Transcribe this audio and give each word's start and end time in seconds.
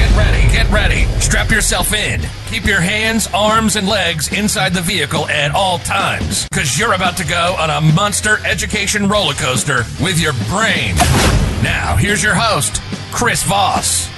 Get 0.00 0.16
ready, 0.16 0.40
get 0.50 0.66
ready. 0.70 1.04
Strap 1.20 1.50
yourself 1.50 1.92
in. 1.92 2.22
Keep 2.48 2.64
your 2.64 2.80
hands, 2.80 3.28
arms, 3.34 3.76
and 3.76 3.86
legs 3.86 4.32
inside 4.32 4.72
the 4.72 4.80
vehicle 4.80 5.28
at 5.28 5.54
all 5.54 5.78
times, 5.80 6.48
because 6.48 6.78
you're 6.78 6.94
about 6.94 7.18
to 7.18 7.26
go 7.26 7.54
on 7.58 7.68
a 7.68 7.82
monster 7.92 8.38
education 8.46 9.10
roller 9.10 9.34
coaster 9.34 9.82
with 10.02 10.18
your 10.18 10.32
brain. 10.48 10.94
Now, 11.62 11.96
here's 11.96 12.22
your 12.22 12.34
host, 12.34 12.80
Chris 13.12 13.42
Voss. 13.42 14.08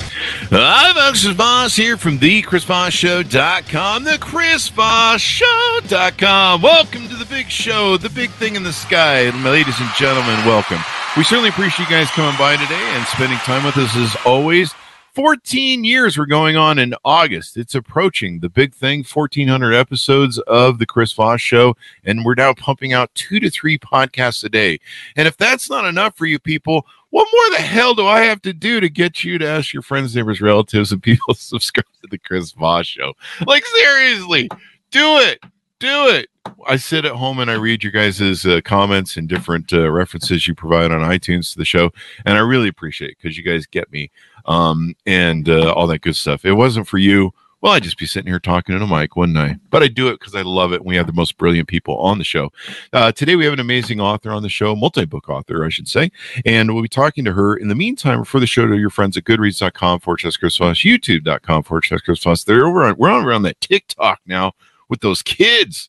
Hi, 0.50 0.92
folks. 0.94 1.24
Chris 1.24 1.34
Voss 1.34 1.74
here 1.74 1.96
from 1.96 2.18
the 2.18 2.42
ChrisVossShow.com, 2.42 4.04
the 4.04 4.18
ChrisVossShow.com. 4.18 6.62
Welcome 6.62 7.08
to 7.08 7.16
the 7.16 7.26
big 7.26 7.50
show, 7.50 7.96
the 7.96 8.10
big 8.10 8.30
thing 8.30 8.54
in 8.54 8.62
the 8.62 8.72
sky. 8.72 9.28
my 9.34 9.50
Ladies 9.50 9.80
and 9.80 9.90
gentlemen, 9.98 10.36
welcome. 10.46 10.78
We 11.16 11.24
certainly 11.24 11.48
appreciate 11.48 11.88
you 11.88 11.96
guys 11.96 12.08
coming 12.10 12.38
by 12.38 12.56
today 12.56 12.86
and 12.94 13.04
spending 13.08 13.38
time 13.38 13.64
with 13.64 13.76
us 13.76 13.96
as 13.96 14.14
always. 14.24 14.72
14 15.14 15.84
years 15.84 16.16
we're 16.16 16.24
going 16.24 16.56
on 16.56 16.78
in 16.78 16.94
August. 17.04 17.58
It's 17.58 17.74
approaching 17.74 18.40
the 18.40 18.48
big 18.48 18.74
thing 18.74 19.04
1400 19.04 19.74
episodes 19.74 20.38
of 20.40 20.78
the 20.78 20.86
Chris 20.86 21.12
Voss 21.12 21.40
show 21.40 21.76
and 22.04 22.24
we're 22.24 22.34
now 22.34 22.54
pumping 22.54 22.94
out 22.94 23.14
2 23.14 23.38
to 23.40 23.50
3 23.50 23.78
podcasts 23.78 24.42
a 24.42 24.48
day. 24.48 24.80
And 25.16 25.28
if 25.28 25.36
that's 25.36 25.68
not 25.68 25.84
enough 25.84 26.16
for 26.16 26.24
you 26.24 26.38
people, 26.38 26.86
what 27.10 27.28
more 27.30 27.58
the 27.58 27.62
hell 27.62 27.94
do 27.94 28.06
I 28.06 28.22
have 28.22 28.40
to 28.42 28.54
do 28.54 28.80
to 28.80 28.88
get 28.88 29.22
you 29.22 29.36
to 29.36 29.46
ask 29.46 29.74
your 29.74 29.82
friends, 29.82 30.16
neighbors, 30.16 30.40
relatives 30.40 30.92
and 30.92 31.02
people 31.02 31.34
to 31.34 31.40
subscribe 31.40 31.84
to 32.00 32.08
the 32.10 32.18
Chris 32.18 32.52
Voss 32.52 32.86
show? 32.86 33.12
Like 33.46 33.66
seriously, 33.66 34.48
do 34.90 35.18
it. 35.18 35.40
Do 35.78 36.08
it. 36.08 36.28
I 36.66 36.76
sit 36.76 37.04
at 37.04 37.12
home 37.12 37.38
and 37.40 37.50
I 37.50 37.54
read 37.54 37.82
your 37.82 37.92
guys' 37.92 38.46
uh, 38.46 38.60
comments 38.64 39.16
and 39.16 39.28
different 39.28 39.72
uh, 39.72 39.90
references 39.90 40.46
you 40.46 40.54
provide 40.54 40.92
on 40.92 41.00
iTunes 41.00 41.52
to 41.52 41.58
the 41.58 41.64
show, 41.64 41.90
and 42.24 42.36
I 42.36 42.40
really 42.40 42.68
appreciate 42.68 43.10
it 43.10 43.16
because 43.20 43.36
you 43.36 43.44
guys 43.44 43.66
get 43.66 43.90
me 43.90 44.10
um, 44.46 44.94
and 45.06 45.48
uh, 45.48 45.72
all 45.72 45.86
that 45.88 46.00
good 46.00 46.16
stuff. 46.16 46.44
It 46.44 46.54
wasn't 46.54 46.88
for 46.88 46.98
you. 46.98 47.32
Well, 47.62 47.72
I'd 47.74 47.84
just 47.84 47.98
be 47.98 48.06
sitting 48.06 48.28
here 48.28 48.40
talking 48.40 48.74
in 48.74 48.82
a 48.82 48.86
mic, 48.88 49.14
wouldn't 49.14 49.38
I? 49.38 49.56
But 49.70 49.84
I 49.84 49.88
do 49.88 50.08
it 50.08 50.18
because 50.18 50.34
I 50.34 50.42
love 50.42 50.72
it. 50.72 50.80
And 50.80 50.84
we 50.84 50.96
have 50.96 51.06
the 51.06 51.12
most 51.12 51.38
brilliant 51.38 51.68
people 51.68 51.96
on 51.98 52.18
the 52.18 52.24
show. 52.24 52.50
Uh, 52.92 53.12
today, 53.12 53.36
we 53.36 53.44
have 53.44 53.52
an 53.52 53.60
amazing 53.60 54.00
author 54.00 54.32
on 54.32 54.42
the 54.42 54.48
show, 54.48 54.74
multi 54.74 55.04
book 55.04 55.28
author, 55.28 55.64
I 55.64 55.68
should 55.68 55.86
say. 55.86 56.10
And 56.44 56.74
we'll 56.74 56.82
be 56.82 56.88
talking 56.88 57.24
to 57.24 57.32
her. 57.32 57.54
In 57.54 57.68
the 57.68 57.76
meantime, 57.76 58.18
refer 58.18 58.40
the 58.40 58.48
show 58.48 58.66
to 58.66 58.76
your 58.76 58.90
friends 58.90 59.16
at 59.16 59.22
goodreads.com 59.22 60.00
Chris 60.00 60.36
youtube.com 60.36 61.62
Voss. 61.62 62.44
They're 62.44 62.66
over 62.66 62.82
on, 62.82 62.96
we're 62.96 63.10
on 63.10 63.24
around 63.24 63.42
that 63.42 63.60
TikTok 63.60 64.20
now 64.26 64.54
with 64.88 65.00
those 65.00 65.22
kids 65.22 65.88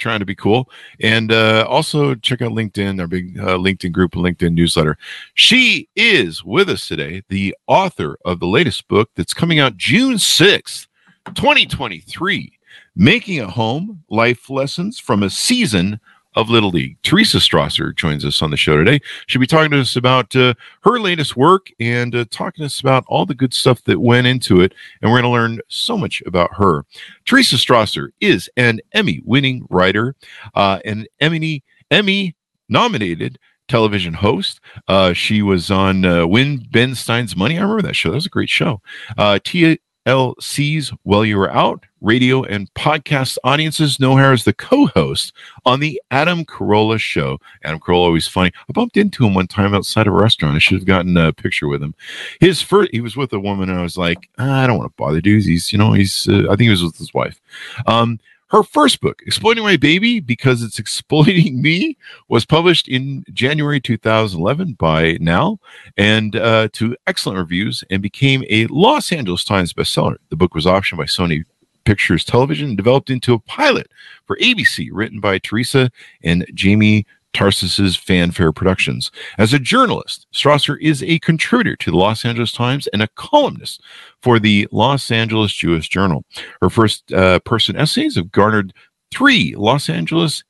trying 0.00 0.18
to 0.18 0.26
be 0.26 0.34
cool. 0.34 0.68
And 1.00 1.30
uh, 1.30 1.66
also 1.68 2.14
check 2.16 2.42
out 2.42 2.52
LinkedIn, 2.52 3.00
our 3.00 3.06
big 3.06 3.38
uh, 3.38 3.56
LinkedIn 3.56 3.92
group, 3.92 4.12
LinkedIn 4.12 4.54
newsletter. 4.54 4.98
She 5.34 5.88
is 5.94 6.44
with 6.44 6.68
us 6.68 6.88
today, 6.88 7.22
the 7.28 7.54
author 7.68 8.18
of 8.24 8.40
the 8.40 8.46
latest 8.46 8.88
book 8.88 9.10
that's 9.14 9.34
coming 9.34 9.58
out 9.58 9.76
June 9.76 10.14
6th, 10.14 10.88
2023 11.34 12.58
Making 12.96 13.40
a 13.40 13.48
Home 13.48 14.02
Life 14.10 14.50
Lessons 14.50 14.98
from 14.98 15.22
a 15.22 15.30
Season 15.30 16.00
of 16.36 16.48
Little 16.48 16.70
League. 16.70 16.96
Teresa 17.02 17.38
Strasser 17.38 17.94
joins 17.94 18.24
us 18.24 18.42
on 18.42 18.50
the 18.50 18.56
show 18.56 18.76
today. 18.76 19.00
She'll 19.26 19.40
be 19.40 19.46
talking 19.46 19.70
to 19.72 19.80
us 19.80 19.96
about 19.96 20.34
uh, 20.36 20.54
her 20.82 20.98
latest 21.00 21.36
work 21.36 21.68
and 21.80 22.14
uh, 22.14 22.24
talking 22.30 22.62
to 22.62 22.66
us 22.66 22.80
about 22.80 23.04
all 23.08 23.26
the 23.26 23.34
good 23.34 23.52
stuff 23.52 23.82
that 23.84 24.00
went 24.00 24.26
into 24.26 24.60
it. 24.60 24.74
And 25.02 25.10
we're 25.10 25.20
going 25.20 25.30
to 25.32 25.40
learn 25.40 25.60
so 25.68 25.96
much 25.96 26.22
about 26.26 26.54
her. 26.54 26.84
Teresa 27.24 27.56
Strasser 27.56 28.10
is 28.20 28.48
an 28.56 28.80
Emmy 28.92 29.20
winning 29.24 29.66
writer, 29.70 30.14
uh, 30.54 30.80
an 30.84 31.06
Emmy, 31.20 31.64
Emmy 31.90 32.36
nominated 32.68 33.38
television 33.68 34.14
host. 34.14 34.60
Uh, 34.88 35.12
she 35.12 35.42
was 35.42 35.70
on 35.70 36.04
uh, 36.04 36.26
Win 36.26 36.66
Ben 36.70 36.94
Stein's 36.94 37.36
Money. 37.36 37.58
I 37.58 37.62
remember 37.62 37.82
that 37.82 37.96
show. 37.96 38.10
That 38.10 38.16
was 38.16 38.26
a 38.26 38.30
great 38.30 38.48
show. 38.48 38.80
Uh, 39.16 39.38
Tia 39.42 39.78
LC's 40.06 40.92
While 41.02 41.24
You 41.24 41.38
Were 41.38 41.52
Out, 41.52 41.84
radio 42.00 42.42
and 42.44 42.72
podcast 42.74 43.38
audiences 43.44 44.00
know 44.00 44.16
her 44.16 44.32
as 44.32 44.44
the 44.44 44.52
co-host 44.52 45.32
on 45.64 45.80
the 45.80 46.00
Adam 46.10 46.44
Carolla 46.44 46.98
Show. 46.98 47.38
Adam 47.64 47.80
Carolla 47.80 48.06
always 48.06 48.28
funny. 48.28 48.52
I 48.68 48.72
bumped 48.72 48.96
into 48.96 49.26
him 49.26 49.34
one 49.34 49.46
time 49.46 49.74
outside 49.74 50.06
of 50.06 50.14
a 50.14 50.16
restaurant. 50.16 50.56
I 50.56 50.58
should 50.58 50.78
have 50.78 50.86
gotten 50.86 51.16
a 51.16 51.32
picture 51.32 51.68
with 51.68 51.82
him. 51.82 51.94
His 52.40 52.62
first, 52.62 52.90
he 52.92 53.00
was 53.00 53.16
with 53.16 53.32
a 53.32 53.40
woman, 53.40 53.70
and 53.70 53.78
I 53.78 53.82
was 53.82 53.96
like, 53.96 54.28
ah, 54.38 54.62
I 54.62 54.66
don't 54.66 54.78
want 54.78 54.90
to 54.90 54.96
bother 54.96 55.20
dudes. 55.20 55.46
He's, 55.46 55.72
you 55.72 55.78
know, 55.78 55.92
he's. 55.92 56.28
Uh, 56.28 56.44
I 56.44 56.56
think 56.56 56.62
he 56.62 56.70
was 56.70 56.82
with 56.82 56.96
his 56.96 57.14
wife. 57.14 57.40
Um, 57.86 58.18
her 58.50 58.64
first 58.64 59.00
book, 59.00 59.22
Exploiting 59.26 59.62
My 59.62 59.76
Baby 59.76 60.18
Because 60.18 60.62
It's 60.62 60.78
Exploiting 60.80 61.62
Me, 61.62 61.96
was 62.28 62.44
published 62.44 62.88
in 62.88 63.24
January 63.32 63.80
2011 63.80 64.72
by 64.72 65.18
Now 65.20 65.60
and 65.96 66.34
uh, 66.34 66.68
to 66.72 66.96
excellent 67.06 67.38
reviews 67.38 67.84
and 67.90 68.02
became 68.02 68.42
a 68.50 68.66
Los 68.66 69.12
Angeles 69.12 69.44
Times 69.44 69.72
bestseller. 69.72 70.16
The 70.30 70.36
book 70.36 70.54
was 70.54 70.66
optioned 70.66 70.98
by 70.98 71.04
Sony 71.04 71.44
Pictures 71.84 72.24
Television 72.24 72.76
developed 72.76 73.10
into 73.10 73.34
a 73.34 73.38
pilot 73.38 73.88
for 74.26 74.36
ABC, 74.38 74.88
written 74.92 75.20
by 75.20 75.38
Teresa 75.38 75.90
and 76.22 76.46
Jamie 76.54 77.06
Tarses's 77.32 77.96
Fanfare 77.96 78.52
Productions. 78.52 79.10
As 79.38 79.52
a 79.52 79.58
journalist, 79.58 80.26
Strasser 80.32 80.76
is 80.80 81.02
a 81.02 81.18
contributor 81.20 81.76
to 81.76 81.90
the 81.90 81.96
Los 81.96 82.24
Angeles 82.24 82.52
Times 82.52 82.86
and 82.88 83.02
a 83.02 83.08
columnist 83.08 83.82
for 84.22 84.38
the 84.38 84.66
Los 84.72 85.10
Angeles 85.10 85.52
Jewish 85.52 85.88
Journal. 85.88 86.24
Her 86.60 86.70
first 86.70 87.12
uh, 87.12 87.38
person 87.40 87.76
essays 87.76 88.16
have 88.16 88.32
garnered 88.32 88.72
three 89.12 89.54
Los 89.56 89.88
Angeles 89.88 90.42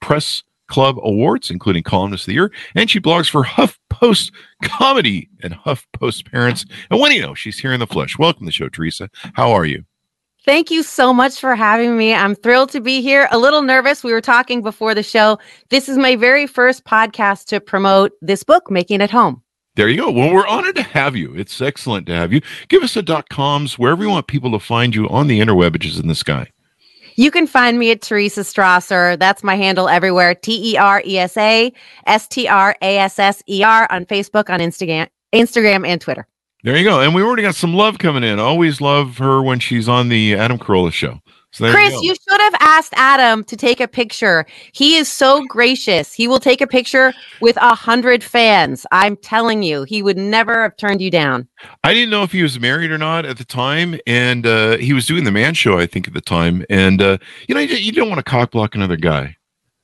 Press 0.00 0.42
Club 0.68 0.98
awards, 1.02 1.50
including 1.50 1.82
Columnist 1.82 2.24
of 2.24 2.26
the 2.26 2.34
Year, 2.34 2.52
and 2.74 2.90
she 2.90 3.00
blogs 3.00 3.30
for 3.30 3.42
HuffPost 3.42 4.32
Comedy 4.62 5.28
and 5.42 5.54
HuffPost 5.54 6.30
Parents. 6.30 6.66
And 6.90 7.00
when 7.00 7.12
you 7.12 7.22
know, 7.22 7.34
she's 7.34 7.58
here 7.58 7.72
in 7.72 7.80
the 7.80 7.86
flesh. 7.86 8.18
Welcome 8.18 8.40
to 8.40 8.46
the 8.46 8.52
show, 8.52 8.68
Teresa. 8.68 9.08
How 9.34 9.50
are 9.52 9.64
you? 9.64 9.84
Thank 10.48 10.70
you 10.70 10.82
so 10.82 11.12
much 11.12 11.40
for 11.40 11.54
having 11.54 11.98
me. 11.98 12.14
I'm 12.14 12.34
thrilled 12.34 12.70
to 12.70 12.80
be 12.80 13.02
here. 13.02 13.28
A 13.30 13.36
little 13.36 13.60
nervous. 13.60 14.02
We 14.02 14.14
were 14.14 14.22
talking 14.22 14.62
before 14.62 14.94
the 14.94 15.02
show. 15.02 15.38
This 15.68 15.90
is 15.90 15.98
my 15.98 16.16
very 16.16 16.46
first 16.46 16.86
podcast 16.86 17.44
to 17.48 17.60
promote 17.60 18.12
this 18.22 18.44
book, 18.44 18.70
Making 18.70 19.02
It 19.02 19.10
Home. 19.10 19.42
There 19.76 19.90
you 19.90 19.98
go. 19.98 20.10
Well, 20.10 20.32
we're 20.32 20.46
honored 20.46 20.76
to 20.76 20.82
have 20.82 21.14
you. 21.14 21.34
It's 21.34 21.60
excellent 21.60 22.06
to 22.06 22.14
have 22.14 22.32
you. 22.32 22.40
Give 22.68 22.82
us 22.82 22.96
a 22.96 23.02
dot 23.02 23.28
coms 23.28 23.78
wherever 23.78 24.02
you 24.02 24.08
want 24.08 24.26
people 24.26 24.50
to 24.52 24.58
find 24.58 24.94
you 24.94 25.06
on 25.10 25.26
the 25.26 25.38
interweb, 25.38 25.74
which 25.74 25.84
is 25.84 25.98
in 25.98 26.08
the 26.08 26.14
sky. 26.14 26.50
You 27.16 27.30
can 27.30 27.46
find 27.46 27.78
me 27.78 27.90
at 27.90 28.00
Teresa 28.00 28.40
Strasser. 28.40 29.18
That's 29.18 29.44
my 29.44 29.54
handle 29.54 29.86
everywhere. 29.86 30.34
T 30.34 30.72
E 30.72 30.78
R 30.78 31.02
E 31.04 31.18
S 31.18 31.36
A 31.36 31.70
S 32.06 32.26
T 32.26 32.48
R 32.48 32.74
A 32.80 32.96
S 32.96 33.18
S 33.18 33.42
E 33.50 33.62
R 33.62 33.86
on 33.92 34.06
Facebook, 34.06 34.48
on 34.48 34.60
Instagram, 34.60 35.08
Instagram, 35.34 35.86
and 35.86 36.00
Twitter. 36.00 36.26
There 36.64 36.76
you 36.76 36.84
go. 36.84 37.00
And 37.00 37.14
we 37.14 37.22
already 37.22 37.42
got 37.42 37.54
some 37.54 37.74
love 37.74 37.98
coming 37.98 38.24
in. 38.24 38.40
always 38.40 38.80
love 38.80 39.18
her 39.18 39.42
when 39.42 39.60
she's 39.60 39.88
on 39.88 40.08
the 40.08 40.34
Adam 40.34 40.58
Carolla 40.58 40.92
show. 40.92 41.20
So 41.50 41.70
Chris, 41.72 41.94
you, 41.94 42.10
you, 42.10 42.14
should 42.14 42.40
have 42.40 42.54
asked 42.60 42.92
Adam 42.96 43.42
to 43.44 43.56
take 43.56 43.80
a 43.80 43.88
picture. 43.88 44.44
He 44.72 44.96
is 44.96 45.08
so 45.08 45.44
gracious. 45.46 46.12
He 46.12 46.28
will 46.28 46.40
take 46.40 46.60
a 46.60 46.66
picture 46.66 47.14
with 47.40 47.56
a 47.56 47.74
hundred 47.74 48.22
fans. 48.22 48.84
I'm 48.92 49.16
telling 49.16 49.62
you, 49.62 49.84
he 49.84 50.02
would 50.02 50.18
never 50.18 50.62
have 50.62 50.76
turned 50.76 51.00
you 51.00 51.10
down. 51.10 51.48
I 51.84 51.94
didn't 51.94 52.10
know 52.10 52.22
if 52.22 52.32
he 52.32 52.42
was 52.42 52.60
married 52.60 52.90
or 52.90 52.98
not 52.98 53.24
at 53.24 53.38
the 53.38 53.46
time, 53.46 53.98
and 54.06 54.46
uh, 54.46 54.76
he 54.76 54.92
was 54.92 55.06
doing 55.06 55.24
the 55.24 55.32
Man 55.32 55.54
Show, 55.54 55.78
I 55.78 55.86
think, 55.86 56.06
at 56.06 56.12
the 56.12 56.20
time. 56.20 56.66
And 56.68 57.00
uh, 57.00 57.16
you 57.48 57.54
know, 57.54 57.62
you, 57.62 57.76
you, 57.76 57.92
don't 57.92 58.10
want 58.10 58.18
to 58.18 58.30
cock 58.30 58.50
block 58.50 58.74
another 58.74 58.96
guy. 58.96 59.34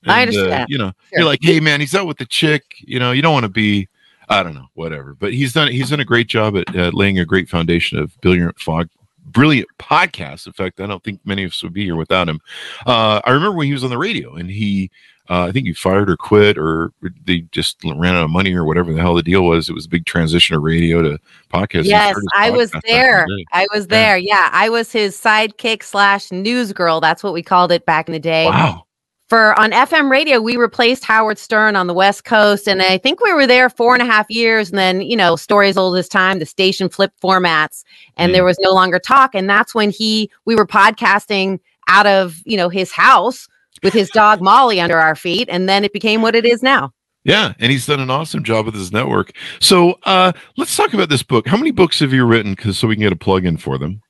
And, 0.02 0.12
I 0.12 0.22
understand. 0.22 0.52
Uh, 0.52 0.66
you 0.68 0.76
know, 0.76 0.92
sure. 1.08 1.18
you're 1.20 1.24
like, 1.24 1.40
hey 1.42 1.60
man, 1.60 1.80
he's 1.80 1.94
out 1.94 2.06
with 2.06 2.18
the 2.18 2.26
chick. 2.26 2.62
You 2.80 2.98
know, 2.98 3.12
you 3.12 3.22
don't 3.22 3.32
want 3.32 3.44
to 3.44 3.50
be 3.50 3.88
I 4.34 4.42
don't 4.42 4.54
know, 4.54 4.66
whatever. 4.74 5.14
But 5.14 5.32
he's 5.32 5.52
done 5.52 5.68
he's 5.68 5.90
done 5.90 6.00
a 6.00 6.04
great 6.04 6.26
job 6.26 6.56
at 6.56 6.74
uh, 6.74 6.90
laying 6.92 7.18
a 7.18 7.24
great 7.24 7.48
foundation 7.48 7.98
of 7.98 8.20
brilliant 8.20 8.58
fog 8.58 8.88
brilliant 9.26 9.68
podcast. 9.78 10.46
In 10.46 10.52
fact, 10.52 10.80
I 10.80 10.86
don't 10.86 11.02
think 11.02 11.20
many 11.24 11.44
of 11.44 11.52
us 11.52 11.62
would 11.62 11.72
be 11.72 11.84
here 11.84 11.96
without 11.96 12.28
him. 12.28 12.40
Uh, 12.86 13.20
I 13.24 13.30
remember 13.30 13.56
when 13.56 13.66
he 13.66 13.72
was 13.72 13.84
on 13.84 13.90
the 13.90 13.98
radio 13.98 14.34
and 14.34 14.50
he, 14.50 14.90
uh, 15.30 15.44
I 15.44 15.52
think 15.52 15.66
he 15.66 15.72
fired 15.72 16.10
or 16.10 16.16
quit 16.16 16.58
or 16.58 16.92
they 17.24 17.40
just 17.50 17.78
ran 17.84 18.14
out 18.14 18.24
of 18.24 18.30
money 18.30 18.54
or 18.54 18.64
whatever 18.64 18.92
the 18.92 19.00
hell 19.00 19.14
the 19.14 19.22
deal 19.22 19.44
was. 19.44 19.70
It 19.70 19.72
was 19.72 19.86
a 19.86 19.88
big 19.88 20.04
transition 20.04 20.54
of 20.54 20.62
radio 20.62 21.02
to 21.02 21.18
podcast. 21.52 21.84
Yes, 21.84 22.16
I 22.36 22.50
was 22.50 22.70
there. 22.86 23.26
I 23.52 23.66
was 23.72 23.86
there. 23.86 24.18
Yeah. 24.18 24.34
yeah. 24.34 24.50
I 24.52 24.68
was 24.68 24.92
his 24.92 25.18
sidekick 25.18 25.82
slash 25.82 26.30
news 26.30 26.72
girl. 26.72 27.00
That's 27.00 27.22
what 27.22 27.32
we 27.32 27.42
called 27.42 27.72
it 27.72 27.86
back 27.86 28.08
in 28.08 28.12
the 28.12 28.20
day. 28.20 28.46
Wow 28.46 28.84
for 29.28 29.58
on 29.58 29.70
FM 29.72 30.10
radio, 30.10 30.40
we 30.40 30.56
replaced 30.56 31.04
Howard 31.04 31.38
Stern 31.38 31.76
on 31.76 31.86
the 31.86 31.94
West 31.94 32.24
Coast. 32.24 32.68
And 32.68 32.82
I 32.82 32.98
think 32.98 33.22
we 33.22 33.32
were 33.32 33.46
there 33.46 33.70
four 33.70 33.94
and 33.94 34.02
a 34.02 34.06
half 34.06 34.28
years. 34.28 34.70
And 34.70 34.78
then, 34.78 35.00
you 35.00 35.16
know, 35.16 35.36
stories 35.36 35.76
old 35.76 35.96
as 35.96 36.08
time, 36.08 36.38
the 36.38 36.46
station 36.46 36.88
flipped 36.88 37.20
formats 37.20 37.84
and 38.16 38.30
mm. 38.30 38.34
there 38.34 38.44
was 38.44 38.58
no 38.60 38.72
longer 38.72 38.98
talk. 38.98 39.34
And 39.34 39.48
that's 39.48 39.74
when 39.74 39.90
he, 39.90 40.30
we 40.44 40.54
were 40.54 40.66
podcasting 40.66 41.58
out 41.88 42.06
of, 42.06 42.40
you 42.44 42.56
know, 42.56 42.68
his 42.68 42.92
house 42.92 43.48
with 43.82 43.94
his 43.94 44.10
dog 44.10 44.40
Molly 44.40 44.80
under 44.80 44.98
our 44.98 45.16
feet. 45.16 45.48
And 45.50 45.68
then 45.68 45.84
it 45.84 45.92
became 45.92 46.22
what 46.22 46.34
it 46.34 46.44
is 46.44 46.62
now. 46.62 46.92
Yeah, 47.24 47.54
and 47.58 47.72
he's 47.72 47.86
done 47.86 48.00
an 48.00 48.10
awesome 48.10 48.44
job 48.44 48.66
with 48.66 48.74
his 48.74 48.92
network. 48.92 49.32
So 49.58 49.98
uh, 50.02 50.32
let's 50.58 50.76
talk 50.76 50.92
about 50.92 51.08
this 51.08 51.22
book. 51.22 51.48
How 51.48 51.56
many 51.56 51.70
books 51.70 52.00
have 52.00 52.12
you 52.12 52.26
written? 52.26 52.52
Because 52.52 52.78
so 52.78 52.86
we 52.86 52.96
can 52.96 53.02
get 53.02 53.14
a 53.14 53.16
plug 53.16 53.46
in 53.46 53.56
for 53.56 53.78
them. 53.78 54.02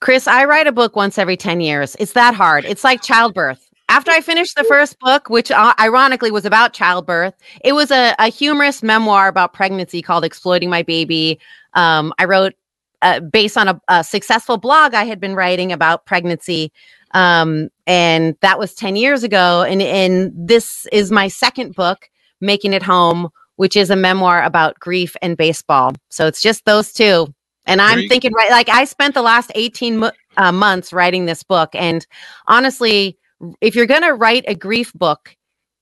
Chris, 0.00 0.26
I 0.26 0.46
write 0.46 0.66
a 0.66 0.72
book 0.72 0.96
once 0.96 1.18
every 1.18 1.36
10 1.36 1.60
years. 1.60 1.94
It's 1.98 2.12
that 2.12 2.34
hard. 2.34 2.64
It's 2.64 2.84
like 2.84 3.02
childbirth. 3.02 3.65
After 3.88 4.10
I 4.10 4.20
finished 4.20 4.56
the 4.56 4.64
first 4.64 4.98
book, 4.98 5.30
which 5.30 5.50
uh, 5.50 5.74
ironically 5.78 6.30
was 6.30 6.44
about 6.44 6.72
childbirth, 6.72 7.34
it 7.64 7.72
was 7.72 7.90
a, 7.90 8.14
a, 8.18 8.28
humorous 8.28 8.82
memoir 8.82 9.28
about 9.28 9.52
pregnancy 9.52 10.02
called 10.02 10.24
Exploiting 10.24 10.68
My 10.68 10.82
Baby. 10.82 11.38
Um, 11.74 12.12
I 12.18 12.24
wrote 12.24 12.54
uh, 13.02 13.20
based 13.20 13.56
on 13.56 13.68
a, 13.68 13.80
a, 13.88 14.02
successful 14.02 14.56
blog 14.56 14.94
I 14.94 15.04
had 15.04 15.20
been 15.20 15.36
writing 15.36 15.70
about 15.70 16.04
pregnancy. 16.04 16.72
Um, 17.12 17.68
and 17.86 18.36
that 18.40 18.58
was 18.58 18.74
10 18.74 18.96
years 18.96 19.22
ago. 19.22 19.62
And, 19.62 19.80
and 19.80 20.32
this 20.34 20.86
is 20.90 21.12
my 21.12 21.28
second 21.28 21.76
book, 21.76 22.10
Making 22.40 22.72
It 22.72 22.82
Home, 22.82 23.28
which 23.54 23.76
is 23.76 23.90
a 23.90 23.96
memoir 23.96 24.42
about 24.42 24.80
grief 24.80 25.14
and 25.22 25.36
baseball. 25.36 25.94
So 26.10 26.26
it's 26.26 26.42
just 26.42 26.64
those 26.64 26.92
two. 26.92 27.32
And 27.66 27.80
I'm 27.80 28.08
thinking, 28.08 28.32
right, 28.32 28.50
like 28.50 28.68
I 28.68 28.84
spent 28.84 29.14
the 29.14 29.22
last 29.22 29.50
18 29.54 29.98
mo- 29.98 30.12
uh, 30.36 30.52
months 30.52 30.92
writing 30.92 31.26
this 31.26 31.42
book. 31.42 31.70
And 31.74 32.06
honestly, 32.46 33.18
if 33.60 33.74
you're 33.74 33.86
going 33.86 34.02
to 34.02 34.14
write 34.14 34.44
a 34.46 34.54
grief 34.54 34.92
book, 34.94 35.36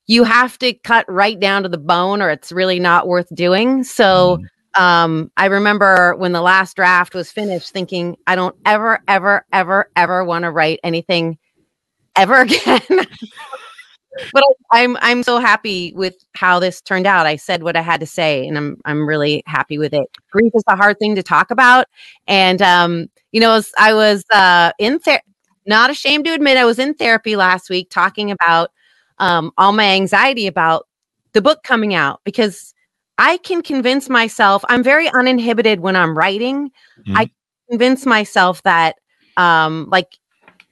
you 0.06 0.24
have 0.24 0.58
to 0.58 0.74
cut 0.74 1.10
right 1.10 1.38
down 1.38 1.62
to 1.62 1.68
the 1.68 1.78
bone 1.78 2.20
or 2.20 2.30
it's 2.30 2.52
really 2.52 2.78
not 2.78 3.08
worth 3.08 3.34
doing. 3.34 3.84
So, 3.84 4.38
mm 4.38 4.48
um, 4.74 5.30
I 5.36 5.46
remember 5.46 6.16
when 6.16 6.32
the 6.32 6.42
last 6.42 6.74
draft 6.76 7.14
was 7.14 7.30
finished 7.30 7.70
thinking, 7.70 8.16
I 8.26 8.34
don't 8.34 8.56
ever, 8.66 9.00
ever, 9.06 9.44
ever, 9.52 9.90
ever 9.94 10.24
want 10.24 10.42
to 10.44 10.50
write 10.50 10.80
anything 10.82 11.38
ever 12.16 12.40
again. 12.40 12.80
but 14.32 14.44
I'm 14.72 14.96
I'm 15.00 15.22
so 15.22 15.38
happy 15.38 15.92
with 15.94 16.16
how 16.34 16.58
this 16.58 16.80
turned 16.80 17.06
out. 17.06 17.26
I 17.26 17.36
said 17.36 17.62
what 17.62 17.76
I 17.76 17.82
had 17.82 18.00
to 18.00 18.06
say, 18.06 18.46
and 18.46 18.56
I'm 18.56 18.76
I'm 18.84 19.06
really 19.06 19.42
happy 19.46 19.78
with 19.78 19.92
it. 19.94 20.08
Grief 20.30 20.52
is 20.54 20.62
a 20.68 20.76
hard 20.76 20.98
thing 20.98 21.14
to 21.16 21.22
talk 21.22 21.50
about, 21.50 21.86
and 22.26 22.60
um, 22.62 23.08
you 23.32 23.40
know, 23.40 23.60
I 23.78 23.94
was 23.94 24.24
uh, 24.32 24.72
in 24.78 25.00
there, 25.04 25.20
not 25.66 25.90
ashamed 25.90 26.24
to 26.26 26.34
admit 26.34 26.56
I 26.56 26.64
was 26.64 26.78
in 26.78 26.94
therapy 26.94 27.36
last 27.36 27.70
week 27.70 27.88
talking 27.90 28.30
about 28.30 28.70
um, 29.18 29.52
all 29.56 29.72
my 29.72 29.84
anxiety 29.84 30.46
about 30.46 30.86
the 31.32 31.42
book 31.42 31.62
coming 31.62 31.94
out 31.94 32.20
because 32.24 32.74
I 33.18 33.36
can 33.38 33.62
convince 33.62 34.08
myself 34.08 34.64
I'm 34.68 34.82
very 34.82 35.08
uninhibited 35.08 35.80
when 35.80 35.96
I'm 35.96 36.16
writing. 36.16 36.70
Mm-hmm. 37.00 37.16
I 37.16 37.30
convince 37.68 38.06
myself 38.06 38.62
that 38.62 38.96
um 39.36 39.88
like 39.90 40.18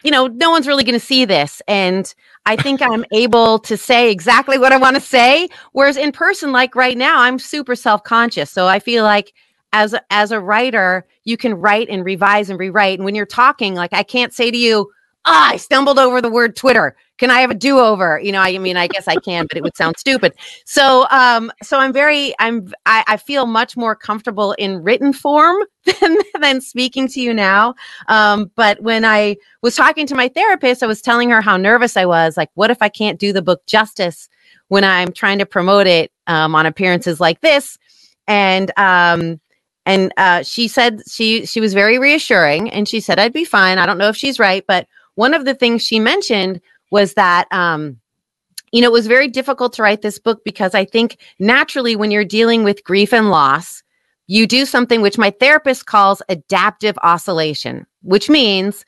you 0.04 0.10
know, 0.10 0.26
no 0.26 0.50
one's 0.50 0.66
really 0.66 0.82
going 0.82 0.98
to 0.98 1.06
see 1.06 1.24
this 1.24 1.62
and 1.68 2.12
I 2.44 2.56
think 2.56 2.82
I'm 2.90 3.04
able 3.12 3.60
to 3.60 3.76
say 3.76 4.10
exactly 4.10 4.58
what 4.58 4.72
I 4.72 4.76
want 4.76 4.96
to 4.96 5.00
say 5.00 5.48
whereas 5.72 5.96
in 5.96 6.10
person 6.12 6.52
like 6.52 6.74
right 6.74 6.96
now 6.96 7.20
I'm 7.20 7.38
super 7.38 7.76
self-conscious. 7.76 8.50
So 8.50 8.66
I 8.66 8.78
feel 8.78 9.04
like 9.04 9.32
as 9.72 9.94
a, 9.94 10.02
as 10.10 10.32
a 10.32 10.40
writer, 10.40 11.06
you 11.24 11.36
can 11.36 11.54
write 11.54 11.88
and 11.88 12.04
revise 12.04 12.50
and 12.50 12.58
rewrite 12.58 12.98
and 12.98 13.04
when 13.04 13.14
you're 13.14 13.26
talking 13.26 13.74
like 13.74 13.92
I 13.92 14.02
can't 14.02 14.32
say 14.32 14.50
to 14.50 14.56
you, 14.56 14.90
ah, 15.24 15.50
I 15.50 15.56
stumbled 15.56 15.98
over 15.98 16.20
the 16.20 16.30
word 16.30 16.56
Twitter. 16.56 16.96
Can 17.19 17.30
I 17.30 17.40
have 17.40 17.50
a 17.50 17.54
do 17.54 17.78
over? 17.78 18.20
You 18.20 18.32
know, 18.32 18.40
I 18.40 18.58
mean, 18.58 18.76
I 18.76 18.88
guess 18.88 19.06
I 19.06 19.16
can, 19.16 19.46
but 19.48 19.56
it 19.56 19.62
would 19.62 19.76
sound 19.76 19.96
stupid. 19.96 20.32
So, 20.64 21.06
um, 21.10 21.52
so 21.62 21.78
I'm 21.78 21.92
very, 21.92 22.34
I'm, 22.40 22.72
I, 22.86 23.04
I 23.06 23.16
feel 23.16 23.46
much 23.46 23.76
more 23.76 23.94
comfortable 23.94 24.52
in 24.54 24.82
written 24.82 25.12
form 25.12 25.62
than, 25.84 26.16
than 26.40 26.60
speaking 26.60 27.06
to 27.08 27.20
you 27.20 27.32
now. 27.32 27.74
Um, 28.08 28.50
but 28.56 28.82
when 28.82 29.04
I 29.04 29.36
was 29.62 29.76
talking 29.76 30.06
to 30.08 30.14
my 30.14 30.28
therapist, 30.28 30.82
I 30.82 30.86
was 30.86 31.02
telling 31.02 31.30
her 31.30 31.40
how 31.40 31.56
nervous 31.56 31.96
I 31.96 32.06
was. 32.06 32.36
Like, 32.36 32.50
what 32.54 32.70
if 32.70 32.78
I 32.80 32.88
can't 32.88 33.20
do 33.20 33.32
the 33.32 33.42
book 33.42 33.64
justice 33.66 34.28
when 34.69 34.82
I'm 34.82 35.12
trying 35.12 35.38
to 35.38 35.46
promote 35.46 35.86
it 35.86 36.10
um, 36.26 36.54
on 36.54 36.66
appearances 36.66 37.20
like 37.20 37.40
this? 37.40 37.78
And, 38.26 38.72
um, 38.76 39.40
and 39.84 40.12
uh, 40.17 40.43
she 40.43 40.69
said 40.69 41.02
she 41.08 41.46
she 41.46 41.61
was 41.61 41.75
very 41.75 41.99
reassuring, 41.99 42.70
and 42.70 42.88
she 42.88 43.00
said 43.00 43.19
I'd 43.19 43.32
be 43.32 43.44
fine. 43.44 43.79
I 43.79 43.87
don't 43.87 43.99
know 43.99 44.08
if 44.08 44.17
she's 44.17 44.38
right, 44.38 44.64
but 44.67 44.87
one 45.14 45.34
of 45.34 45.44
the 45.44 45.55
things 45.55 45.82
she 45.82 45.99
mentioned 45.99 46.61
was 46.90 47.14
that 47.14 47.46
um, 47.52 47.99
you 48.73 48.81
know 48.81 48.88
it 48.88 48.93
was 48.93 49.06
very 49.06 49.29
difficult 49.29 49.73
to 49.75 49.82
write 49.82 50.02
this 50.02 50.19
book 50.19 50.43
because 50.44 50.75
i 50.75 50.84
think 50.84 51.19
naturally 51.38 51.94
when 51.94 52.11
you're 52.11 52.25
dealing 52.25 52.64
with 52.64 52.82
grief 52.84 53.12
and 53.12 53.31
loss 53.31 53.82
you 54.26 54.46
do 54.46 54.64
something 54.64 55.00
which 55.00 55.19
my 55.19 55.31
therapist 55.31 55.87
calls 55.87 56.23
adaptive 56.29 56.99
oscillation 57.02 57.87
which 58.02 58.29
means 58.29 58.84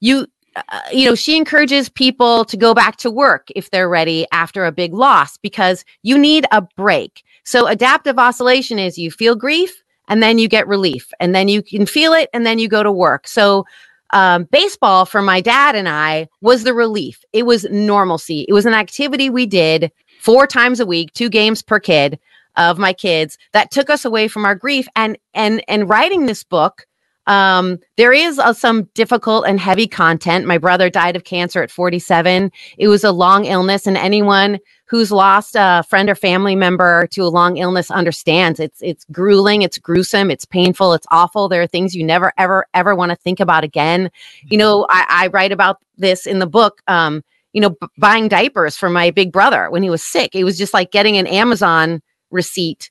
you 0.00 0.26
uh, 0.56 0.80
you 0.90 1.04
know 1.04 1.14
she 1.14 1.36
encourages 1.36 1.88
people 1.88 2.44
to 2.44 2.56
go 2.56 2.74
back 2.74 2.96
to 2.96 3.10
work 3.10 3.48
if 3.54 3.70
they're 3.70 3.88
ready 3.88 4.26
after 4.32 4.64
a 4.64 4.72
big 4.72 4.94
loss 4.94 5.36
because 5.36 5.84
you 6.02 6.18
need 6.18 6.46
a 6.50 6.62
break 6.76 7.22
so 7.44 7.66
adaptive 7.66 8.18
oscillation 8.18 8.78
is 8.78 8.98
you 8.98 9.10
feel 9.10 9.36
grief 9.36 9.82
and 10.08 10.22
then 10.22 10.38
you 10.38 10.48
get 10.48 10.66
relief 10.68 11.12
and 11.20 11.34
then 11.34 11.48
you 11.48 11.62
can 11.62 11.86
feel 11.86 12.12
it 12.12 12.28
and 12.32 12.46
then 12.46 12.58
you 12.58 12.68
go 12.68 12.82
to 12.82 12.92
work 12.92 13.26
so 13.26 13.64
um, 14.12 14.44
baseball 14.44 15.04
for 15.04 15.22
my 15.22 15.40
dad 15.40 15.74
and 15.74 15.88
I 15.88 16.28
was 16.40 16.64
the 16.64 16.74
relief. 16.74 17.24
It 17.32 17.44
was 17.44 17.64
normalcy. 17.70 18.46
It 18.48 18.52
was 18.52 18.66
an 18.66 18.74
activity 18.74 19.30
we 19.30 19.46
did 19.46 19.90
four 20.20 20.46
times 20.46 20.80
a 20.80 20.86
week, 20.86 21.12
two 21.12 21.28
games 21.28 21.62
per 21.62 21.80
kid 21.80 22.18
of 22.56 22.78
my 22.78 22.92
kids 22.92 23.36
that 23.52 23.70
took 23.70 23.90
us 23.90 24.04
away 24.04 24.28
from 24.28 24.44
our 24.44 24.54
grief. 24.54 24.86
And 24.96 25.18
and 25.34 25.62
and 25.68 25.88
writing 25.88 26.26
this 26.26 26.44
book, 26.44 26.86
um, 27.26 27.78
there 27.96 28.12
is 28.12 28.38
uh, 28.38 28.52
some 28.52 28.84
difficult 28.94 29.46
and 29.46 29.58
heavy 29.58 29.86
content. 29.86 30.46
My 30.46 30.58
brother 30.58 30.88
died 30.88 31.16
of 31.16 31.24
cancer 31.24 31.62
at 31.62 31.70
47. 31.70 32.52
It 32.78 32.88
was 32.88 33.04
a 33.04 33.12
long 33.12 33.46
illness, 33.46 33.86
and 33.86 33.96
anyone 33.96 34.58
who's 34.86 35.10
lost 35.10 35.56
a 35.56 35.82
friend 35.88 36.08
or 36.08 36.14
family 36.14 36.54
member 36.54 37.08
to 37.08 37.22
a 37.22 37.28
long 37.28 37.56
illness 37.56 37.90
understands 37.90 38.60
it's 38.60 38.80
it's 38.80 39.04
grueling, 39.10 39.62
it's 39.62 39.78
gruesome, 39.78 40.30
it's 40.30 40.44
painful, 40.44 40.92
it's 40.92 41.06
awful. 41.10 41.48
There 41.48 41.62
are 41.62 41.66
things 41.66 41.94
you 41.94 42.04
never 42.04 42.32
ever 42.38 42.66
ever 42.74 42.94
want 42.94 43.10
to 43.10 43.16
think 43.16 43.40
about 43.40 43.64
again. 43.64 44.10
You 44.44 44.58
know, 44.58 44.86
I, 44.88 45.06
I 45.08 45.26
write 45.28 45.52
about 45.52 45.78
this 45.96 46.26
in 46.26 46.38
the 46.38 46.46
book. 46.46 46.82
Um, 46.86 47.22
you 47.52 47.62
know, 47.62 47.70
b- 47.70 47.86
buying 47.96 48.28
diapers 48.28 48.76
for 48.76 48.90
my 48.90 49.10
big 49.10 49.32
brother 49.32 49.70
when 49.70 49.82
he 49.82 49.88
was 49.88 50.02
sick. 50.02 50.34
It 50.34 50.44
was 50.44 50.58
just 50.58 50.74
like 50.74 50.90
getting 50.92 51.16
an 51.16 51.26
Amazon 51.26 52.02
receipt. 52.30 52.90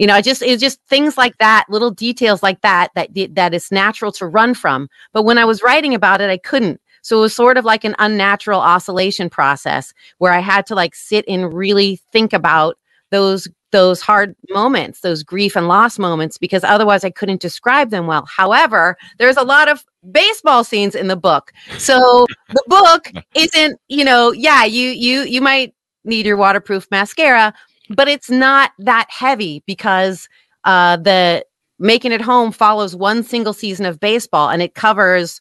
You 0.00 0.06
know, 0.06 0.14
I 0.14 0.22
just 0.22 0.40
it's 0.40 0.62
just 0.62 0.80
things 0.88 1.18
like 1.18 1.36
that, 1.38 1.66
little 1.68 1.90
details 1.90 2.42
like 2.42 2.62
that 2.62 2.88
that 2.94 3.10
that 3.34 3.52
is 3.52 3.70
natural 3.70 4.10
to 4.12 4.26
run 4.26 4.54
from. 4.54 4.88
But 5.12 5.24
when 5.24 5.36
I 5.36 5.44
was 5.44 5.62
writing 5.62 5.94
about 5.94 6.22
it, 6.22 6.30
I 6.30 6.38
couldn't 6.38 6.80
so 7.02 7.18
it 7.18 7.20
was 7.20 7.34
sort 7.34 7.56
of 7.56 7.64
like 7.64 7.84
an 7.84 7.94
unnatural 7.98 8.60
oscillation 8.60 9.30
process 9.30 9.92
where 10.18 10.32
I 10.32 10.40
had 10.40 10.66
to 10.66 10.74
like 10.74 10.94
sit 10.94 11.24
and 11.28 11.52
really 11.52 12.00
think 12.12 12.32
about 12.32 12.76
those 13.10 13.48
those 13.72 14.00
hard 14.00 14.34
moments, 14.48 15.00
those 15.00 15.22
grief 15.22 15.54
and 15.54 15.68
loss 15.68 15.98
moments, 15.98 16.38
because 16.38 16.64
otherwise 16.64 17.04
I 17.04 17.10
couldn't 17.10 17.40
describe 17.40 17.90
them 17.90 18.06
well. 18.06 18.26
However, 18.26 18.96
there's 19.18 19.36
a 19.36 19.44
lot 19.44 19.68
of 19.68 19.84
baseball 20.10 20.64
scenes 20.64 20.94
in 20.96 21.06
the 21.06 21.16
book. 21.16 21.52
So 21.78 22.26
the 22.48 22.64
book 22.66 23.12
isn't, 23.34 23.78
you 23.88 24.04
know, 24.04 24.32
yeah, 24.32 24.64
you 24.64 24.88
you 24.90 25.22
you 25.22 25.40
might 25.40 25.74
need 26.04 26.26
your 26.26 26.36
waterproof 26.36 26.88
mascara, 26.90 27.54
but 27.90 28.08
it's 28.08 28.30
not 28.30 28.72
that 28.78 29.06
heavy 29.10 29.62
because 29.66 30.28
uh 30.64 30.96
the 30.96 31.44
making 31.78 32.12
it 32.12 32.20
home 32.20 32.52
follows 32.52 32.94
one 32.94 33.22
single 33.22 33.52
season 33.52 33.86
of 33.86 34.00
baseball 34.00 34.50
and 34.50 34.62
it 34.62 34.74
covers 34.74 35.40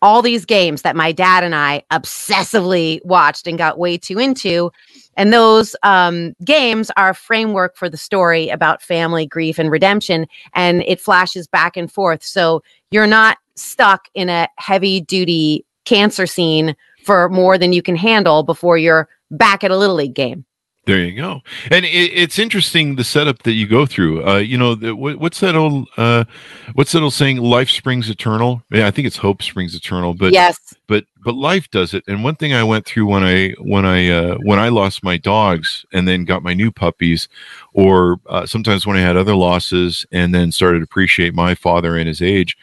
all 0.00 0.22
these 0.22 0.44
games 0.44 0.82
that 0.82 0.96
my 0.96 1.12
dad 1.12 1.42
and 1.42 1.54
I 1.54 1.82
obsessively 1.90 3.04
watched 3.04 3.46
and 3.46 3.58
got 3.58 3.78
way 3.78 3.98
too 3.98 4.18
into. 4.18 4.70
And 5.16 5.32
those 5.32 5.74
um, 5.82 6.34
games 6.44 6.90
are 6.96 7.10
a 7.10 7.14
framework 7.14 7.76
for 7.76 7.88
the 7.88 7.96
story 7.96 8.48
about 8.48 8.82
family, 8.82 9.26
grief, 9.26 9.58
and 9.58 9.70
redemption. 9.70 10.26
And 10.54 10.82
it 10.86 11.00
flashes 11.00 11.46
back 11.48 11.76
and 11.76 11.90
forth. 11.90 12.22
So 12.22 12.62
you're 12.90 13.06
not 13.06 13.38
stuck 13.56 14.08
in 14.14 14.28
a 14.28 14.48
heavy 14.56 15.00
duty 15.00 15.64
cancer 15.84 16.26
scene 16.26 16.76
for 17.04 17.28
more 17.28 17.58
than 17.58 17.72
you 17.72 17.82
can 17.82 17.96
handle 17.96 18.42
before 18.42 18.78
you're 18.78 19.08
back 19.30 19.64
at 19.64 19.70
a 19.70 19.76
little 19.76 19.96
league 19.96 20.14
game. 20.14 20.44
There 20.88 21.04
you 21.04 21.14
go. 21.14 21.42
And 21.70 21.84
it, 21.84 21.88
it's 21.90 22.38
interesting 22.38 22.96
the 22.96 23.04
setup 23.04 23.42
that 23.42 23.52
you 23.52 23.66
go 23.66 23.84
through. 23.84 24.26
Uh, 24.26 24.38
you 24.38 24.56
know, 24.56 24.74
the, 24.74 24.96
what, 24.96 25.16
what's 25.16 25.38
that 25.40 25.54
old 25.54 25.86
uh, 25.98 26.24
what's 26.72 26.92
that 26.92 27.02
old 27.02 27.12
saying? 27.12 27.36
Life 27.36 27.68
springs 27.68 28.08
eternal. 28.08 28.62
Yeah, 28.70 28.86
I 28.86 28.90
think 28.90 29.06
it's 29.06 29.18
hope 29.18 29.42
springs 29.42 29.74
eternal. 29.74 30.14
But 30.14 30.32
yes, 30.32 30.58
but 30.86 31.04
but 31.22 31.34
life 31.34 31.70
does 31.70 31.92
it. 31.92 32.04
And 32.08 32.24
one 32.24 32.36
thing 32.36 32.54
I 32.54 32.64
went 32.64 32.86
through 32.86 33.04
when 33.04 33.22
I 33.22 33.50
when 33.60 33.84
I 33.84 34.08
uh, 34.08 34.38
when 34.44 34.58
I 34.58 34.70
lost 34.70 35.04
my 35.04 35.18
dogs 35.18 35.84
and 35.92 36.08
then 36.08 36.24
got 36.24 36.42
my 36.42 36.54
new 36.54 36.72
puppies, 36.72 37.28
or 37.74 38.18
uh, 38.26 38.46
sometimes 38.46 38.86
when 38.86 38.96
I 38.96 39.02
had 39.02 39.18
other 39.18 39.34
losses 39.34 40.06
and 40.10 40.34
then 40.34 40.50
started 40.52 40.78
to 40.78 40.84
appreciate 40.84 41.34
my 41.34 41.54
father 41.54 41.98
and 41.98 42.08
his 42.08 42.22
age, 42.22 42.56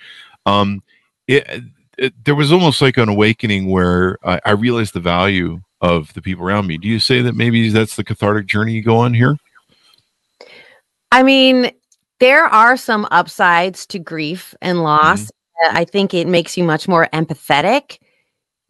um, 0.47 0.81
it, 1.27 1.47
it 1.99 2.25
there 2.25 2.33
was 2.33 2.51
almost 2.51 2.81
like 2.81 2.97
an 2.97 3.07
awakening 3.07 3.69
where 3.69 4.17
I, 4.23 4.41
I 4.43 4.51
realized 4.53 4.95
the 4.95 4.99
value 4.99 5.61
of 5.85 6.13
the 6.13 6.21
people 6.21 6.43
around 6.43 6.67
me. 6.67 6.77
Do 6.77 6.87
you 6.87 6.99
say 6.99 7.21
that 7.21 7.35
maybe 7.35 7.69
that's 7.69 7.95
the 7.95 8.03
cathartic 8.03 8.47
journey 8.47 8.73
you 8.73 8.81
go 8.81 8.97
on 8.97 9.13
here? 9.13 9.37
I 11.11 11.23
mean, 11.23 11.71
there 12.19 12.45
are 12.45 12.75
some 12.77 13.07
upsides 13.11 13.85
to 13.87 13.99
grief 13.99 14.55
and 14.61 14.83
loss. 14.83 15.23
Mm-hmm. 15.23 15.77
I 15.77 15.85
think 15.85 16.13
it 16.13 16.27
makes 16.27 16.57
you 16.57 16.63
much 16.63 16.87
more 16.87 17.07
empathetic, 17.13 17.99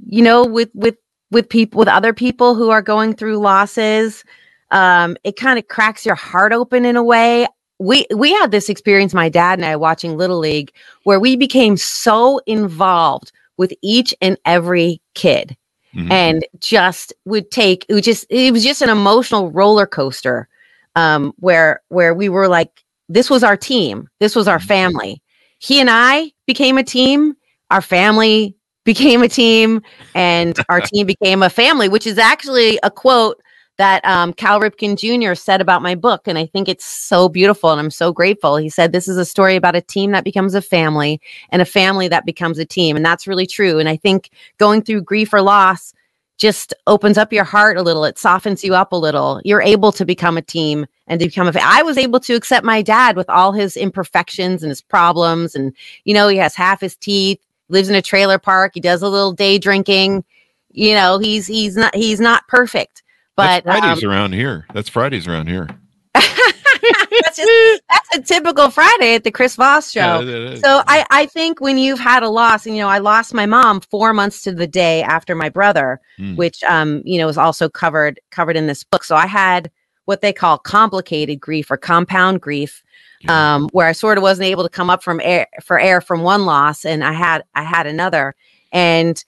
you 0.05 0.21
know, 0.21 0.45
with 0.45 0.69
with 0.73 0.97
with 1.31 1.49
people 1.49 1.79
with 1.79 1.87
other 1.87 2.13
people 2.13 2.53
who 2.53 2.69
are 2.69 2.81
going 2.81 3.15
through 3.15 3.37
losses. 3.37 4.23
um, 4.71 5.17
it 5.23 5.35
kind 5.37 5.59
of 5.59 5.67
cracks 5.67 6.05
your 6.05 6.15
heart 6.15 6.51
open 6.51 6.85
in 6.85 6.95
a 6.95 7.03
way. 7.03 7.47
We 7.79 8.05
we 8.15 8.33
had 8.33 8.51
this 8.51 8.69
experience, 8.69 9.13
my 9.13 9.29
dad 9.29 9.59
and 9.59 9.65
I, 9.65 9.75
watching 9.75 10.17
Little 10.17 10.39
League, 10.39 10.71
where 11.03 11.19
we 11.19 11.35
became 11.35 11.77
so 11.77 12.39
involved 12.45 13.31
with 13.57 13.73
each 13.81 14.13
and 14.21 14.37
every 14.45 15.01
kid, 15.13 15.55
mm-hmm. 15.95 16.11
and 16.11 16.45
just 16.59 17.13
would 17.25 17.49
take 17.51 17.85
it 17.89 17.93
was 17.93 18.03
just 18.03 18.25
it 18.29 18.51
was 18.51 18.63
just 18.63 18.81
an 18.81 18.89
emotional 18.89 19.51
roller 19.51 19.85
coaster, 19.87 20.47
um, 20.95 21.33
where 21.37 21.81
where 21.89 22.13
we 22.13 22.29
were 22.29 22.47
like, 22.47 22.83
this 23.09 23.29
was 23.29 23.43
our 23.43 23.57
team, 23.57 24.07
this 24.19 24.35
was 24.35 24.47
our 24.47 24.57
mm-hmm. 24.57 24.67
family. 24.67 25.21
He 25.59 25.79
and 25.79 25.89
I 25.89 26.31
became 26.45 26.77
a 26.77 26.83
team. 26.83 27.35
Our 27.71 27.81
family 27.81 28.55
became 28.85 29.23
a 29.23 29.29
team, 29.29 29.81
and 30.13 30.57
our 30.69 30.81
team 30.93 31.07
became 31.07 31.41
a 31.41 31.49
family, 31.49 31.89
which 31.89 32.05
is 32.05 32.17
actually 32.17 32.79
a 32.83 32.91
quote 32.91 33.41
that 33.77 34.03
um, 34.05 34.33
Cal 34.33 34.59
Ripken 34.59 34.97
Jr. 34.97 35.35
said 35.35 35.61
about 35.61 35.81
my 35.81 35.95
book. 35.95 36.27
And 36.27 36.37
I 36.37 36.45
think 36.45 36.69
it's 36.69 36.85
so 36.85 37.27
beautiful 37.27 37.71
and 37.71 37.79
I'm 37.79 37.91
so 37.91 38.13
grateful. 38.13 38.57
He 38.57 38.69
said, 38.69 38.91
This 38.91 39.07
is 39.07 39.17
a 39.17 39.25
story 39.25 39.55
about 39.55 39.75
a 39.75 39.81
team 39.81 40.11
that 40.11 40.23
becomes 40.23 40.55
a 40.55 40.61
family 40.61 41.19
and 41.49 41.61
a 41.61 41.65
family 41.65 42.07
that 42.07 42.25
becomes 42.25 42.57
a 42.57 42.65
team. 42.65 42.95
And 42.95 43.05
that's 43.05 43.27
really 43.27 43.47
true. 43.47 43.79
And 43.79 43.89
I 43.89 43.97
think 43.97 44.29
going 44.57 44.81
through 44.81 45.01
grief 45.01 45.33
or 45.33 45.41
loss 45.41 45.93
just 46.37 46.73
opens 46.87 47.17
up 47.17 47.31
your 47.31 47.43
heart 47.43 47.77
a 47.77 47.81
little. 47.81 48.03
It 48.03 48.17
softens 48.17 48.63
you 48.63 48.75
up 48.75 48.91
a 48.91 48.97
little. 48.97 49.41
You're 49.45 49.61
able 49.61 49.91
to 49.93 50.05
become 50.05 50.37
a 50.37 50.41
team 50.41 50.85
and 51.07 51.19
to 51.19 51.27
become 51.27 51.47
a. 51.47 51.53
Fa- 51.53 51.61
I 51.63 51.81
was 51.81 51.97
able 51.97 52.19
to 52.21 52.33
accept 52.33 52.65
my 52.65 52.81
dad 52.81 53.15
with 53.15 53.29
all 53.29 53.51
his 53.51 53.77
imperfections 53.77 54.61
and 54.61 54.69
his 54.69 54.81
problems. 54.81 55.55
And, 55.55 55.73
you 56.03 56.13
know, 56.13 56.27
he 56.27 56.37
has 56.37 56.55
half 56.55 56.81
his 56.81 56.95
teeth, 56.95 57.39
lives 57.69 57.89
in 57.89 57.95
a 57.95 58.01
trailer 58.01 58.37
park, 58.37 58.71
he 58.73 58.81
does 58.81 59.01
a 59.01 59.09
little 59.09 59.31
day 59.31 59.57
drinking. 59.57 60.25
You 60.71 60.93
know, 60.93 61.19
he's 61.19 61.47
he's 61.47 61.77
not 61.77 61.95
he's 61.95 62.19
not 62.19 62.45
perfect 62.49 63.01
but 63.35 63.63
that's 63.63 63.79
Fridays 63.79 64.03
um, 64.03 64.09
around 64.09 64.33
here. 64.33 64.65
That's 64.73 64.89
Fridays 64.89 65.27
around 65.27 65.47
here. 65.47 65.67
that's 66.13 67.37
just 67.37 67.83
that's 67.89 68.15
a 68.15 68.21
typical 68.21 68.69
Friday 68.69 69.15
at 69.15 69.23
the 69.23 69.31
Chris 69.31 69.55
Voss 69.55 69.91
show. 69.91 70.19
Yeah, 70.21 70.55
so 70.55 70.83
I 70.87 71.05
I 71.09 71.25
think 71.25 71.59
when 71.59 71.77
you've 71.77 71.99
had 71.99 72.23
a 72.23 72.29
loss, 72.29 72.65
and 72.65 72.75
you 72.75 72.81
know, 72.81 72.89
I 72.89 72.99
lost 72.99 73.33
my 73.33 73.45
mom 73.45 73.81
four 73.81 74.13
months 74.13 74.41
to 74.43 74.51
the 74.51 74.67
day 74.67 75.01
after 75.03 75.35
my 75.35 75.49
brother, 75.49 75.99
mm. 76.19 76.35
which 76.35 76.63
um 76.63 77.01
you 77.05 77.17
know 77.17 77.27
is 77.27 77.37
also 77.37 77.69
covered 77.69 78.19
covered 78.31 78.55
in 78.55 78.67
this 78.67 78.83
book. 78.83 79.03
So 79.03 79.15
I 79.15 79.27
had 79.27 79.71
what 80.05 80.21
they 80.21 80.31
call 80.31 80.57
complicated 80.57 81.39
grief 81.39 81.69
or 81.71 81.77
compound 81.77 82.41
grief, 82.41 82.83
yeah. 83.21 83.55
um, 83.55 83.69
where 83.71 83.87
I 83.87 83.91
sort 83.91 84.17
of 84.17 84.21
wasn't 84.21 84.47
able 84.47 84.63
to 84.63 84.69
come 84.69 84.89
up 84.89 85.03
from 85.03 85.19
air 85.23 85.47
for 85.63 85.79
air 85.79 86.01
from 86.01 86.21
one 86.21 86.45
loss, 86.45 86.85
and 86.85 87.03
I 87.03 87.13
had 87.13 87.43
I 87.55 87.63
had 87.63 87.87
another, 87.87 88.35
and 88.71 89.23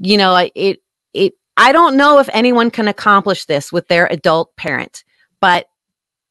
you 0.00 0.16
know 0.16 0.36
it 0.36 0.52
it 0.54 0.82
I 1.60 1.72
don't 1.72 1.98
know 1.98 2.18
if 2.18 2.30
anyone 2.32 2.70
can 2.70 2.88
accomplish 2.88 3.44
this 3.44 3.70
with 3.70 3.86
their 3.88 4.06
adult 4.06 4.56
parent, 4.56 5.04
but 5.40 5.66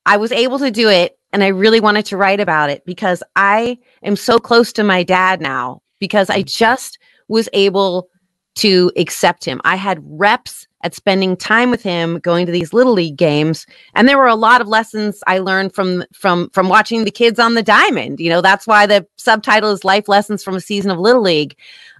I 0.07 0.17
was 0.17 0.31
able 0.31 0.57
to 0.57 0.71
do 0.71 0.89
it 0.89 1.19
and 1.31 1.43
I 1.43 1.49
really 1.49 1.79
wanted 1.79 2.07
to 2.07 2.17
write 2.17 2.39
about 2.39 2.71
it 2.71 2.83
because 2.83 3.21
I 3.35 3.77
am 4.01 4.15
so 4.15 4.39
close 4.39 4.73
to 4.73 4.83
my 4.83 5.03
dad 5.03 5.39
now 5.39 5.83
because 5.99 6.31
I 6.31 6.39
mm-hmm. 6.39 6.47
just 6.47 6.97
was 7.27 7.47
able 7.53 8.09
to 8.55 8.91
accept 8.97 9.45
him. 9.45 9.61
I 9.63 9.75
had 9.75 9.99
reps 10.03 10.67
at 10.81 10.95
spending 10.95 11.37
time 11.37 11.69
with 11.69 11.83
him 11.83 12.17
going 12.19 12.47
to 12.47 12.51
these 12.51 12.73
little 12.73 12.93
league 12.93 13.17
games 13.17 13.67
and 13.93 14.09
there 14.09 14.17
were 14.17 14.27
a 14.27 14.33
lot 14.33 14.61
of 14.61 14.67
lessons 14.67 15.21
I 15.27 15.37
learned 15.37 15.75
from 15.75 16.05
from 16.11 16.49
from 16.53 16.69
watching 16.69 17.03
the 17.03 17.11
kids 17.11 17.37
on 17.37 17.53
the 17.53 17.61
diamond. 17.61 18.19
You 18.19 18.31
know, 18.31 18.41
that's 18.41 18.65
why 18.65 18.87
the 18.87 19.05
subtitle 19.17 19.69
is 19.71 19.83
Life 19.83 20.07
Lessons 20.07 20.43
from 20.43 20.55
a 20.55 20.61
Season 20.61 20.89
of 20.89 20.97
Little 20.97 21.21
League. 21.21 21.55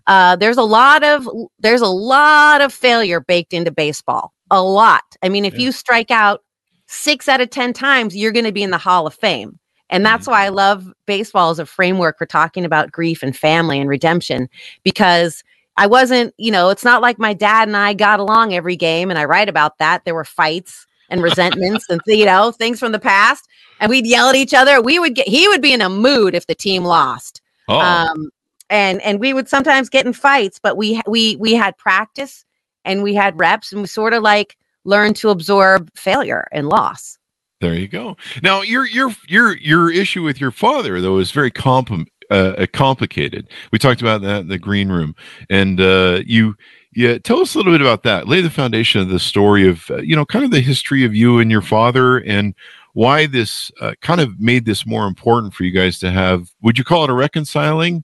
Uh, 0.10 0.36
there's 0.36 0.58
a 0.58 0.64
lot 0.64 1.04
of 1.04 1.30
there's 1.60 1.82
a 1.82 1.88
lot 1.88 2.62
of 2.62 2.74
failure 2.74 3.20
baked 3.20 3.54
into 3.54 3.70
baseball. 3.70 4.34
A 4.50 4.62
lot. 4.62 5.04
I 5.22 5.30
mean, 5.30 5.46
if 5.46 5.54
yeah. 5.54 5.60
you 5.60 5.72
strike 5.72 6.10
out 6.10 6.44
six 6.88 7.30
out 7.30 7.42
of 7.42 7.52
ten 7.52 7.74
times, 7.74 8.18
you're 8.18 8.32
going 8.32 8.46
to 8.46 8.52
be 8.52 8.64
in 8.64 8.72
the 8.72 8.80
Hall 8.80 9.06
of 9.06 9.14
Fame. 9.14 9.60
And 9.92 10.04
that's 10.04 10.24
mm-hmm. 10.24 10.32
why 10.32 10.46
I 10.46 10.50
love 10.50 10.92
baseball 11.06 11.52
as 11.52 11.60
a 11.60 11.66
framework 11.66 12.18
for 12.18 12.26
talking 12.26 12.66
about 12.66 12.92
grief 12.92 13.22
and 13.22 13.38
family 13.38 13.80
and 13.80 13.88
redemption 13.88 14.50
because 14.82 15.44
I 15.78 15.86
wasn't, 15.86 16.34
you 16.38 16.52
know, 16.52 16.70
it's 16.70 16.84
not 16.84 17.04
like 17.04 17.20
my 17.20 17.34
dad 17.36 17.68
and 17.68 17.78
I 17.78 17.94
got 17.94 18.20
along 18.20 18.56
every 18.56 18.76
game. 18.76 19.12
And 19.12 19.20
I 19.20 19.26
write 19.26 19.48
about 19.48 19.78
that. 19.78 20.06
There 20.06 20.16
were 20.16 20.26
fights 20.26 20.88
and 21.10 21.22
resentments 21.22 21.86
and, 21.88 22.02
you 22.08 22.26
know, 22.26 22.52
things 22.52 22.80
from 22.80 22.94
the 22.94 23.00
past. 23.00 23.48
And 23.80 23.92
we'd 23.92 24.08
yell 24.08 24.30
at 24.30 24.36
each 24.36 24.56
other. 24.56 24.82
We 24.82 24.98
would 24.98 25.14
get, 25.14 25.28
he 25.28 25.48
would 25.48 25.62
be 25.62 25.74
in 25.74 25.82
a 25.82 25.90
mood 25.90 26.34
if 26.34 26.48
the 26.48 26.56
team 26.56 26.84
lost. 26.84 27.42
Oh. 27.68 27.80
Um, 27.80 28.32
and 28.70 29.02
and 29.02 29.20
we 29.20 29.34
would 29.34 29.50
sometimes 29.50 29.90
get 29.90 30.06
in 30.06 30.14
fights 30.14 30.60
but 30.62 30.78
we 30.78 31.02
we 31.08 31.36
we 31.38 31.54
had 31.54 31.78
practice 31.78 32.46
and 32.86 33.04
we 33.04 33.14
had 33.14 33.40
reps 33.40 33.72
and 33.72 33.82
we 33.82 33.88
sort 33.88 34.14
of 34.14 34.24
like 34.24 34.58
learned 34.86 35.16
to 35.18 35.30
absorb 35.30 35.90
failure 35.96 36.48
and 36.52 36.70
loss. 36.70 37.18
There 37.62 37.76
you 37.76 37.88
go. 37.88 38.16
Now 38.42 38.62
your 38.62 38.88
your 38.88 39.14
your 39.28 39.58
your 39.58 39.92
issue 39.92 40.24
with 40.24 40.40
your 40.40 40.52
father 40.52 41.02
though 41.02 41.18
is 41.18 41.32
very 41.32 41.52
compl- 41.52 42.08
uh, 42.30 42.66
complicated. 42.72 43.50
We 43.72 43.80
talked 43.80 44.02
about 44.02 44.22
that 44.22 44.42
in 44.42 44.48
the 44.48 44.58
green 44.58 44.90
room 44.90 45.16
and 45.50 45.80
uh, 45.82 46.22
you 46.26 46.56
yeah 46.96 47.18
tell 47.18 47.42
us 47.42 47.54
a 47.54 47.58
little 47.58 47.74
bit 47.74 47.82
about 47.82 48.04
that. 48.04 48.28
Lay 48.28 48.42
the 48.42 48.50
foundation 48.50 49.02
of 49.02 49.10
the 49.10 49.20
story 49.20 49.68
of 49.68 49.90
uh, 49.92 49.98
you 49.98 50.16
know 50.16 50.26
kind 50.26 50.46
of 50.46 50.52
the 50.52 50.62
history 50.62 51.04
of 51.04 51.14
you 51.14 51.40
and 51.40 51.52
your 51.52 51.62
father 51.62 52.20
and 52.20 52.56
why 52.94 53.28
this 53.28 53.72
uh, 53.82 53.94
kind 54.02 54.20
of 54.22 54.40
made 54.40 54.66
this 54.66 54.86
more 54.86 55.06
important 55.06 55.54
for 55.54 55.64
you 55.64 55.72
guys 55.72 56.00
to 56.00 56.12
have 56.12 56.50
would 56.62 56.78
you 56.78 56.84
call 56.84 57.04
it 57.04 57.10
a 57.10 57.14
reconciling 57.14 58.04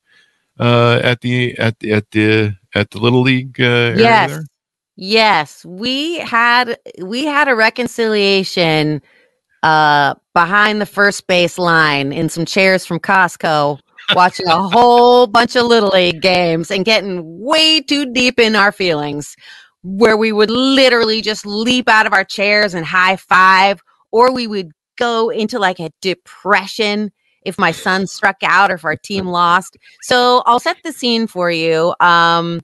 uh, 0.59 0.99
at 1.03 1.21
the 1.21 1.57
at 1.57 1.79
the 1.79 1.93
at 1.93 2.11
the 2.11 2.55
at 2.73 2.91
the 2.91 2.99
little 2.99 3.21
league 3.21 3.59
uh, 3.59 3.93
yes 3.97 4.29
there? 4.29 4.43
yes 4.95 5.65
we 5.65 6.19
had 6.19 6.77
we 7.01 7.25
had 7.25 7.47
a 7.47 7.55
reconciliation 7.55 9.01
uh 9.63 10.13
behind 10.33 10.79
the 10.79 10.85
first 10.85 11.27
base 11.27 11.57
line 11.57 12.13
in 12.13 12.29
some 12.29 12.45
chairs 12.45 12.85
from 12.85 12.99
costco 12.99 13.79
watching 14.13 14.47
a 14.47 14.69
whole 14.69 15.27
bunch 15.27 15.55
of 15.55 15.65
little 15.65 15.89
league 15.89 16.21
games 16.21 16.69
and 16.69 16.85
getting 16.85 17.21
way 17.41 17.81
too 17.81 18.11
deep 18.13 18.39
in 18.39 18.55
our 18.55 18.71
feelings 18.71 19.35
where 19.83 20.17
we 20.17 20.31
would 20.31 20.49
literally 20.49 21.21
just 21.21 21.45
leap 21.45 21.89
out 21.89 22.05
of 22.05 22.13
our 22.13 22.23
chairs 22.23 22.73
and 22.73 22.85
high 22.85 23.15
five 23.15 23.81
or 24.11 24.31
we 24.31 24.47
would 24.47 24.71
go 24.97 25.29
into 25.29 25.59
like 25.59 25.79
a 25.79 25.91
depression 26.01 27.11
if 27.45 27.57
my 27.57 27.71
son 27.71 28.07
struck 28.07 28.37
out 28.43 28.71
or 28.71 28.75
if 28.75 28.85
our 28.85 28.95
team 28.95 29.27
lost. 29.27 29.77
So 30.01 30.43
I'll 30.45 30.59
set 30.59 30.77
the 30.83 30.91
scene 30.91 31.27
for 31.27 31.49
you. 31.51 31.93
Um, 31.99 32.61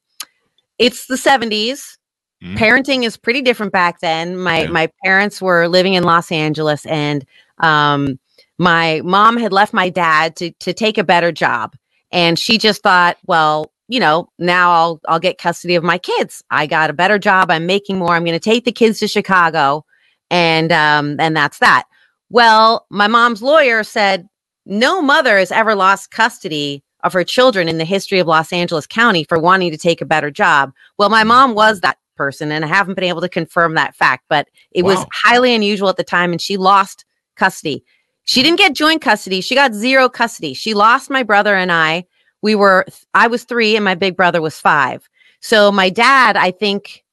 it's 0.77 1.05
the 1.05 1.15
70s. 1.15 1.97
Mm-hmm. 2.43 2.55
Parenting 2.55 3.03
is 3.03 3.17
pretty 3.17 3.41
different 3.41 3.71
back 3.71 3.99
then. 3.99 4.35
My 4.37 4.63
yeah. 4.63 4.69
my 4.69 4.89
parents 5.03 5.41
were 5.41 5.67
living 5.67 5.93
in 5.93 6.03
Los 6.03 6.31
Angeles 6.31 6.85
and 6.87 7.23
um, 7.59 8.19
my 8.57 9.01
mom 9.03 9.37
had 9.37 9.53
left 9.53 9.73
my 9.73 9.89
dad 9.89 10.35
to 10.37 10.51
to 10.59 10.73
take 10.73 10.97
a 10.97 11.03
better 11.03 11.31
job. 11.31 11.75
And 12.11 12.37
she 12.37 12.57
just 12.57 12.81
thought, 12.83 13.17
well, 13.25 13.71
you 13.87 13.99
know, 13.99 14.29
now 14.39 14.71
I'll 14.71 15.01
I'll 15.07 15.19
get 15.19 15.37
custody 15.37 15.75
of 15.75 15.83
my 15.83 15.97
kids. 15.97 16.43
I 16.49 16.65
got 16.65 16.89
a 16.89 16.93
better 16.93 17.19
job. 17.19 17.51
I'm 17.51 17.65
making 17.67 17.99
more. 17.99 18.15
I'm 18.15 18.23
going 18.25 18.33
to 18.33 18.39
take 18.39 18.65
the 18.65 18.71
kids 18.71 18.99
to 18.99 19.07
Chicago, 19.07 19.85
and 20.31 20.71
um, 20.71 21.17
and 21.19 21.35
that's 21.35 21.59
that. 21.59 21.83
Well, 22.29 22.87
my 22.89 23.07
mom's 23.07 23.41
lawyer 23.41 23.83
said, 23.83 24.29
no 24.65 25.01
mother 25.01 25.37
has 25.37 25.51
ever 25.51 25.75
lost 25.75 26.11
custody 26.11 26.83
of 27.03 27.13
her 27.13 27.23
children 27.23 27.67
in 27.67 27.77
the 27.77 27.85
history 27.85 28.19
of 28.19 28.27
Los 28.27 28.53
Angeles 28.53 28.85
County 28.85 29.23
for 29.23 29.39
wanting 29.39 29.71
to 29.71 29.77
take 29.77 30.01
a 30.01 30.05
better 30.05 30.29
job. 30.29 30.71
Well, 30.97 31.09
my 31.09 31.21
mm-hmm. 31.21 31.29
mom 31.29 31.55
was 31.55 31.81
that 31.81 31.97
person, 32.15 32.51
and 32.51 32.63
I 32.63 32.67
haven't 32.67 32.95
been 32.95 33.03
able 33.03 33.21
to 33.21 33.29
confirm 33.29 33.73
that 33.75 33.95
fact, 33.95 34.25
but 34.29 34.47
it 34.71 34.83
wow. 34.83 34.95
was 34.95 35.05
highly 35.11 35.53
unusual 35.55 35.89
at 35.89 35.97
the 35.97 36.03
time, 36.03 36.31
and 36.31 36.41
she 36.41 36.57
lost 36.57 37.05
custody. 37.35 37.83
She 38.23 38.43
didn't 38.43 38.59
get 38.59 38.75
joint 38.75 39.01
custody. 39.01 39.41
She 39.41 39.55
got 39.55 39.73
zero 39.73 40.07
custody. 40.07 40.53
She 40.53 40.73
lost 40.73 41.09
my 41.09 41.23
brother 41.23 41.55
and 41.55 41.71
I. 41.71 42.05
We 42.43 42.53
were, 42.55 42.85
I 43.13 43.27
was 43.27 43.43
three, 43.43 43.75
and 43.75 43.83
my 43.83 43.95
big 43.95 44.15
brother 44.15 44.41
was 44.41 44.59
five. 44.59 45.09
So 45.39 45.71
my 45.71 45.89
dad, 45.89 46.37
I 46.37 46.51
think, 46.51 47.03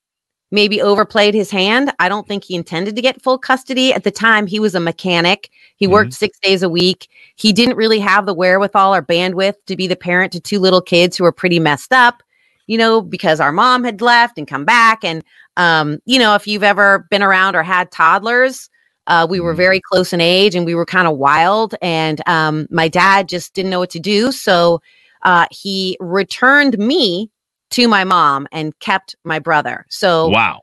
maybe 0.50 0.80
overplayed 0.80 1.34
his 1.34 1.50
hand. 1.50 1.92
I 1.98 2.08
don't 2.08 2.26
think 2.26 2.44
he 2.44 2.54
intended 2.54 2.96
to 2.96 3.02
get 3.02 3.22
full 3.22 3.38
custody. 3.38 3.92
At 3.92 4.04
the 4.04 4.10
time, 4.10 4.46
he 4.46 4.60
was 4.60 4.74
a 4.74 4.80
mechanic. 4.80 5.50
He 5.76 5.84
mm-hmm. 5.84 5.92
worked 5.92 6.14
six 6.14 6.38
days 6.38 6.62
a 6.62 6.68
week. 6.68 7.08
He 7.36 7.52
didn't 7.52 7.76
really 7.76 7.98
have 7.98 8.26
the 8.26 8.34
wherewithal 8.34 8.94
or 8.94 9.02
bandwidth 9.02 9.54
to 9.66 9.76
be 9.76 9.86
the 9.86 9.96
parent 9.96 10.32
to 10.32 10.40
two 10.40 10.58
little 10.58 10.80
kids 10.80 11.16
who 11.16 11.24
were 11.24 11.32
pretty 11.32 11.60
messed 11.60 11.92
up, 11.92 12.22
you 12.66 12.78
know, 12.78 13.02
because 13.02 13.40
our 13.40 13.52
mom 13.52 13.84
had 13.84 14.00
left 14.00 14.38
and 14.38 14.48
come 14.48 14.64
back. 14.64 15.04
And, 15.04 15.22
um, 15.56 15.98
you 16.06 16.18
know, 16.18 16.34
if 16.34 16.46
you've 16.46 16.62
ever 16.62 17.06
been 17.10 17.22
around 17.22 17.54
or 17.54 17.62
had 17.62 17.90
toddlers, 17.90 18.70
uh, 19.06 19.26
we 19.28 19.40
were 19.40 19.52
mm-hmm. 19.52 19.58
very 19.58 19.80
close 19.80 20.12
in 20.12 20.20
age 20.20 20.54
and 20.54 20.66
we 20.66 20.74
were 20.74 20.86
kind 20.86 21.08
of 21.08 21.16
wild. 21.16 21.74
And 21.82 22.26
um, 22.26 22.66
my 22.70 22.88
dad 22.88 23.28
just 23.28 23.54
didn't 23.54 23.70
know 23.70 23.80
what 23.80 23.90
to 23.90 24.00
do. 24.00 24.32
So 24.32 24.80
uh, 25.22 25.46
he 25.50 25.96
returned 26.00 26.78
me 26.78 27.30
to 27.70 27.88
my 27.88 28.04
mom 28.04 28.46
and 28.52 28.78
kept 28.80 29.16
my 29.24 29.38
brother. 29.38 29.86
So 29.88 30.28
wow. 30.28 30.60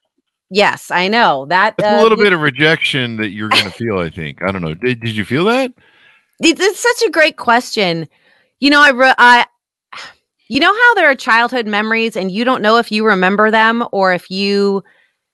Yes, 0.52 0.92
I 0.92 1.08
know 1.08 1.48
that. 1.48 1.76
That's 1.78 1.98
uh, 1.98 2.02
a 2.02 2.04
little 2.04 2.18
bit 2.18 2.32
of 2.32 2.40
rejection 2.40 3.18
that 3.18 3.30
you're 3.30 3.50
going 3.50 3.64
to 3.64 3.72
feel. 3.72 3.98
I 3.98 4.10
think. 4.10 4.44
I 4.44 4.52
don't 4.52 4.62
know. 4.62 4.76
Did 4.76 5.02
Did 5.02 5.16
you 5.16 5.26
feel 5.26 5.46
that? 5.46 5.72
It's 6.40 6.80
such 6.80 7.08
a 7.08 7.12
great 7.12 7.38
question. 7.38 8.08
You 8.60 8.70
know, 8.70 8.82
I, 8.82 8.92
re- 8.92 9.16
I, 9.18 9.46
you 10.48 10.60
know 10.60 10.74
how 10.74 10.94
there 10.96 11.10
are 11.10 11.16
childhood 11.16 11.66
memories, 11.66 12.16
and 12.16 12.32
you 12.32 12.46
don't 12.46 12.62
know 12.62 12.78
if 12.78 12.92
you 12.92 13.06
remember 13.06 13.50
them 13.52 13.86
or 13.92 14.14
if 14.14 14.30
you 14.30 14.84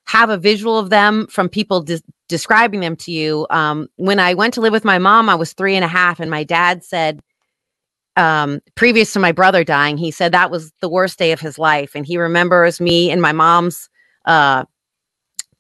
have 0.06 0.30
a 0.30 0.38
visual 0.38 0.78
of 0.78 0.90
them 0.90 1.28
from 1.28 1.50
people 1.50 1.86
describing 2.28 2.80
them 2.80 2.96
to 2.98 3.12
you. 3.12 3.48
Um, 3.50 3.88
when 3.98 4.20
I 4.20 4.34
went 4.34 4.54
to 4.56 4.62
live 4.62 4.74
with 4.74 4.86
my 4.86 4.98
mom, 4.98 5.30
I 5.30 5.36
was 5.36 5.54
three 5.54 5.75
and 5.75 5.86
a 5.86 5.90
half, 5.90 6.20
and 6.20 6.32
my 6.32 6.44
dad 6.44 6.84
said, 6.84 7.22
um, 8.18 8.62
previous 8.75 9.13
to 9.13 9.20
my 9.20 9.32
brother 9.32 9.63
dying, 9.63 9.98
he 9.98 10.12
said 10.12 10.32
that 10.32 10.51
was 10.51 10.72
the 10.82 10.89
worst 10.89 11.18
day 11.18 11.32
of 11.32 11.39
his 11.39 11.58
life, 11.58 11.96
and 11.96 12.06
he 12.06 12.18
remembers 12.18 12.82
me 12.82 13.10
and 13.10 13.22
my 13.22 13.32
mom's 13.32 13.89
uh, 14.25 14.65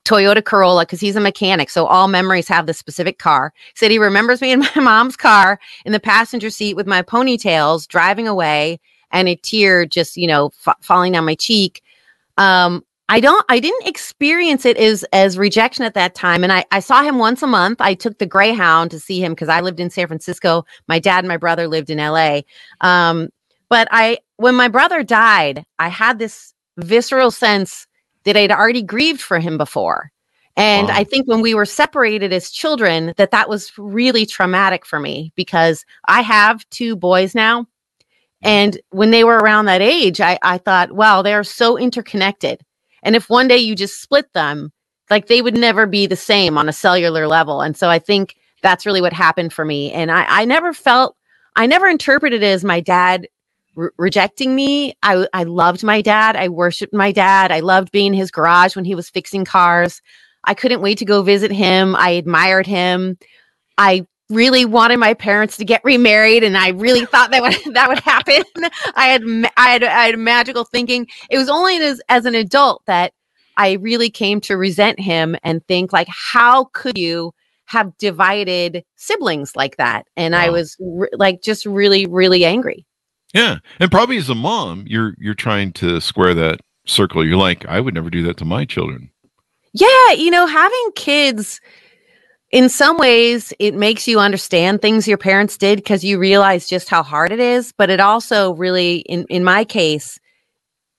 Toyota 0.05 0.43
Corolla 0.43 0.83
because 0.83 0.99
he's 0.99 1.15
a 1.15 1.21
mechanic. 1.21 1.69
So 1.69 1.85
all 1.85 2.07
memories 2.07 2.47
have 2.47 2.65
the 2.65 2.73
specific 2.73 3.19
car. 3.19 3.53
He 3.55 3.73
said 3.75 3.91
he 3.91 3.99
remembers 3.99 4.41
me 4.41 4.51
in 4.51 4.59
my 4.75 4.81
mom's 4.81 5.15
car 5.15 5.59
in 5.85 5.91
the 5.91 5.99
passenger 5.99 6.49
seat 6.49 6.75
with 6.75 6.87
my 6.87 7.01
ponytails 7.01 7.87
driving 7.87 8.27
away 8.27 8.79
and 9.11 9.27
a 9.27 9.35
tear 9.35 9.85
just, 9.85 10.17
you 10.17 10.27
know, 10.27 10.51
f- 10.65 10.77
falling 10.81 11.11
down 11.11 11.25
my 11.25 11.35
cheek. 11.35 11.83
Um, 12.37 12.83
I 13.11 13.19
don't 13.19 13.45
I 13.49 13.59
didn't 13.59 13.85
experience 13.85 14.65
it 14.65 14.77
as 14.77 15.03
as 15.11 15.37
rejection 15.37 15.83
at 15.83 15.95
that 15.95 16.15
time. 16.15 16.45
And 16.45 16.53
I, 16.53 16.63
I 16.71 16.79
saw 16.79 17.03
him 17.03 17.19
once 17.19 17.43
a 17.43 17.47
month. 17.47 17.81
I 17.81 17.93
took 17.93 18.19
the 18.19 18.25
Greyhound 18.25 18.89
to 18.91 19.01
see 19.01 19.21
him 19.21 19.33
because 19.33 19.49
I 19.49 19.59
lived 19.59 19.81
in 19.81 19.89
San 19.89 20.07
Francisco. 20.07 20.63
My 20.87 20.97
dad 20.97 21.19
and 21.19 21.27
my 21.27 21.35
brother 21.35 21.67
lived 21.67 21.89
in 21.89 21.97
LA. 21.97 22.41
Um, 22.79 23.27
but 23.67 23.89
I 23.91 24.19
when 24.37 24.55
my 24.55 24.69
brother 24.69 25.03
died, 25.03 25.65
I 25.77 25.89
had 25.89 26.19
this 26.19 26.53
visceral 26.77 27.31
sense 27.31 27.85
that 28.23 28.37
I'd 28.37 28.49
already 28.49 28.81
grieved 28.81 29.21
for 29.21 29.39
him 29.39 29.57
before. 29.57 30.09
And 30.55 30.87
wow. 30.87 30.95
I 30.95 31.03
think 31.03 31.27
when 31.27 31.41
we 31.41 31.53
were 31.53 31.65
separated 31.65 32.31
as 32.31 32.49
children, 32.49 33.13
that 33.17 33.31
that 33.31 33.49
was 33.49 33.73
really 33.77 34.25
traumatic 34.25 34.85
for 34.85 35.01
me 35.01 35.33
because 35.35 35.85
I 36.05 36.21
have 36.21 36.69
two 36.69 36.95
boys 36.95 37.35
now. 37.35 37.67
And 38.41 38.79
when 38.91 39.11
they 39.11 39.25
were 39.25 39.37
around 39.37 39.65
that 39.65 39.81
age, 39.81 40.21
I, 40.21 40.39
I 40.41 40.59
thought, 40.59 40.93
wow, 40.93 41.21
they're 41.21 41.43
so 41.43 41.77
interconnected 41.77 42.63
and 43.03 43.15
if 43.15 43.29
one 43.29 43.47
day 43.47 43.57
you 43.57 43.75
just 43.75 44.01
split 44.01 44.31
them, 44.33 44.71
like 45.09 45.27
they 45.27 45.41
would 45.41 45.57
never 45.57 45.85
be 45.85 46.07
the 46.07 46.15
same 46.15 46.57
on 46.57 46.69
a 46.69 46.73
cellular 46.73 47.27
level. 47.27 47.61
And 47.61 47.75
so 47.75 47.89
I 47.89 47.99
think 47.99 48.35
that's 48.61 48.85
really 48.85 49.01
what 49.01 49.13
happened 49.13 49.53
for 49.53 49.65
me. 49.65 49.91
And 49.91 50.11
I, 50.11 50.25
I 50.27 50.45
never 50.45 50.73
felt, 50.73 51.15
I 51.55 51.65
never 51.65 51.87
interpreted 51.87 52.43
it 52.43 52.45
as 52.45 52.63
my 52.63 52.79
dad 52.79 53.27
re- 53.75 53.89
rejecting 53.97 54.55
me. 54.55 54.93
I, 55.03 55.27
I 55.33 55.43
loved 55.43 55.83
my 55.83 56.01
dad. 56.01 56.35
I 56.35 56.47
worshiped 56.47 56.93
my 56.93 57.11
dad. 57.11 57.51
I 57.51 57.59
loved 57.59 57.91
being 57.91 58.13
in 58.13 58.19
his 58.19 58.31
garage 58.31 58.75
when 58.75 58.85
he 58.85 58.95
was 58.95 59.09
fixing 59.09 59.45
cars. 59.45 60.01
I 60.45 60.53
couldn't 60.53 60.81
wait 60.81 60.97
to 60.99 61.05
go 61.05 61.21
visit 61.21 61.51
him. 61.51 61.95
I 61.95 62.11
admired 62.11 62.65
him. 62.67 63.17
I 63.77 64.05
really 64.31 64.65
wanted 64.65 64.97
my 64.97 65.13
parents 65.13 65.57
to 65.57 65.65
get 65.65 65.83
remarried 65.83 66.43
and 66.43 66.57
I 66.57 66.69
really 66.69 67.05
thought 67.05 67.31
that 67.31 67.41
would 67.41 67.55
that 67.73 67.89
would 67.89 67.99
happen. 67.99 68.43
I 68.95 69.07
had 69.07 69.23
I 69.57 69.69
had 69.69 69.83
I 69.83 70.05
had 70.07 70.19
magical 70.19 70.63
thinking. 70.63 71.07
It 71.29 71.37
was 71.37 71.49
only 71.49 71.77
as 71.77 72.01
as 72.09 72.25
an 72.25 72.35
adult 72.35 72.83
that 72.87 73.13
I 73.57 73.73
really 73.73 74.09
came 74.09 74.41
to 74.41 74.57
resent 74.57 74.99
him 74.99 75.35
and 75.43 75.65
think 75.67 75.93
like 75.93 76.07
how 76.09 76.65
could 76.73 76.97
you 76.97 77.33
have 77.65 77.95
divided 77.97 78.83
siblings 78.95 79.55
like 79.55 79.77
that? 79.77 80.07
And 80.17 80.33
wow. 80.33 80.41
I 80.41 80.49
was 80.49 80.75
re- 80.79 81.09
like 81.13 81.41
just 81.41 81.65
really 81.65 82.05
really 82.05 82.45
angry. 82.45 82.85
Yeah. 83.33 83.57
And 83.79 83.89
probably 83.91 84.17
as 84.17 84.29
a 84.29 84.35
mom, 84.35 84.85
you're 84.87 85.15
you're 85.17 85.33
trying 85.33 85.73
to 85.73 85.99
square 86.01 86.33
that 86.33 86.59
circle. 86.85 87.25
You're 87.25 87.37
like 87.37 87.65
I 87.67 87.79
would 87.79 87.93
never 87.93 88.09
do 88.09 88.23
that 88.23 88.37
to 88.37 88.45
my 88.45 88.65
children. 88.65 89.11
Yeah, 89.73 90.11
you 90.11 90.31
know, 90.31 90.47
having 90.47 90.91
kids 90.95 91.61
in 92.51 92.67
some 92.69 92.97
ways 92.97 93.53
it 93.59 93.73
makes 93.73 94.07
you 94.07 94.19
understand 94.19 94.81
things 94.81 95.07
your 95.07 95.17
parents 95.17 95.57
did 95.57 95.77
because 95.77 96.03
you 96.03 96.19
realize 96.19 96.67
just 96.67 96.89
how 96.89 97.03
hard 97.03 97.31
it 97.31 97.39
is 97.39 97.71
but 97.77 97.89
it 97.89 97.99
also 97.99 98.53
really 98.53 98.97
in 98.99 99.25
in 99.29 99.43
my 99.43 99.63
case 99.63 100.19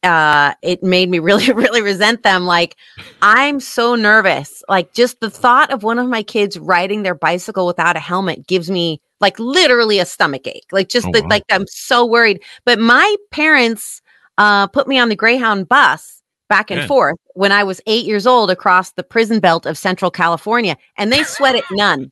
uh 0.02 0.54
it 0.62 0.82
made 0.82 1.09
me 1.09 1.18
really 1.28 1.52
really 1.52 1.82
resent 1.82 2.23
them 2.23 2.44
like 2.44 2.76
i'm 3.21 3.61
so 3.61 3.94
nervous 3.94 4.62
like 4.68 4.92
just 4.92 5.21
the 5.21 5.30
thought 5.30 5.71
of 5.71 5.82
one 5.82 5.99
of 5.99 6.09
my 6.09 6.23
kids 6.23 6.59
riding 6.59 7.02
their 7.02 7.14
bicycle 7.14 7.66
without 7.66 7.97
a 7.97 8.00
helmet 8.00 8.47
gives 8.47 8.71
me 8.71 9.00
like 9.21 9.38
literally 9.38 9.99
a 9.99 10.06
stomach 10.06 10.46
ache 10.46 10.66
like 10.72 10.88
just 10.88 11.07
oh, 11.07 11.11
the, 11.12 11.22
wow. 11.22 11.29
like 11.29 11.44
i'm 11.50 11.66
so 11.68 12.05
worried 12.05 12.42
but 12.64 12.79
my 12.79 13.16
parents 13.31 14.00
uh 14.38 14.66
put 14.68 14.88
me 14.88 14.98
on 14.98 15.09
the 15.09 15.16
greyhound 15.16 15.68
bus 15.68 16.22
back 16.48 16.70
and 16.70 16.81
yeah. 16.81 16.87
forth 16.87 17.18
when 17.35 17.53
I 17.53 17.64
was 17.64 17.81
eight 17.87 18.05
years 18.05 18.27
old 18.27 18.51
across 18.51 18.92
the 18.92 19.03
prison 19.03 19.40
belt 19.40 19.66
of 19.66 19.79
Central 19.79 20.11
California, 20.11 20.77
and 20.97 21.12
they 21.12 21.23
sweat 21.25 21.55
it 21.55 21.64
none. 21.71 22.11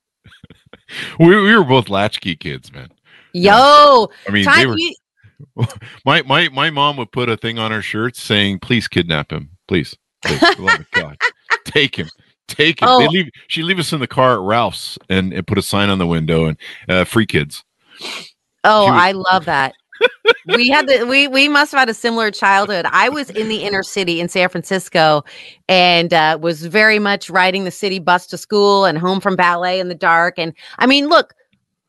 we, 1.19 1.29
we 1.29 1.55
were 1.57 1.65
both 1.65 1.89
latchkey 1.89 2.37
kids, 2.37 2.73
man. 2.73 2.89
Yo, 3.33 4.09
I 4.29 4.31
mean, 4.31 4.47
they 4.57 4.67
were, 4.67 4.77
you... 4.77 4.95
my 6.05 6.23
my 6.23 6.49
my 6.49 6.71
mom 6.71 6.97
would 6.97 7.13
put 7.13 7.29
a 7.29 7.37
thing 7.37 7.59
on 7.59 7.71
her 7.71 7.83
shirt 7.83 8.17
saying, 8.17 8.59
"Please 8.59 8.89
kidnap 8.89 9.33
him, 9.33 9.51
please, 9.69 9.97
please 10.25 10.41
God, 10.93 11.17
take 11.65 11.97
him." 11.97 12.09
Take 12.49 12.83
him. 12.83 12.89
Oh. 12.89 13.09
Leave. 13.09 13.31
She 13.47 13.63
leave 13.63 13.79
us 13.79 13.93
in 13.93 14.01
the 14.01 14.09
car 14.09 14.35
at 14.35 14.41
Ralph's 14.41 14.99
and, 15.09 15.33
and 15.33 15.47
put 15.47 15.57
a 15.57 15.63
sign 15.63 15.89
on 15.89 15.99
the 15.99 16.07
window 16.07 16.47
and 16.47 16.59
uh, 16.89 17.05
free 17.05 17.25
kids. 17.25 17.63
Oh, 18.65 18.87
was, 18.87 18.93
I 18.93 19.13
love 19.13 19.45
that 19.45 19.73
we 20.47 20.69
had 20.69 20.87
the 20.89 21.05
we 21.05 21.29
we 21.29 21.49
must 21.49 21.73
have 21.73 21.81
had 21.81 21.89
a 21.89 21.95
similar 21.95 22.31
childhood. 22.31 22.87
I 22.91 23.09
was 23.09 23.31
in 23.31 23.49
the 23.49 23.63
inner 23.63 23.83
city 23.83 24.21
in 24.21 24.29
San 24.29 24.49
Francisco, 24.49 25.23
and 25.69 26.13
uh, 26.13 26.39
was 26.41 26.67
very 26.67 26.99
much 26.99 27.31
riding 27.31 27.65
the 27.65 27.71
city 27.71 27.99
bus 27.99 28.27
to 28.29 28.39
school 28.39 28.85
and 28.85 28.99
home 28.99 29.21
from 29.21 29.37
ballet 29.37 29.81
in 29.81 29.89
the 29.89 29.95
dark. 29.95 30.39
And 30.39 30.55
I 30.79 30.87
mean, 30.87 31.09
look, 31.09 31.35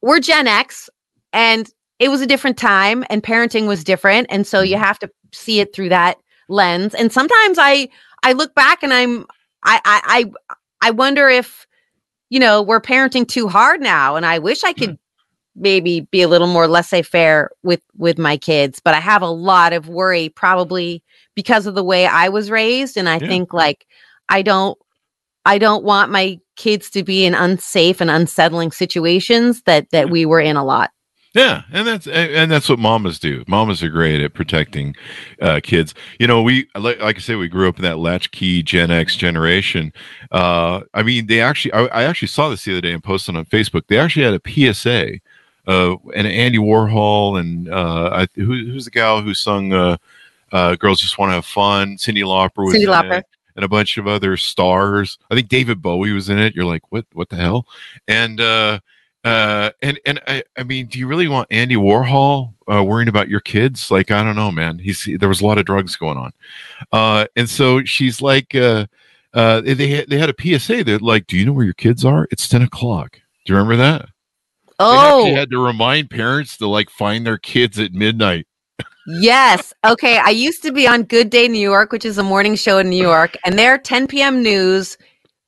we're 0.02 0.20
Gen 0.20 0.48
X, 0.48 0.90
and 1.34 1.70
it 2.00 2.10
was 2.10 2.22
a 2.22 2.28
different 2.28 2.58
time, 2.58 3.04
and 3.10 3.24
parenting 3.24 3.68
was 3.68 3.84
different, 3.84 4.28
and 4.30 4.46
so 4.46 4.62
you 4.62 4.76
mm-hmm. 4.76 4.84
have 4.84 5.00
to 5.00 5.10
see 5.32 5.60
it 5.60 5.74
through 5.74 5.90
that 5.90 6.18
lens. 6.50 6.94
And 6.94 7.12
sometimes 7.12 7.58
I 7.60 7.90
I 8.24 8.34
look 8.34 8.54
back 8.56 8.84
and 8.84 8.94
I'm 8.94 9.26
I 9.64 9.80
I 9.86 10.32
I, 10.50 10.58
I 10.82 10.92
wonder 10.92 11.30
if 11.30 11.66
you 12.30 12.40
know 12.40 12.62
we're 12.62 12.82
parenting 12.82 13.28
too 13.28 13.48
hard 13.48 13.82
now, 13.82 14.16
and 14.16 14.26
I 14.26 14.40
wish 14.40 14.64
I 14.64 14.74
could 14.74 14.98
maybe 15.56 16.02
be 16.12 16.22
a 16.22 16.28
little 16.28 16.48
more 16.48 16.68
laissez-faire 16.68 17.52
with 17.64 17.82
with 17.98 18.18
my 18.18 18.38
kids 18.38 18.80
but 18.80 18.94
i 18.94 19.00
have 19.00 19.22
a 19.22 19.28
lot 19.28 19.74
of 19.74 19.90
worry 19.90 20.30
probably 20.30 21.04
because 21.36 21.66
of 21.68 21.76
the 21.76 21.84
way 21.84 22.06
i 22.06 22.30
was 22.30 22.50
raised 22.50 22.98
and 22.98 23.10
i 23.10 23.18
yeah. 23.18 23.28
think 23.28 23.54
like 23.54 23.86
i 24.30 24.42
don't 24.42 24.78
i 25.46 25.58
don't 25.58 25.84
want 25.84 26.12
my 26.12 26.40
kids 26.56 26.90
to 26.90 27.04
be 27.04 27.26
in 27.26 27.34
unsafe 27.34 28.00
and 28.00 28.10
unsettling 28.10 28.72
situations 28.72 29.62
that 29.64 29.90
that 29.92 30.10
we 30.10 30.26
were 30.26 30.42
in 30.42 30.56
a 30.56 30.64
lot 30.64 30.92
yeah, 31.34 31.62
and 31.72 31.88
that's 31.88 32.08
and 32.08 32.52
that's 32.52 32.68
what 32.68 32.78
mamas 32.78 33.18
do. 33.18 33.46
Mamas 33.48 33.82
are 33.82 33.90
great 33.90 34.20
at 34.20 34.34
protecting 34.34 34.96
uh, 35.42 35.62
kids. 35.64 35.94
You 36.20 36.28
know, 36.28 36.42
we 36.42 36.68
like, 36.76 37.00
like 37.00 37.16
I 37.16 37.20
say, 37.20 37.36
we 37.36 37.48
grew 37.48 37.70
up 37.70 37.78
in 37.78 37.84
that 37.84 38.00
latchkey 38.00 38.64
Gen 38.64 38.92
X 38.92 39.16
generation. 39.16 39.94
Uh, 40.30 40.82
I 40.94 41.04
mean, 41.04 41.28
they 41.28 41.40
actually, 41.40 41.72
I, 41.72 41.86
I, 41.86 42.04
actually 42.04 42.28
saw 42.28 42.50
this 42.50 42.66
the 42.66 42.74
other 42.74 42.82
day 42.82 42.92
and 42.92 43.02
posted 43.02 43.38
on 43.38 43.46
Facebook. 43.46 43.84
They 43.88 43.98
actually 43.98 44.26
had 44.26 44.34
a 44.34 44.74
PSA 44.74 45.20
uh, 45.68 45.96
and 46.16 46.28
Andy 46.28 46.58
Warhol 46.58 47.40
and 47.40 47.70
uh, 47.70 48.10
I, 48.12 48.28
who, 48.40 48.46
who's 48.46 48.86
the 48.86 48.92
gal 48.92 49.22
who 49.22 49.34
sung 49.34 49.74
uh, 49.74 49.98
uh, 50.52 50.76
"Girls 50.76 51.02
Just 51.02 51.18
Want 51.18 51.30
to 51.30 51.36
Have 51.36 51.46
Fun"? 51.46 51.98
Cyndi 51.98 52.24
Lauper 52.24 52.66
was 52.66 52.76
Cyndi 52.76 52.88
Lauper. 52.88 53.20
It, 53.20 53.26
and 53.56 53.66
a 53.66 53.70
bunch 53.70 53.98
of 53.98 54.08
other 54.08 54.38
stars. 54.38 55.18
I 55.30 55.36
think 55.36 55.50
David 55.50 55.82
Bowie 55.82 56.14
was 56.14 56.30
in 56.30 56.40
it. 56.40 56.56
You're 56.56 56.66
like, 56.66 56.92
what? 56.92 57.06
What 57.14 57.30
the 57.30 57.36
hell? 57.36 57.68
And 58.08 58.40
uh, 58.40 58.80
uh, 59.24 59.72
and 59.82 60.00
and 60.06 60.20
I, 60.28 60.44
I 60.58 60.64
mean, 60.64 60.88
do 60.88 60.98
you 60.98 61.08
really 61.08 61.28
want 61.28 61.48
Andy 61.52 61.76
Warhol 61.76 62.54
uh, 62.72 62.84
worrying 62.84 63.10
about 63.10 63.30
your 63.30 63.40
kids? 63.40 63.92
Like, 63.92 64.10
I 64.10 64.24
don't 64.24 64.36
know, 64.36 64.52
man. 64.52 64.80
He's 64.80 65.08
there 65.20 65.30
was 65.30 65.42
a 65.42 65.46
lot 65.46 65.58
of 65.58 65.66
drugs 65.66 65.96
going 65.96 66.18
on, 66.18 66.32
uh, 66.92 67.28
and 67.36 67.50
so 67.50 67.84
she's 67.84 68.22
like, 68.22 68.56
uh, 68.56 68.88
uh, 69.34 69.62
they 69.62 70.06
they 70.06 70.18
had 70.18 70.30
a 70.30 70.60
PSA 70.60 70.84
that 70.86 71.02
like, 71.02 71.28
do 71.28 71.38
you 71.38 71.46
know 71.46 71.54
where 71.54 71.66
your 71.66 71.76
kids 71.76 72.04
are? 72.04 72.28
It's 72.32 72.48
ten 72.48 72.64
o'clock. 72.64 73.22
Do 73.46 73.54
you 73.54 73.56
remember 73.56 73.78
that? 73.78 74.10
Oh, 74.82 75.24
they 75.24 75.34
had 75.34 75.50
to 75.52 75.64
remind 75.64 76.10
parents 76.10 76.58
to 76.58 76.68
like 76.68 76.90
find 76.90 77.26
their 77.26 77.38
kids 77.38 77.80
at 77.80 77.94
midnight. 77.94 78.48
yes. 79.08 79.74
Okay. 79.86 80.18
I 80.18 80.30
used 80.30 80.62
to 80.64 80.72
be 80.72 80.88
on 80.88 81.04
Good 81.04 81.30
Day 81.30 81.48
New 81.48 81.60
York, 81.60 81.92
which 81.92 82.06
is 82.06 82.18
a 82.18 82.24
morning 82.24 82.56
show 82.56 82.78
in 82.78 82.90
New 82.90 83.02
York, 83.02 83.36
and 83.46 83.58
their 83.58 83.78
10 83.78 84.08
p.m. 84.08 84.44
news 84.44 84.98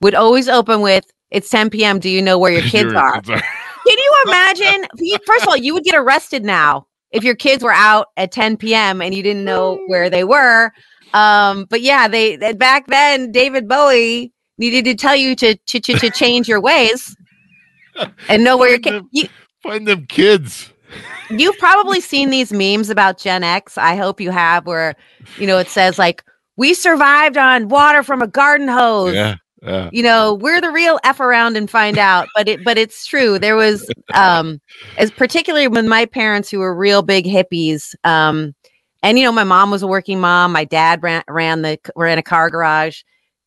would 0.01 0.15
always 0.15 0.47
open 0.49 0.81
with, 0.81 1.05
"It's 1.31 1.49
10 1.49 1.69
p.m. 1.69 1.99
Do 1.99 2.09
you 2.09 2.21
know 2.21 2.37
where 2.37 2.51
your 2.51 2.61
kids 2.69 2.93
your 2.93 2.97
are?" 2.97 3.15
Kids 3.15 3.29
are. 3.29 3.41
Can 3.87 3.97
you 3.97 4.15
imagine? 4.27 4.87
First 5.25 5.43
of 5.43 5.49
all, 5.49 5.57
you 5.57 5.73
would 5.73 5.83
get 5.83 5.95
arrested 5.95 6.45
now 6.45 6.87
if 7.11 7.23
your 7.23 7.35
kids 7.35 7.63
were 7.63 7.73
out 7.73 8.07
at 8.15 8.31
10 8.31 8.57
p.m. 8.57 9.01
and 9.01 9.13
you 9.13 9.21
didn't 9.21 9.43
know 9.43 9.77
where 9.87 10.09
they 10.09 10.23
were. 10.23 10.71
Um, 11.13 11.65
but 11.69 11.81
yeah, 11.81 12.07
they 12.07 12.37
back 12.53 12.87
then 12.87 13.31
David 13.31 13.67
Bowie 13.67 14.33
needed 14.57 14.85
to 14.85 14.95
tell 14.95 15.15
you 15.15 15.35
to 15.35 15.55
to, 15.55 15.79
to, 15.79 15.93
to 15.99 16.09
change 16.09 16.47
your 16.47 16.61
ways 16.61 17.15
and 18.29 18.43
know 18.43 18.57
where 18.57 18.69
your 18.69 18.79
kids. 18.79 19.05
You, 19.11 19.27
find 19.61 19.87
them 19.87 20.05
kids. 20.07 20.71
You've 21.29 21.57
probably 21.57 22.01
seen 22.01 22.29
these 22.29 22.51
memes 22.53 22.89
about 22.89 23.17
Gen 23.17 23.43
X. 23.43 23.77
I 23.77 23.95
hope 23.95 24.21
you 24.21 24.31
have, 24.31 24.65
where 24.65 24.95
you 25.37 25.47
know 25.47 25.57
it 25.57 25.67
says 25.67 25.97
like, 25.97 26.23
"We 26.57 26.73
survived 26.73 27.37
on 27.37 27.69
water 27.69 28.03
from 28.03 28.21
a 28.21 28.27
garden 28.27 28.67
hose." 28.67 29.15
Yeah. 29.15 29.35
Yeah. 29.63 29.89
You 29.93 30.03
know, 30.03 30.33
we're 30.33 30.59
the 30.59 30.71
real 30.71 30.99
f 31.05 31.21
around 31.21 31.55
and 31.55 31.69
find 31.69 31.97
out, 31.97 32.27
but 32.35 32.49
it 32.49 32.63
but 32.65 32.77
it's 32.77 33.05
true. 33.05 33.39
There 33.39 33.55
was 33.55 33.89
um 34.13 34.59
as 34.97 35.09
particularly 35.09 35.69
with 35.69 35.85
my 35.85 36.05
parents 36.05 36.51
who 36.51 36.59
were 36.59 36.75
real 36.75 37.01
big 37.01 37.25
hippies. 37.25 37.95
Um 38.03 38.53
and 39.03 39.17
you 39.17 39.23
know, 39.23 39.31
my 39.31 39.45
mom 39.45 39.71
was 39.71 39.81
a 39.81 39.87
working 39.87 40.19
mom, 40.19 40.51
my 40.51 40.65
dad 40.65 41.01
ran 41.01 41.23
ran 41.29 41.61
the 41.61 41.79
ran 41.95 42.17
a 42.17 42.23
car 42.23 42.49
garage 42.49 43.03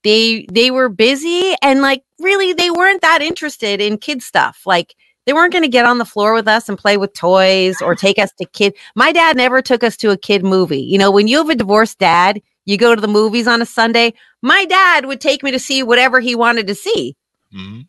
they 0.06 0.46
they 0.52 0.70
were 0.70 0.88
busy 0.88 1.56
and 1.62 1.82
like 1.82 2.04
really 2.20 2.52
they 2.52 2.70
weren't 2.70 3.02
that 3.02 3.22
interested 3.22 3.80
in 3.80 3.98
kid 3.98 4.22
stuff. 4.22 4.62
Like 4.64 4.94
they 5.26 5.32
weren't 5.32 5.52
going 5.52 5.64
to 5.64 5.68
get 5.68 5.84
on 5.84 5.98
the 5.98 6.04
floor 6.04 6.32
with 6.32 6.46
us 6.46 6.68
and 6.68 6.78
play 6.78 6.96
with 6.96 7.12
toys 7.12 7.82
or 7.82 7.96
take 7.96 8.16
us 8.16 8.30
to 8.38 8.46
kid. 8.46 8.74
My 8.94 9.10
dad 9.10 9.36
never 9.36 9.60
took 9.60 9.82
us 9.82 9.96
to 9.98 10.12
a 10.12 10.16
kid 10.16 10.44
movie. 10.44 10.80
You 10.80 10.96
know, 10.96 11.10
when 11.10 11.26
you 11.26 11.38
have 11.38 11.50
a 11.50 11.56
divorced 11.56 11.98
dad, 11.98 12.40
you 12.66 12.78
go 12.78 12.94
to 12.94 13.00
the 13.00 13.08
movies 13.08 13.48
on 13.48 13.60
a 13.60 13.66
Sunday. 13.66 14.14
My 14.42 14.64
dad 14.66 15.06
would 15.06 15.20
take 15.20 15.42
me 15.42 15.50
to 15.50 15.58
see 15.58 15.82
whatever 15.82 16.20
he 16.20 16.36
wanted 16.36 16.68
to 16.68 16.76
see. 16.76 17.16
Mm-hmm. 17.52 17.80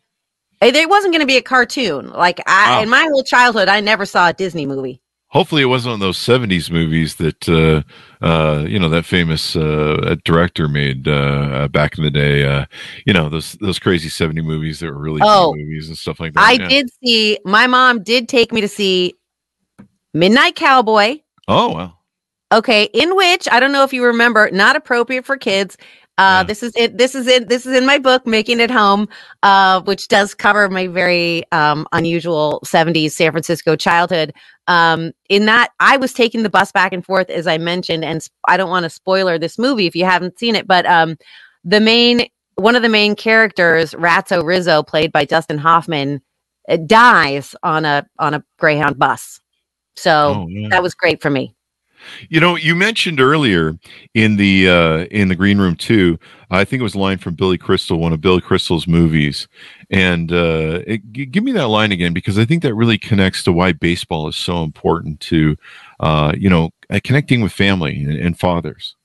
There 0.60 0.88
wasn't 0.88 1.12
going 1.12 1.22
to 1.22 1.26
be 1.26 1.36
a 1.36 1.42
cartoon. 1.42 2.10
Like 2.10 2.40
I, 2.48 2.78
wow. 2.78 2.82
in 2.82 2.88
my 2.88 3.02
whole 3.12 3.22
childhood, 3.22 3.68
I 3.68 3.78
never 3.78 4.04
saw 4.04 4.30
a 4.30 4.32
Disney 4.32 4.66
movie. 4.66 5.00
Hopefully, 5.30 5.60
it 5.60 5.66
wasn't 5.66 5.90
one 5.90 5.94
of 5.94 6.00
those 6.00 6.18
'70s 6.18 6.70
movies 6.70 7.16
that 7.16 7.48
uh, 7.48 7.82
uh, 8.24 8.64
you 8.66 8.78
know 8.78 8.88
that 8.88 9.04
famous 9.04 9.54
uh, 9.56 10.16
director 10.24 10.68
made 10.68 11.06
uh, 11.06 11.68
back 11.68 11.98
in 11.98 12.04
the 12.04 12.10
day. 12.10 12.44
Uh, 12.44 12.64
you 13.04 13.12
know 13.12 13.28
those 13.28 13.52
those 13.60 13.78
crazy 13.78 14.08
'70 14.08 14.40
movies 14.40 14.80
that 14.80 14.86
were 14.86 14.98
really 14.98 15.20
oh, 15.22 15.54
movies 15.54 15.88
and 15.88 15.98
stuff 15.98 16.18
like 16.18 16.32
that. 16.32 16.42
I 16.42 16.52
yeah. 16.52 16.68
did 16.68 16.90
see. 17.04 17.38
My 17.44 17.66
mom 17.66 18.02
did 18.02 18.26
take 18.26 18.52
me 18.52 18.62
to 18.62 18.68
see 18.68 19.14
Midnight 20.14 20.56
Cowboy. 20.56 21.18
Oh 21.46 21.74
wow! 21.74 21.98
Okay, 22.50 22.84
in 22.94 23.14
which 23.14 23.46
I 23.52 23.60
don't 23.60 23.72
know 23.72 23.84
if 23.84 23.92
you 23.92 24.04
remember, 24.06 24.50
not 24.50 24.76
appropriate 24.76 25.26
for 25.26 25.36
kids. 25.36 25.76
Uh, 26.18 26.40
yeah. 26.40 26.42
This 26.42 26.62
is 26.62 26.72
it. 26.76 26.98
This 26.98 27.14
is 27.14 27.26
it. 27.28 27.48
This 27.48 27.64
is 27.64 27.76
in 27.76 27.86
my 27.86 27.98
book, 27.98 28.26
Making 28.26 28.58
It 28.58 28.70
Home, 28.70 29.08
uh, 29.44 29.80
which 29.82 30.08
does 30.08 30.34
cover 30.34 30.68
my 30.68 30.88
very 30.88 31.44
um, 31.52 31.86
unusual 31.92 32.60
70s 32.64 33.12
San 33.12 33.30
Francisco 33.30 33.76
childhood. 33.76 34.34
Um, 34.66 35.12
in 35.28 35.46
that, 35.46 35.70
I 35.78 35.96
was 35.96 36.12
taking 36.12 36.42
the 36.42 36.50
bus 36.50 36.72
back 36.72 36.92
and 36.92 37.04
forth, 37.04 37.30
as 37.30 37.46
I 37.46 37.56
mentioned, 37.56 38.04
and 38.04 38.26
I 38.48 38.56
don't 38.56 38.68
want 38.68 38.82
to 38.84 38.90
spoiler 38.90 39.38
this 39.38 39.58
movie 39.58 39.86
if 39.86 39.94
you 39.94 40.04
haven't 40.04 40.38
seen 40.38 40.56
it, 40.56 40.66
but 40.66 40.84
um, 40.86 41.16
the 41.64 41.80
main 41.80 42.26
one 42.56 42.74
of 42.74 42.82
the 42.82 42.88
main 42.88 43.14
characters, 43.14 43.94
Ratso 43.94 44.44
Rizzo, 44.44 44.82
played 44.82 45.12
by 45.12 45.24
Dustin 45.24 45.58
Hoffman, 45.58 46.20
uh, 46.68 46.76
dies 46.76 47.54
on 47.62 47.84
a 47.84 48.04
on 48.18 48.34
a 48.34 48.44
Greyhound 48.58 48.98
bus. 48.98 49.40
So 49.96 50.10
oh, 50.10 50.46
yeah. 50.48 50.68
that 50.70 50.82
was 50.82 50.94
great 50.94 51.22
for 51.22 51.30
me. 51.30 51.54
You 52.28 52.40
know, 52.40 52.56
you 52.56 52.74
mentioned 52.74 53.20
earlier 53.20 53.78
in 54.14 54.36
the 54.36 54.68
uh, 54.68 54.98
in 55.10 55.28
the 55.28 55.34
green 55.34 55.58
room 55.58 55.76
too. 55.76 56.18
I 56.50 56.64
think 56.64 56.80
it 56.80 56.84
was 56.84 56.94
a 56.94 56.98
line 56.98 57.18
from 57.18 57.34
Billy 57.34 57.58
Crystal, 57.58 57.98
one 57.98 58.12
of 58.12 58.20
Billy 58.20 58.40
Crystal's 58.40 58.86
movies, 58.86 59.48
and 59.90 60.32
uh, 60.32 60.82
it, 60.86 61.12
give 61.12 61.44
me 61.44 61.52
that 61.52 61.68
line 61.68 61.92
again 61.92 62.12
because 62.12 62.38
I 62.38 62.44
think 62.44 62.62
that 62.62 62.74
really 62.74 62.98
connects 62.98 63.44
to 63.44 63.52
why 63.52 63.72
baseball 63.72 64.28
is 64.28 64.36
so 64.36 64.62
important 64.62 65.20
to, 65.20 65.56
uh, 66.00 66.32
you 66.36 66.48
know, 66.48 66.70
uh, 66.90 67.00
connecting 67.04 67.42
with 67.42 67.52
family 67.52 68.02
and, 68.02 68.16
and 68.16 68.38
fathers. 68.38 68.96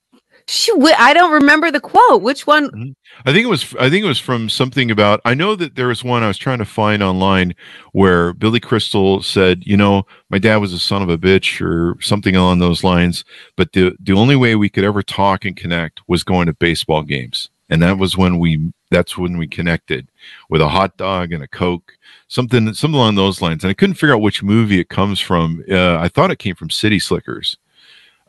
I 0.49 1.13
don't 1.13 1.31
remember 1.31 1.71
the 1.71 1.79
quote. 1.79 2.21
Which 2.21 2.45
one? 2.45 2.69
Mm-hmm. 2.69 2.91
I 3.25 3.31
think 3.31 3.45
it 3.45 3.49
was. 3.49 3.73
I 3.79 3.89
think 3.89 4.03
it 4.03 4.07
was 4.07 4.19
from 4.19 4.49
something 4.49 4.91
about. 4.91 5.21
I 5.25 5.33
know 5.33 5.55
that 5.55 5.75
there 5.75 5.87
was 5.87 6.03
one 6.03 6.23
I 6.23 6.27
was 6.27 6.37
trying 6.37 6.57
to 6.59 6.65
find 6.65 7.01
online 7.01 7.55
where 7.91 8.33
Billy 8.33 8.59
Crystal 8.59 9.21
said, 9.21 9.63
"You 9.65 9.77
know, 9.77 10.05
my 10.29 10.39
dad 10.39 10.57
was 10.57 10.73
a 10.73 10.79
son 10.79 11.01
of 11.01 11.09
a 11.09 11.17
bitch," 11.17 11.61
or 11.61 12.01
something 12.01 12.35
along 12.35 12.59
those 12.59 12.83
lines. 12.83 13.23
But 13.55 13.73
the 13.73 13.95
the 13.99 14.13
only 14.13 14.35
way 14.35 14.55
we 14.55 14.69
could 14.69 14.83
ever 14.83 15.01
talk 15.01 15.45
and 15.45 15.55
connect 15.55 16.01
was 16.07 16.23
going 16.23 16.47
to 16.47 16.53
baseball 16.53 17.03
games, 17.03 17.49
and 17.69 17.81
that 17.81 17.97
was 17.97 18.17
when 18.17 18.39
we. 18.39 18.71
That's 18.91 19.17
when 19.17 19.39
we 19.39 19.47
connected 19.47 20.07
with 20.49 20.61
a 20.61 20.69
hot 20.69 20.97
dog 20.97 21.33
and 21.33 21.43
a 21.43 21.47
coke, 21.47 21.93
something 22.27 22.73
something 22.75 22.95
along 22.95 23.15
those 23.15 23.41
lines. 23.41 23.63
And 23.63 23.71
I 23.71 23.73
couldn't 23.73 23.95
figure 23.95 24.13
out 24.13 24.21
which 24.21 24.43
movie 24.43 24.79
it 24.79 24.89
comes 24.89 25.19
from. 25.19 25.63
Uh, 25.69 25.97
I 25.97 26.09
thought 26.09 26.29
it 26.29 26.37
came 26.37 26.53
from 26.53 26.69
City 26.69 26.99
Slickers. 26.99 27.57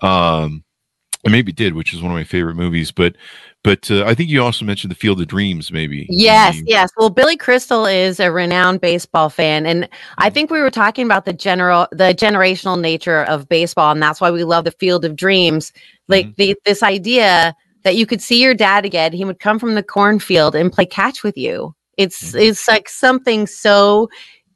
Um, 0.01 0.64
maybe 1.31 1.53
did, 1.53 1.75
which 1.75 1.95
is 1.95 2.03
one 2.03 2.11
of 2.11 2.17
my 2.17 2.25
favorite 2.25 2.55
movies. 2.55 2.91
But 2.91 3.17
but 3.65 3.91
uh, 3.91 4.05
I 4.05 4.15
think 4.15 4.29
you 4.29 4.43
also 4.43 4.65
mentioned 4.65 4.91
the 4.91 4.97
Field 4.97 5.21
of 5.23 5.27
Dreams, 5.27 5.73
maybe. 5.73 6.07
Yes, 6.11 6.61
yes. 6.67 6.91
Well, 6.99 7.09
Billy 7.09 7.37
Crystal 7.37 7.87
is 7.87 8.21
a 8.21 8.31
renowned 8.31 8.83
baseball 8.83 9.31
fan, 9.31 9.65
and 9.65 9.89
I 10.19 10.29
think 10.29 10.51
we 10.51 10.61
were 10.61 10.71
talking 10.71 11.07
about 11.07 11.25
the 11.25 11.33
general, 11.33 11.89
the 11.91 12.15
generational 12.15 12.79
nature 12.79 13.23
of 13.25 13.49
baseball, 13.49 13.91
and 13.91 14.03
that's 14.03 14.21
why 14.21 14.31
we 14.31 14.45
love 14.45 14.65
the 14.65 14.71
Field 14.73 15.05
of 15.05 15.17
Dreams. 15.17 15.73
Like 16.09 16.27
mm-hmm. 16.27 16.35
the 16.37 16.57
this 16.67 16.83
idea 16.83 17.57
that 17.85 17.97
you 17.97 18.07
could 18.07 18.21
see 18.21 18.43
your 18.43 18.55
dad 18.55 18.85
again. 18.85 19.13
He 19.13 19.25
would 19.25 19.41
come 19.41 19.59
from 19.59 19.75
the 19.75 19.83
cornfield 19.83 20.55
and 20.55 20.73
play 20.73 20.87
catch 20.87 21.23
with 21.23 21.37
you. 21.37 21.75
It's 21.97 22.33
mm-hmm. 22.33 22.39
it's 22.41 22.69
like 22.69 22.89
something 22.89 23.47
so 23.47 24.11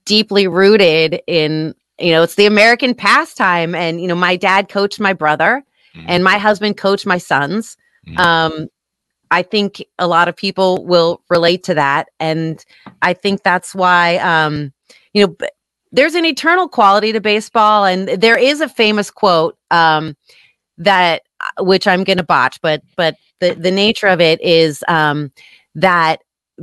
deeply 0.04 0.48
rooted 0.48 1.22
in 1.26 1.74
you 1.98 2.10
know 2.10 2.22
it's 2.22 2.34
the 2.34 2.46
American 2.46 2.94
pastime, 2.94 3.74
and 3.74 4.02
you 4.02 4.06
know 4.06 4.14
my 4.14 4.36
dad 4.36 4.68
coached 4.68 5.00
my 5.00 5.14
brother 5.14 5.64
mm-hmm. 5.98 6.06
and 6.08 6.24
my 6.24 6.38
husband 6.38 6.76
coached 6.76 7.06
my 7.06 7.18
sons. 7.18 7.76
Mm-hmm. 8.06 8.18
Um, 8.18 8.68
I 9.30 9.42
think 9.42 9.84
a 9.98 10.06
lot 10.06 10.28
of 10.28 10.36
people 10.36 10.86
will 10.86 11.22
relate 11.28 11.64
to 11.64 11.74
that, 11.74 12.08
and 12.18 12.64
I 13.02 13.12
think 13.12 13.42
that's 13.42 13.74
why 13.74 14.16
um, 14.18 14.72
you 15.12 15.26
know 15.26 15.36
there's 15.92 16.14
an 16.14 16.24
eternal 16.24 16.68
quality 16.68 17.12
to 17.12 17.20
baseball, 17.20 17.84
and 17.84 18.08
there 18.08 18.38
is 18.38 18.60
a 18.60 18.68
famous 18.68 19.10
quote 19.10 19.56
um, 19.70 20.16
that 20.78 21.22
uh, 21.40 21.64
which 21.64 21.86
I'm 21.86 22.04
going 22.04 22.18
to 22.18 22.24
botch, 22.24 22.60
but 22.62 22.82
but 22.96 23.16
the 23.40 23.54
the 23.54 23.70
nature 23.70 24.06
of 24.06 24.20
it 24.20 24.40
is 24.40 24.82
um, 24.88 25.32
that 25.74 26.22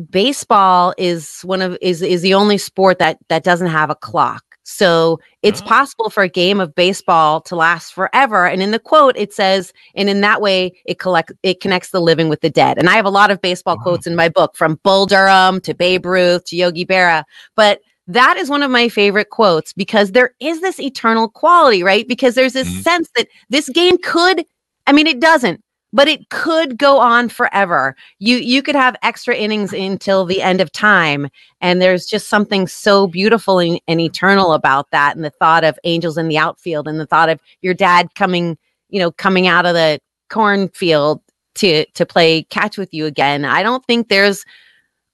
baseball 0.09 0.93
is 0.97 1.41
one 1.41 1.61
of 1.61 1.77
is 1.81 2.01
is 2.01 2.21
the 2.21 2.33
only 2.33 2.57
sport 2.57 2.99
that 2.99 3.17
that 3.29 3.43
doesn't 3.43 3.67
have 3.67 3.89
a 3.89 3.95
clock 3.95 4.43
so 4.65 5.19
it's 5.43 5.61
oh. 5.61 5.65
possible 5.65 6.09
for 6.09 6.23
a 6.23 6.27
game 6.27 6.59
of 6.59 6.73
baseball 6.73 7.39
to 7.41 7.55
last 7.55 7.93
forever. 7.93 8.47
And 8.47 8.63
in 8.63 8.71
the 8.71 8.79
quote, 8.79 9.15
it 9.15 9.31
says, 9.31 9.71
and 9.93 10.09
in 10.09 10.21
that 10.21 10.41
way, 10.41 10.73
it 10.85 10.97
collect 10.97 11.31
it 11.43 11.61
connects 11.61 11.91
the 11.91 12.01
living 12.01 12.29
with 12.29 12.41
the 12.41 12.49
dead. 12.49 12.79
And 12.79 12.89
I 12.89 12.93
have 12.93 13.05
a 13.05 13.11
lot 13.11 13.29
of 13.29 13.41
baseball 13.41 13.77
quotes 13.77 14.07
in 14.07 14.15
my 14.15 14.27
book, 14.27 14.55
from 14.55 14.79
Bull 14.83 15.05
Durham 15.05 15.61
to 15.61 15.73
Babe 15.75 16.05
Ruth 16.05 16.45
to 16.45 16.55
Yogi 16.55 16.83
Berra. 16.85 17.23
But 17.55 17.81
that 18.07 18.37
is 18.37 18.49
one 18.49 18.63
of 18.63 18.71
my 18.71 18.89
favorite 18.89 19.29
quotes 19.29 19.71
because 19.71 20.11
there 20.11 20.33
is 20.39 20.61
this 20.61 20.79
eternal 20.79 21.29
quality, 21.29 21.83
right? 21.83 22.07
Because 22.07 22.33
there's 22.35 22.53
this 22.53 22.67
mm-hmm. 22.67 22.81
sense 22.81 23.09
that 23.15 23.27
this 23.49 23.69
game 23.69 23.97
could, 24.03 24.45
I 24.87 24.91
mean, 24.93 25.07
it 25.07 25.19
doesn't, 25.19 25.63
but 25.95 26.09
it 26.09 26.29
could 26.29 26.77
go 26.77 26.99
on 26.99 27.29
forever. 27.29 27.95
You 28.19 28.35
you 28.35 28.61
could 28.61 28.75
have 28.75 28.97
extra 29.01 29.33
innings 29.33 29.71
until 29.71 30.25
the 30.25 30.41
end 30.41 30.59
of 30.59 30.69
time, 30.71 31.29
and 31.61 31.81
there's 31.81 32.05
just 32.05 32.27
something 32.27 32.67
so 32.67 33.07
beautiful 33.07 33.59
and, 33.59 33.79
and 33.87 34.01
eternal 34.01 34.51
about 34.51 34.91
that. 34.91 35.15
And 35.15 35.23
the 35.23 35.29
thought 35.29 35.63
of 35.63 35.79
angels 35.85 36.17
in 36.17 36.27
the 36.27 36.37
outfield, 36.37 36.89
and 36.89 36.99
the 36.99 37.05
thought 37.05 37.29
of 37.29 37.39
your 37.61 37.73
dad 37.73 38.13
coming, 38.13 38.57
you 38.89 38.99
know, 38.99 39.11
coming 39.11 39.47
out 39.47 39.65
of 39.65 39.73
the 39.73 40.01
cornfield 40.29 41.21
to 41.55 41.85
to 41.93 42.05
play 42.05 42.43
catch 42.43 42.77
with 42.77 42.93
you 42.93 43.05
again. 43.05 43.45
I 43.45 43.63
don't 43.63 43.85
think 43.85 44.09
there's, 44.09 44.43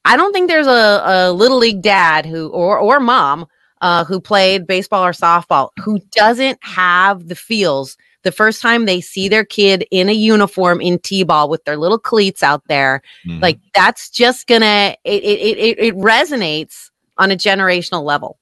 I 0.04 0.18
don't 0.18 0.34
think 0.34 0.50
there's 0.50 0.66
a, 0.68 1.04
a 1.06 1.32
little 1.32 1.60
league 1.60 1.84
dad 1.84 2.26
who 2.26 2.50
or 2.50 2.80
or 2.80 3.00
mom 3.00 3.46
uh, 3.82 4.04
who 4.04 4.20
played 4.20 4.66
baseball 4.66 5.06
or 5.06 5.12
softball 5.12 5.70
who 5.80 6.00
doesn't 6.12 6.58
have 6.64 7.28
the 7.28 7.36
feels 7.36 7.98
the 8.24 8.32
first 8.32 8.62
time 8.62 8.86
they 8.86 9.02
see 9.02 9.28
their 9.28 9.46
kid 9.46 9.86
in 9.92 10.10
a 10.10 10.14
uniform 10.14 10.82
in 10.82 11.00
t-ball 11.00 11.50
with 11.50 11.64
their 11.66 11.78
little 11.78 12.00
cleats 12.00 12.44
out 12.44 12.64
there 12.68 13.02
mm-hmm. 13.26 13.40
like 13.42 13.60
that's 13.74 14.10
just 14.10 14.48
gonna 14.48 14.96
it, 15.04 15.24
it 15.24 15.58
it 15.58 15.80
it 15.80 15.96
resonates 15.96 16.90
on 17.18 17.32
a 17.32 17.36
generational 17.36 18.04
level 18.04 18.38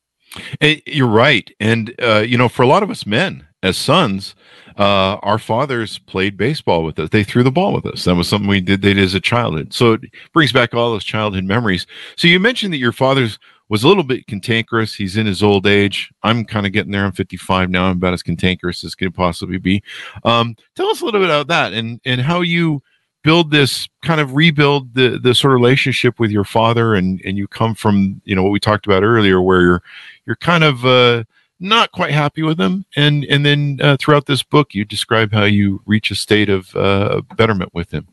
hey, 0.59 0.81
you're 0.85 1.07
right 1.07 1.51
and 1.59 1.93
uh, 2.01 2.23
you 2.25 2.37
know 2.37 2.49
for 2.49 2.63
a 2.63 2.67
lot 2.67 2.83
of 2.83 2.89
us 2.89 3.05
men 3.05 3.45
as 3.63 3.77
sons 3.77 4.35
uh, 4.79 5.19
our 5.23 5.37
fathers 5.37 5.99
played 5.99 6.37
baseball 6.37 6.85
with 6.85 6.97
us. 6.99 7.09
They 7.09 7.25
threw 7.25 7.43
the 7.43 7.51
ball 7.51 7.73
with 7.73 7.85
us. 7.85 8.05
That 8.05 8.15
was 8.15 8.29
something 8.29 8.47
we 8.47 8.61
did. 8.61 8.81
They 8.81 8.93
did 8.93 9.03
as 9.03 9.13
a 9.13 9.19
childhood. 9.19 9.73
So 9.73 9.93
it 9.93 10.01
brings 10.33 10.53
back 10.53 10.73
all 10.73 10.91
those 10.91 11.03
childhood 11.03 11.43
memories. 11.43 11.85
So 12.15 12.29
you 12.29 12.39
mentioned 12.39 12.71
that 12.73 12.77
your 12.77 12.93
father's 12.93 13.37
was 13.69 13.83
a 13.83 13.87
little 13.87 14.03
bit 14.03 14.27
cantankerous. 14.27 14.95
He's 14.95 15.15
in 15.15 15.27
his 15.27 15.43
old 15.43 15.67
age. 15.67 16.11
I'm 16.23 16.43
kind 16.43 16.65
of 16.65 16.73
getting 16.73 16.91
there. 16.91 17.05
I'm 17.05 17.11
55 17.11 17.69
now. 17.69 17.85
I'm 17.85 17.97
about 17.97 18.13
as 18.13 18.23
cantankerous 18.23 18.83
as 18.83 18.95
could 18.95 19.13
possibly 19.13 19.59
be. 19.59 19.83
Um, 20.23 20.55
tell 20.75 20.87
us 20.87 21.01
a 21.01 21.05
little 21.05 21.19
bit 21.19 21.29
about 21.29 21.47
that 21.47 21.73
and 21.73 22.01
and 22.03 22.19
how 22.19 22.41
you 22.41 22.81
build 23.23 23.51
this 23.51 23.87
kind 24.03 24.19
of 24.21 24.33
rebuild 24.35 24.93
the 24.93 25.19
the 25.21 25.35
sort 25.35 25.53
of 25.53 25.61
relationship 25.61 26.19
with 26.19 26.31
your 26.31 26.43
father 26.43 26.95
and 26.95 27.21
and 27.23 27.37
you 27.37 27.47
come 27.47 27.75
from 27.75 28.21
you 28.25 28.35
know 28.35 28.43
what 28.43 28.51
we 28.51 28.59
talked 28.59 28.85
about 28.85 29.03
earlier 29.03 29.41
where 29.41 29.61
you're 29.61 29.83
you're 30.25 30.35
kind 30.37 30.63
of 30.63 30.85
uh, 30.85 31.23
not 31.59 31.91
quite 31.91 32.11
happy 32.11 32.41
with 32.41 32.59
him 32.59 32.85
and 32.95 33.25
and 33.25 33.45
then 33.45 33.77
uh, 33.81 33.97
throughout 33.99 34.25
this 34.25 34.41
book 34.41 34.73
you 34.73 34.85
describe 34.85 35.31
how 35.33 35.43
you 35.43 35.81
reach 35.85 36.11
a 36.11 36.15
state 36.15 36.49
of 36.49 36.73
uh, 36.75 37.21
betterment 37.35 37.73
with 37.73 37.91
him. 37.91 38.07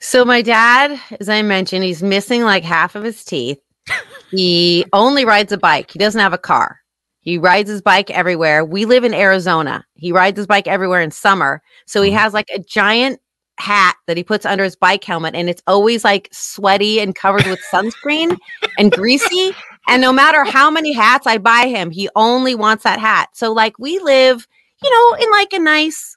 So 0.00 0.22
my 0.24 0.42
dad, 0.42 1.00
as 1.18 1.30
I 1.30 1.40
mentioned, 1.40 1.82
he's 1.82 2.02
missing 2.02 2.42
like 2.42 2.62
half 2.62 2.94
of 2.94 3.04
his 3.04 3.24
teeth 3.24 3.58
he 4.38 4.84
only 4.92 5.24
rides 5.24 5.52
a 5.52 5.58
bike. 5.58 5.90
He 5.90 5.98
doesn't 5.98 6.20
have 6.20 6.32
a 6.32 6.38
car. 6.38 6.80
He 7.20 7.38
rides 7.38 7.70
his 7.70 7.80
bike 7.80 8.10
everywhere. 8.10 8.64
We 8.64 8.84
live 8.84 9.02
in 9.02 9.14
Arizona. 9.14 9.84
He 9.94 10.12
rides 10.12 10.36
his 10.36 10.46
bike 10.46 10.68
everywhere 10.68 11.00
in 11.00 11.10
summer. 11.10 11.62
So 11.86 12.02
he 12.02 12.10
mm-hmm. 12.10 12.18
has 12.18 12.34
like 12.34 12.50
a 12.54 12.58
giant 12.58 13.20
hat 13.58 13.96
that 14.06 14.16
he 14.16 14.24
puts 14.24 14.44
under 14.44 14.64
his 14.64 14.76
bike 14.76 15.04
helmet 15.04 15.34
and 15.34 15.48
it's 15.48 15.62
always 15.66 16.04
like 16.04 16.28
sweaty 16.32 17.00
and 17.00 17.14
covered 17.14 17.46
with 17.46 17.60
sunscreen 17.72 18.36
and 18.78 18.92
greasy. 18.92 19.52
And 19.88 20.02
no 20.02 20.12
matter 20.12 20.44
how 20.44 20.70
many 20.70 20.92
hats 20.92 21.26
I 21.26 21.38
buy 21.38 21.66
him, 21.68 21.90
he 21.90 22.08
only 22.16 22.54
wants 22.54 22.84
that 22.84 22.98
hat. 22.98 23.30
So 23.32 23.52
like 23.52 23.78
we 23.78 23.98
live, 24.00 24.46
you 24.82 24.90
know, 24.90 25.24
in 25.24 25.30
like 25.30 25.52
a 25.52 25.58
nice 25.58 26.16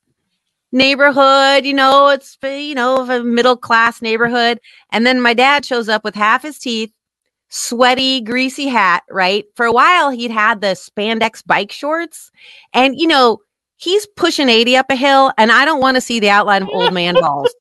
neighborhood, 0.71 1.65
you 1.65 1.73
know, 1.73 2.09
it's 2.09 2.37
you 2.43 2.75
know, 2.75 3.09
a 3.09 3.23
middle 3.23 3.57
class 3.57 4.01
neighborhood. 4.01 4.59
And 4.91 5.05
then 5.05 5.21
my 5.21 5.33
dad 5.33 5.65
shows 5.65 5.89
up 5.89 6.03
with 6.03 6.15
half 6.15 6.43
his 6.43 6.59
teeth, 6.59 6.91
sweaty, 7.49 8.21
greasy 8.21 8.67
hat, 8.67 9.03
right? 9.09 9.45
For 9.55 9.65
a 9.65 9.71
while 9.71 10.09
he'd 10.09 10.31
had 10.31 10.61
the 10.61 10.75
spandex 10.75 11.45
bike 11.45 11.71
shorts. 11.71 12.31
And 12.73 12.99
you 12.99 13.07
know, 13.07 13.39
he's 13.77 14.05
pushing 14.15 14.49
80 14.49 14.77
up 14.77 14.87
a 14.89 14.95
hill 14.95 15.31
and 15.37 15.51
I 15.51 15.65
don't 15.65 15.81
want 15.81 15.95
to 15.95 16.01
see 16.01 16.19
the 16.19 16.29
outline 16.29 16.63
of 16.63 16.69
old 16.69 16.93
man 16.93 17.15
balls. 17.15 17.53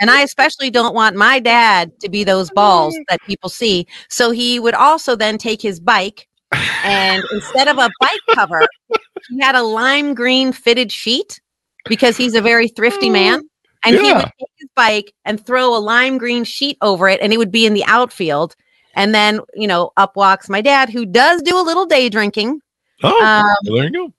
and 0.00 0.10
I 0.10 0.22
especially 0.22 0.70
don't 0.70 0.94
want 0.94 1.16
my 1.16 1.40
dad 1.40 1.98
to 2.00 2.08
be 2.08 2.24
those 2.24 2.50
balls 2.50 2.96
that 3.08 3.20
people 3.22 3.50
see. 3.50 3.86
So 4.08 4.30
he 4.30 4.58
would 4.58 4.74
also 4.74 5.16
then 5.16 5.38
take 5.38 5.60
his 5.60 5.80
bike 5.80 6.28
and 6.84 7.22
instead 7.32 7.68
of 7.68 7.78
a 7.78 7.90
bike 8.00 8.20
cover, 8.34 8.66
he 9.28 9.40
had 9.40 9.54
a 9.54 9.62
lime 9.62 10.14
green 10.14 10.52
fitted 10.52 10.90
sheet 10.90 11.40
because 11.86 12.16
he's 12.16 12.34
a 12.34 12.40
very 12.40 12.68
thrifty 12.68 13.10
man. 13.10 13.40
Oh, 13.44 13.48
and 13.84 13.96
he 13.96 14.12
would 14.12 14.24
take 14.24 14.50
his 14.56 14.68
bike 14.74 15.12
and 15.24 15.44
throw 15.44 15.76
a 15.76 15.78
lime 15.78 16.18
green 16.18 16.44
sheet 16.44 16.78
over 16.82 17.08
it, 17.08 17.20
and 17.20 17.32
it 17.32 17.38
would 17.38 17.52
be 17.52 17.66
in 17.66 17.74
the 17.74 17.84
outfield. 17.84 18.56
And 18.98 19.14
then, 19.14 19.40
you 19.54 19.66
know, 19.66 19.92
up 19.96 20.16
walks 20.16 20.50
my 20.50 20.60
dad, 20.60 20.90
who 20.90 21.06
does 21.06 21.40
do 21.40 21.58
a 21.58 21.62
little 21.62 21.86
day 21.86 22.10
drinking. 22.10 22.60
Oh, 23.02 23.24
Um, 23.24 23.46
there 23.62 23.84
you 23.84 23.90
go. 23.92 24.12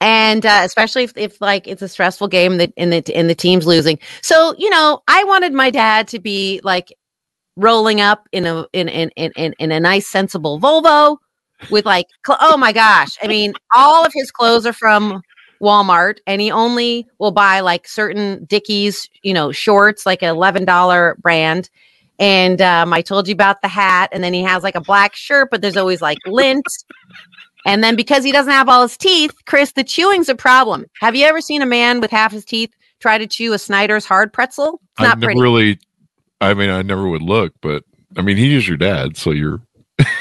and 0.00 0.44
uh, 0.44 0.62
especially 0.64 1.04
if, 1.04 1.12
if 1.16 1.40
like 1.40 1.66
it's 1.66 1.82
a 1.82 1.88
stressful 1.88 2.28
game 2.28 2.58
that 2.58 2.72
in 2.76 2.90
the 2.90 3.02
and 3.14 3.30
the 3.30 3.34
team's 3.34 3.66
losing. 3.66 3.98
So 4.20 4.54
you 4.58 4.68
know, 4.70 5.02
I 5.08 5.24
wanted 5.24 5.52
my 5.52 5.70
dad 5.70 6.08
to 6.08 6.18
be 6.18 6.60
like 6.64 6.92
rolling 7.56 8.00
up 8.00 8.28
in 8.32 8.44
a 8.44 8.66
in 8.72 8.88
in 8.88 9.10
in 9.16 9.32
in, 9.36 9.54
in 9.58 9.72
a 9.72 9.80
nice 9.80 10.06
sensible 10.06 10.60
Volvo 10.60 11.16
with 11.70 11.86
like 11.86 12.06
cl- 12.26 12.38
oh 12.40 12.56
my 12.56 12.72
gosh, 12.72 13.16
I 13.22 13.28
mean, 13.28 13.54
all 13.74 14.04
of 14.04 14.12
his 14.12 14.30
clothes 14.30 14.66
are 14.66 14.72
from 14.72 15.22
Walmart, 15.62 16.18
and 16.26 16.40
he 16.40 16.50
only 16.50 17.06
will 17.18 17.32
buy 17.32 17.60
like 17.60 17.88
certain 17.88 18.44
Dickies, 18.46 19.08
you 19.22 19.34
know, 19.34 19.52
shorts, 19.52 20.06
like 20.06 20.22
an 20.22 20.28
eleven 20.30 20.64
dollar 20.64 21.16
brand. 21.20 21.70
And 22.18 22.60
um, 22.60 22.92
I 22.92 23.00
told 23.00 23.28
you 23.28 23.32
about 23.32 23.62
the 23.62 23.68
hat, 23.68 24.08
and 24.12 24.24
then 24.24 24.32
he 24.32 24.42
has 24.42 24.62
like 24.62 24.74
a 24.74 24.80
black 24.80 25.14
shirt, 25.14 25.48
but 25.50 25.62
there's 25.62 25.76
always 25.76 26.02
like 26.02 26.18
lint. 26.26 26.66
And 27.64 27.84
then 27.84 27.96
because 27.96 28.24
he 28.24 28.32
doesn't 28.32 28.52
have 28.52 28.68
all 28.68 28.82
his 28.82 28.96
teeth, 28.96 29.32
Chris, 29.46 29.72
the 29.72 29.84
chewing's 29.84 30.28
a 30.28 30.34
problem. 30.34 30.86
Have 31.00 31.14
you 31.14 31.26
ever 31.26 31.40
seen 31.40 31.62
a 31.62 31.66
man 31.66 32.00
with 32.00 32.10
half 32.10 32.32
his 32.32 32.44
teeth 32.44 32.72
try 33.00 33.18
to 33.18 33.26
chew 33.26 33.52
a 33.52 33.58
Snyder's 33.58 34.04
hard 34.04 34.32
pretzel? 34.32 34.80
It's 34.92 35.00
not 35.00 35.18
never 35.18 35.26
pretty. 35.26 35.40
really. 35.40 35.78
I 36.40 36.54
mean, 36.54 36.70
I 36.70 36.82
never 36.82 37.08
would 37.08 37.22
look, 37.22 37.52
but 37.60 37.84
I 38.16 38.22
mean, 38.22 38.36
he 38.36 38.54
is 38.54 38.66
your 38.66 38.76
dad, 38.76 39.16
so 39.16 39.30
you're. 39.30 39.60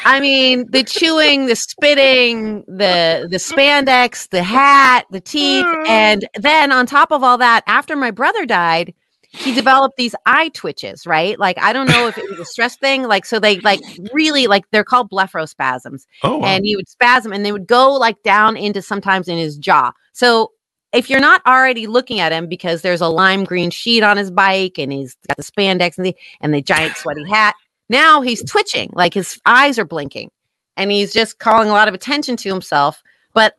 I 0.05 0.19
mean, 0.19 0.69
the 0.71 0.83
chewing, 0.83 1.45
the 1.45 1.55
spitting, 1.55 2.63
the 2.67 3.27
the 3.29 3.38
spandex, 3.38 4.27
the 4.29 4.41
hat, 4.41 5.05
the 5.12 5.21
teeth, 5.21 5.65
and 5.88 6.27
then 6.36 6.71
on 6.71 6.86
top 6.86 7.12
of 7.12 7.23
all 7.23 7.38
that, 7.38 7.63
after 7.67 7.95
my 7.95 8.10
brother 8.10 8.45
died, 8.45 8.93
he 9.38 9.54
developed 9.54 9.97
these 9.97 10.15
eye 10.26 10.50
twitches, 10.50 11.06
right? 11.06 11.39
Like 11.39 11.58
I 11.62 11.73
don't 11.73 11.89
know 11.89 12.08
if 12.08 12.17
it 12.17 12.30
was 12.30 12.39
a 12.39 12.45
stress 12.45 12.76
thing, 12.78 13.04
like 13.04 13.26
so 13.26 13.39
they 13.39 13.60
like 13.60 13.82
really 14.13 14.47
like 14.47 14.65
they're 14.71 14.84
called 14.84 15.10
blepharospasms. 15.10 16.06
Oh, 16.23 16.38
wow. 16.38 16.45
and 16.45 16.65
he 16.65 16.76
would 16.76 16.88
spasm 16.88 17.32
and 17.32 17.45
they 17.45 17.52
would 17.52 17.67
go 17.67 17.93
like 17.93 18.21
down 18.23 18.58
into 18.58 18.82
sometimes 18.82 19.28
in 19.28 19.38
his 19.38 19.58
jaw. 19.58 19.91
So 20.13 20.52
if 20.93 21.10
you're 21.10 21.19
not 21.19 21.41
already 21.45 21.88
looking 21.88 22.19
at 22.19 22.32
him 22.32 22.47
because 22.47 22.82
there's 22.82 23.02
a 23.02 23.08
lime 23.08 23.43
green 23.43 23.69
sheet 23.69 24.04
on 24.04 24.17
his 24.17 24.32
bike 24.32 24.78
and 24.78 24.91
he's 24.91 25.15
got 25.28 25.38
the 25.38 25.43
spandex 25.43 25.97
and 25.97 26.06
the 26.06 26.15
and 26.41 26.54
the 26.54 26.62
giant 26.62 26.95
sweaty 26.97 27.28
hat, 27.28 27.56
now 27.89 28.21
he's 28.21 28.43
twitching, 28.43 28.89
like 28.93 29.13
his 29.13 29.39
eyes 29.45 29.78
are 29.78 29.86
blinking 29.86 30.32
and 30.76 30.91
he's 30.91 31.12
just 31.12 31.39
calling 31.39 31.69
a 31.69 31.73
lot 31.73 31.88
of 31.88 31.93
attention 31.93 32.38
to 32.38 32.50
himself. 32.50 33.04
But 33.34 33.56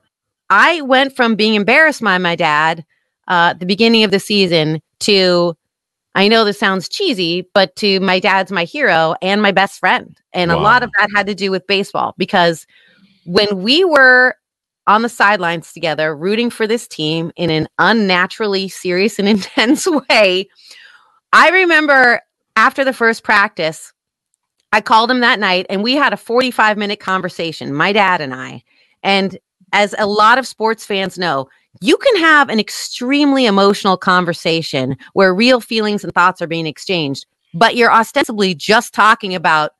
I 0.50 0.80
went 0.80 1.14
from 1.14 1.34
being 1.34 1.54
embarrassed 1.54 2.02
by 2.02 2.18
my 2.18 2.36
dad 2.36 2.84
uh, 3.28 3.50
at 3.50 3.60
the 3.60 3.66
beginning 3.66 4.04
of 4.04 4.10
the 4.10 4.20
season 4.20 4.80
to 5.00 5.56
I 6.18 6.26
know 6.26 6.44
this 6.44 6.58
sounds 6.58 6.88
cheesy, 6.88 7.48
but 7.54 7.76
to 7.76 8.00
my 8.00 8.18
dad's 8.18 8.50
my 8.50 8.64
hero 8.64 9.14
and 9.22 9.40
my 9.40 9.52
best 9.52 9.78
friend. 9.78 10.20
And 10.32 10.50
a 10.50 10.58
lot 10.58 10.82
of 10.82 10.90
that 10.98 11.10
had 11.14 11.28
to 11.28 11.34
do 11.34 11.52
with 11.52 11.64
baseball 11.68 12.16
because 12.18 12.66
when 13.24 13.62
we 13.62 13.84
were 13.84 14.34
on 14.88 15.02
the 15.02 15.08
sidelines 15.08 15.72
together 15.72 16.16
rooting 16.16 16.50
for 16.50 16.66
this 16.66 16.88
team 16.88 17.30
in 17.36 17.50
an 17.50 17.68
unnaturally 17.78 18.68
serious 18.68 19.20
and 19.20 19.28
intense 19.28 19.86
way, 19.86 20.48
I 21.32 21.50
remember 21.50 22.20
after 22.56 22.84
the 22.84 22.92
first 22.92 23.22
practice, 23.22 23.92
I 24.72 24.80
called 24.80 25.12
him 25.12 25.20
that 25.20 25.38
night 25.38 25.66
and 25.70 25.84
we 25.84 25.94
had 25.94 26.12
a 26.12 26.16
45 26.16 26.76
minute 26.76 26.98
conversation, 26.98 27.72
my 27.72 27.92
dad 27.92 28.20
and 28.20 28.34
I. 28.34 28.64
And 29.04 29.38
as 29.72 29.94
a 29.96 30.06
lot 30.08 30.38
of 30.38 30.48
sports 30.48 30.84
fans 30.84 31.16
know, 31.16 31.48
you 31.80 31.96
can 31.96 32.16
have 32.16 32.48
an 32.48 32.58
extremely 32.60 33.46
emotional 33.46 33.96
conversation 33.96 34.96
where 35.12 35.34
real 35.34 35.60
feelings 35.60 36.04
and 36.04 36.12
thoughts 36.14 36.42
are 36.42 36.46
being 36.46 36.66
exchanged, 36.66 37.26
but 37.54 37.76
you're 37.76 37.92
ostensibly 37.92 38.54
just 38.54 38.92
talking 38.94 39.34
about 39.34 39.72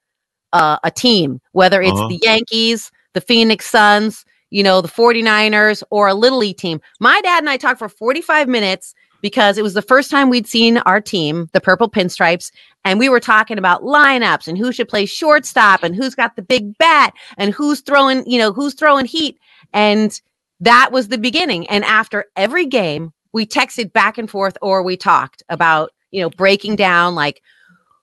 uh, 0.53 0.79
a 0.85 0.91
team, 0.91 1.41
whether 1.53 1.83
it's 1.83 1.99
Uh-huh. 1.99 2.09
the 2.09 2.21
Yankees, 2.23 2.91
the 3.15 3.21
Phoenix 3.21 3.69
Suns, 3.69 4.25
you 4.51 4.63
know, 4.63 4.81
the 4.81 4.89
49ers, 4.89 5.83
or 5.91 6.09
a 6.09 6.15
Little 6.15 6.39
League 6.39 6.57
team. 6.57 6.81
My 7.01 7.21
dad 7.21 7.41
and 7.41 7.51
I 7.51 7.57
talked 7.59 7.79
for 7.79 7.89
45 7.89 8.49
minutes 8.49 8.95
because 9.21 9.59
it 9.59 9.63
was 9.63 9.75
the 9.75 9.83
first 9.83 10.11
time 10.11 10.31
we'd 10.31 10.47
seen 10.47 10.79
our 10.79 11.01
team, 11.01 11.49
the 11.53 11.61
Purple 11.61 11.91
Pinstripes, 11.91 12.51
and 12.85 12.99
we 12.99 13.09
were 13.09 13.21
talking 13.21 13.59
about 13.59 13.83
lineups 13.83 14.47
and 14.47 14.57
who 14.57 14.73
should 14.73 14.89
play 14.89 15.05
shortstop 15.05 15.83
and 15.83 15.95
who's 15.95 16.15
got 16.15 16.37
the 16.37 16.43
big 16.43 16.79
bat 16.79 17.13
and 17.37 17.53
who's 17.53 17.81
throwing, 17.81 18.25
you 18.31 18.39
know, 18.39 18.53
who's 18.53 18.75
throwing 18.75 19.05
heat. 19.05 19.37
And 19.75 20.19
that 20.61 20.91
was 20.93 21.09
the 21.09 21.19
beginning. 21.19 21.67
And 21.69 21.85
after 21.85 22.27
every 22.37 22.67
game, 22.67 23.13
we 23.33 23.47
texted 23.47 23.93
back 23.93 24.19
and 24.19 24.31
forth 24.31 24.57
or 24.63 24.83
we 24.83 24.97
talked 24.97 25.43
about, 25.49 25.93
you 26.11 26.21
know, 26.21 26.31
breaking 26.31 26.77
down 26.77 27.15
like 27.15 27.43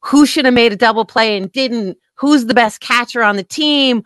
who 0.02 0.26
should 0.26 0.46
have 0.46 0.54
made 0.54 0.72
a 0.72 0.78
double 0.78 1.06
play 1.06 1.36
and 1.36 1.52
didn't, 1.52 1.98
who's 2.16 2.46
the 2.46 2.54
best 2.54 2.80
catcher 2.80 3.24
on 3.24 3.36
the 3.36 3.44
team. 3.44 4.04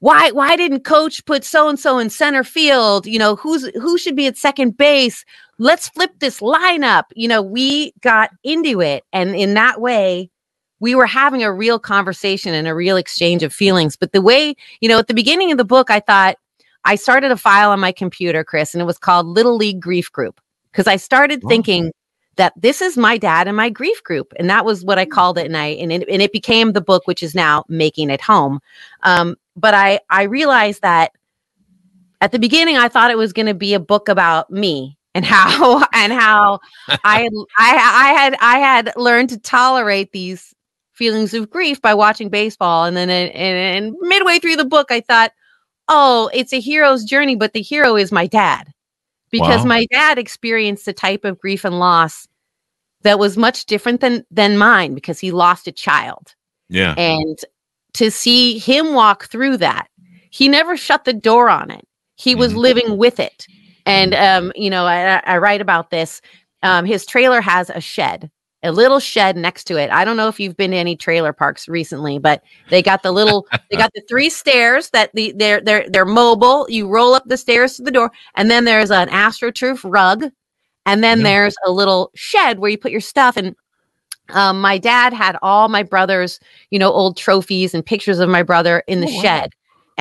Why 0.00 0.32
why 0.32 0.56
didn't 0.56 0.80
coach 0.80 1.24
put 1.26 1.44
so 1.44 1.68
and 1.68 1.78
so 1.78 1.98
in 1.98 2.10
center 2.10 2.42
field? 2.42 3.06
You 3.06 3.20
know, 3.20 3.36
who's 3.36 3.66
who 3.76 3.96
should 3.98 4.16
be 4.16 4.26
at 4.26 4.36
second 4.36 4.76
base? 4.76 5.24
Let's 5.58 5.88
flip 5.90 6.10
this 6.18 6.40
lineup. 6.40 7.04
You 7.14 7.28
know, 7.28 7.40
we 7.40 7.92
got 8.00 8.30
into 8.42 8.80
it 8.80 9.04
and 9.12 9.36
in 9.36 9.54
that 9.54 9.80
way 9.80 10.30
we 10.80 10.96
were 10.96 11.06
having 11.06 11.44
a 11.44 11.52
real 11.52 11.78
conversation 11.78 12.52
and 12.52 12.66
a 12.66 12.74
real 12.74 12.96
exchange 12.96 13.44
of 13.44 13.52
feelings. 13.52 13.94
But 13.94 14.10
the 14.10 14.20
way, 14.20 14.56
you 14.80 14.88
know, 14.88 14.98
at 14.98 15.06
the 15.06 15.14
beginning 15.14 15.52
of 15.52 15.58
the 15.58 15.64
book 15.64 15.88
I 15.88 16.00
thought 16.00 16.36
I 16.84 16.96
started 16.96 17.30
a 17.30 17.36
file 17.36 17.70
on 17.70 17.80
my 17.80 17.92
computer, 17.92 18.44
Chris, 18.44 18.74
and 18.74 18.82
it 18.82 18.86
was 18.86 18.98
called 18.98 19.26
Little 19.26 19.56
League 19.56 19.80
Grief 19.80 20.10
Group 20.10 20.40
because 20.70 20.86
I 20.86 20.96
started 20.96 21.42
thinking 21.48 21.92
that 22.36 22.52
this 22.56 22.80
is 22.80 22.96
my 22.96 23.18
dad 23.18 23.46
and 23.46 23.56
my 23.56 23.68
grief 23.68 24.02
group, 24.02 24.32
and 24.38 24.48
that 24.48 24.64
was 24.64 24.84
what 24.84 24.98
I 24.98 25.04
called 25.04 25.38
it, 25.38 25.46
and 25.46 25.56
I 25.56 25.66
and 25.66 25.92
it, 25.92 26.08
and 26.08 26.22
it 26.22 26.32
became 26.32 26.72
the 26.72 26.80
book, 26.80 27.06
which 27.06 27.22
is 27.22 27.34
now 27.34 27.64
Making 27.68 28.10
It 28.10 28.20
Home. 28.22 28.60
Um, 29.02 29.36
but 29.56 29.74
I 29.74 30.00
I 30.08 30.24
realized 30.24 30.82
that 30.82 31.12
at 32.20 32.32
the 32.32 32.38
beginning 32.38 32.76
I 32.76 32.88
thought 32.88 33.10
it 33.10 33.18
was 33.18 33.32
going 33.32 33.46
to 33.46 33.54
be 33.54 33.74
a 33.74 33.80
book 33.80 34.08
about 34.08 34.50
me 34.50 34.96
and 35.14 35.24
how 35.26 35.84
and 35.92 36.12
how 36.12 36.60
I 36.88 37.28
I 37.58 37.76
I 37.76 38.12
had 38.12 38.36
I 38.40 38.58
had 38.58 38.92
learned 38.96 39.28
to 39.30 39.38
tolerate 39.38 40.12
these 40.12 40.54
feelings 40.92 41.34
of 41.34 41.50
grief 41.50 41.82
by 41.82 41.94
watching 41.94 42.28
baseball, 42.30 42.84
and 42.84 42.96
then 42.96 43.10
and, 43.10 43.30
and 43.30 43.94
midway 44.00 44.38
through 44.38 44.56
the 44.56 44.64
book 44.64 44.90
I 44.90 45.00
thought 45.00 45.32
oh, 45.94 46.30
it's 46.32 46.52
a 46.52 46.60
hero's 46.60 47.04
journey, 47.04 47.36
but 47.36 47.52
the 47.52 47.62
hero 47.62 47.96
is 47.96 48.10
my 48.10 48.26
dad. 48.26 48.68
Because 49.30 49.60
Wow. 49.62 49.68
my 49.68 49.86
dad 49.92 50.18
experienced 50.18 50.88
a 50.88 50.92
type 50.92 51.24
of 51.24 51.38
grief 51.38 51.64
and 51.64 51.78
loss 51.78 52.26
that 53.02 53.18
was 53.18 53.36
much 53.36 53.66
different 53.66 54.00
than 54.00 54.24
than 54.30 54.56
mine 54.58 54.94
because 54.94 55.18
he 55.20 55.30
lost 55.30 55.66
a 55.66 55.72
child. 55.72 56.34
Yeah. 56.68 56.94
And 56.96 57.38
to 57.94 58.10
see 58.10 58.58
him 58.58 58.94
walk 58.94 59.26
through 59.26 59.56
that, 59.58 59.88
he 60.30 60.48
never 60.48 60.76
shut 60.76 61.04
the 61.04 61.12
door 61.12 61.48
on 61.50 61.70
it. 61.70 61.86
He 62.16 62.34
was 62.34 62.52
Mhm. 62.52 62.56
living 62.56 62.96
with 62.98 63.18
it. 63.20 63.46
And 63.86 64.14
um, 64.14 64.52
you 64.54 64.70
know, 64.70 64.84
I, 64.86 65.20
I 65.24 65.38
write 65.38 65.60
about 65.60 65.90
this. 65.90 66.20
Um, 66.62 66.84
his 66.84 67.04
trailer 67.06 67.40
has 67.40 67.70
a 67.70 67.80
shed, 67.80 68.30
a 68.62 68.72
little 68.72 69.00
shed 69.00 69.36
next 69.36 69.64
to 69.64 69.76
it. 69.76 69.90
I 69.90 70.04
don't 70.04 70.16
know 70.16 70.28
if 70.28 70.38
you've 70.40 70.56
been 70.56 70.70
to 70.72 70.76
any 70.76 70.96
trailer 70.96 71.32
parks 71.32 71.68
recently, 71.68 72.18
but 72.18 72.42
they 72.70 72.82
got 72.82 73.02
the 73.02 73.12
little, 73.12 73.46
they 73.70 73.76
got 73.76 73.90
the 73.94 74.02
three 74.08 74.30
stairs 74.30 74.90
that 74.90 75.10
the 75.14 75.32
they're 75.36 75.60
they're 75.60 75.88
they're 75.90 76.04
mobile. 76.04 76.66
You 76.68 76.88
roll 76.88 77.14
up 77.14 77.24
the 77.26 77.36
stairs 77.36 77.76
to 77.76 77.82
the 77.82 77.90
door, 77.90 78.10
and 78.36 78.50
then 78.50 78.64
there's 78.64 78.90
an 78.90 79.08
astroturf 79.08 79.80
rug, 79.84 80.24
and 80.86 81.02
then 81.02 81.18
Yeah. 81.18 81.24
there's 81.24 81.56
a 81.66 81.70
little 81.72 82.10
shed 82.14 82.58
where 82.58 82.70
you 82.70 82.78
put 82.78 82.92
your 82.92 83.00
stuff. 83.00 83.36
And 83.36 83.54
um, 84.30 84.60
my 84.60 84.78
dad 84.78 85.12
had 85.12 85.36
all 85.42 85.68
my 85.68 85.82
brother's, 85.82 86.40
you 86.70 86.78
know, 86.78 86.92
old 86.92 87.16
trophies 87.16 87.74
and 87.74 87.84
pictures 87.84 88.18
of 88.18 88.28
my 88.28 88.42
brother 88.42 88.82
in 88.86 89.00
the 89.00 89.08
Oh, 89.08 89.16
wow. 89.16 89.22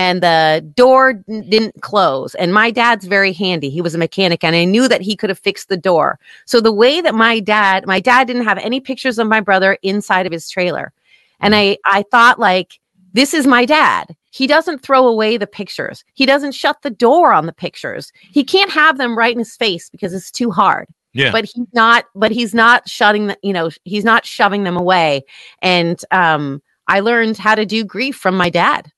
And 0.02 0.24
the 0.24 0.68
door 0.76 1.14
didn't 1.14 1.80
close. 1.84 2.34
And 2.34 2.52
my 2.52 2.72
dad's 2.72 3.06
very 3.06 3.34
handy. 3.34 3.70
He 3.70 3.82
was 3.82 3.94
a 3.94 4.00
mechanic, 4.00 4.44
and 4.44 4.56
I 4.56 4.66
knew 4.66 4.88
that 4.88 5.02
he 5.02 5.16
could 5.16 5.30
have 5.30 5.38
fixed 5.38 5.70
the 5.70 5.78
door. 5.78 6.18
So 6.46 6.60
the 6.60 6.72
way 6.72 7.02
that 7.02 7.14
my 7.14 7.40
dad, 7.40 7.86
my 7.86 8.00
dad 8.00 8.26
didn't 8.26 8.46
have 8.46 8.58
any 8.58 8.80
pictures 8.80 9.20
of 9.20 9.28
my 9.28 9.42
brother 9.42 9.78
inside 9.84 10.26
of 10.26 10.32
his 10.32 10.50
trailer. 10.50 10.92
And 11.40 11.54
I, 11.54 11.78
I 11.86 12.04
thought 12.10 12.40
like, 12.40 12.80
this 13.14 13.36
is 13.36 13.46
my 13.46 13.64
dad. 13.64 14.16
He 14.32 14.48
doesn't 14.48 14.82
throw 14.82 15.08
away 15.08 15.38
the 15.38 15.46
pictures. 15.46 16.04
He 16.16 16.26
doesn't 16.26 16.54
shut 16.54 16.82
the 16.82 16.90
door 16.90 17.32
on 17.32 17.46
the 17.46 17.54
pictures. 17.54 18.12
He 18.32 18.44
can't 18.44 18.72
have 18.72 18.98
them 18.98 19.16
right 19.16 19.34
in 19.34 19.38
his 19.40 19.56
face 19.56 19.88
because 19.92 20.16
it's 20.16 20.32
too 20.32 20.50
hard. 20.50 20.88
Yeah. 21.14 21.32
but 21.32 21.44
he's 21.44 21.68
not 21.74 22.06
but 22.16 22.32
he's 22.32 22.54
not 22.54 22.88
shutting 22.88 23.28
the, 23.28 23.38
you 23.44 23.52
know 23.52 23.70
he's 23.84 24.06
not 24.06 24.26
shoving 24.26 24.64
them 24.64 24.78
away 24.78 25.24
and 25.62 26.02
um 26.12 26.62
i 26.88 27.02
learned 27.02 27.36
how 27.36 27.54
to 27.54 27.66
do 27.66 27.84
grief 27.84 28.16
from 28.16 28.38
my 28.38 28.50
dad 28.50 28.90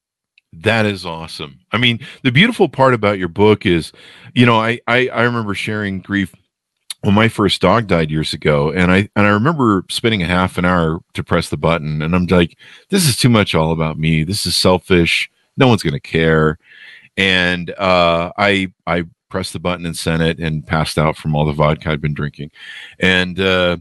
That 0.62 0.86
is 0.86 1.06
awesome. 1.06 1.60
I 1.72 1.78
mean, 1.78 2.00
the 2.24 2.32
beautiful 2.32 2.70
part 2.70 2.94
about 2.94 3.18
your 3.18 3.28
book 3.28 3.66
is, 3.66 3.92
you 4.36 4.46
know, 4.46 4.60
I, 4.60 4.80
I 4.88 5.08
I 5.10 5.24
remember 5.24 5.56
sharing 5.56 6.00
grief 6.00 6.34
when 7.02 7.16
my 7.16 7.28
first 7.28 7.60
dog 7.62 7.88
died 7.88 8.12
years 8.12 8.34
ago, 8.34 8.72
and 8.72 8.92
I 8.92 9.10
and 9.16 9.26
I 9.26 9.30
remember 9.30 9.84
spending 9.90 10.22
a 10.22 10.28
half 10.28 10.58
an 10.60 10.66
hour 10.66 11.00
to 11.16 11.24
press 11.24 11.50
the 11.50 11.58
button, 11.58 12.02
and 12.04 12.16
I'm 12.16 12.28
like, 12.28 12.58
this 12.90 13.08
is 13.10 13.16
too 13.18 13.30
much 13.30 13.56
all 13.56 13.72
about 13.72 13.98
me. 13.98 14.24
This 14.24 14.46
is 14.46 14.56
selfish. 14.56 15.30
No 15.58 15.68
one's 15.68 15.84
gonna 15.84 16.00
care. 16.00 16.60
And 17.18 17.72
uh, 17.72 18.32
I 18.38 18.72
I 18.88 19.06
pressed 19.30 19.54
the 19.54 19.60
button 19.60 19.86
and 19.88 19.98
sent 19.98 20.22
it, 20.22 20.40
and 20.40 20.68
passed 20.68 21.00
out 21.00 21.18
from 21.18 21.36
all 21.36 21.46
the 21.46 21.54
vodka 21.54 21.90
I'd 21.92 22.02
been 22.02 22.14
drinking, 22.14 22.52
and. 23.00 23.40
uh 23.40 23.78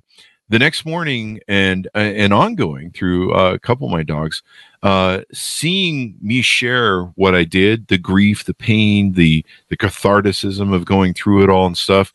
the 0.52 0.58
next 0.58 0.84
morning 0.84 1.40
and 1.48 1.88
and 1.94 2.34
ongoing 2.34 2.90
through 2.90 3.34
uh, 3.34 3.54
a 3.54 3.58
couple 3.58 3.86
of 3.86 3.92
my 3.92 4.02
dogs 4.02 4.42
uh, 4.82 5.22
seeing 5.32 6.14
me 6.20 6.42
share 6.42 7.04
what 7.14 7.34
I 7.34 7.44
did, 7.44 7.88
the 7.88 7.96
grief, 7.96 8.44
the 8.44 8.52
pain, 8.52 9.12
the 9.12 9.46
the 9.70 9.78
catharticism 9.78 10.70
of 10.70 10.84
going 10.84 11.14
through 11.14 11.42
it 11.42 11.48
all 11.48 11.66
and 11.66 11.76
stuff, 11.76 12.12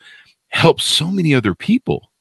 helps 0.49 0.85
so 0.85 1.09
many 1.09 1.33
other 1.33 1.55
people. 1.55 2.11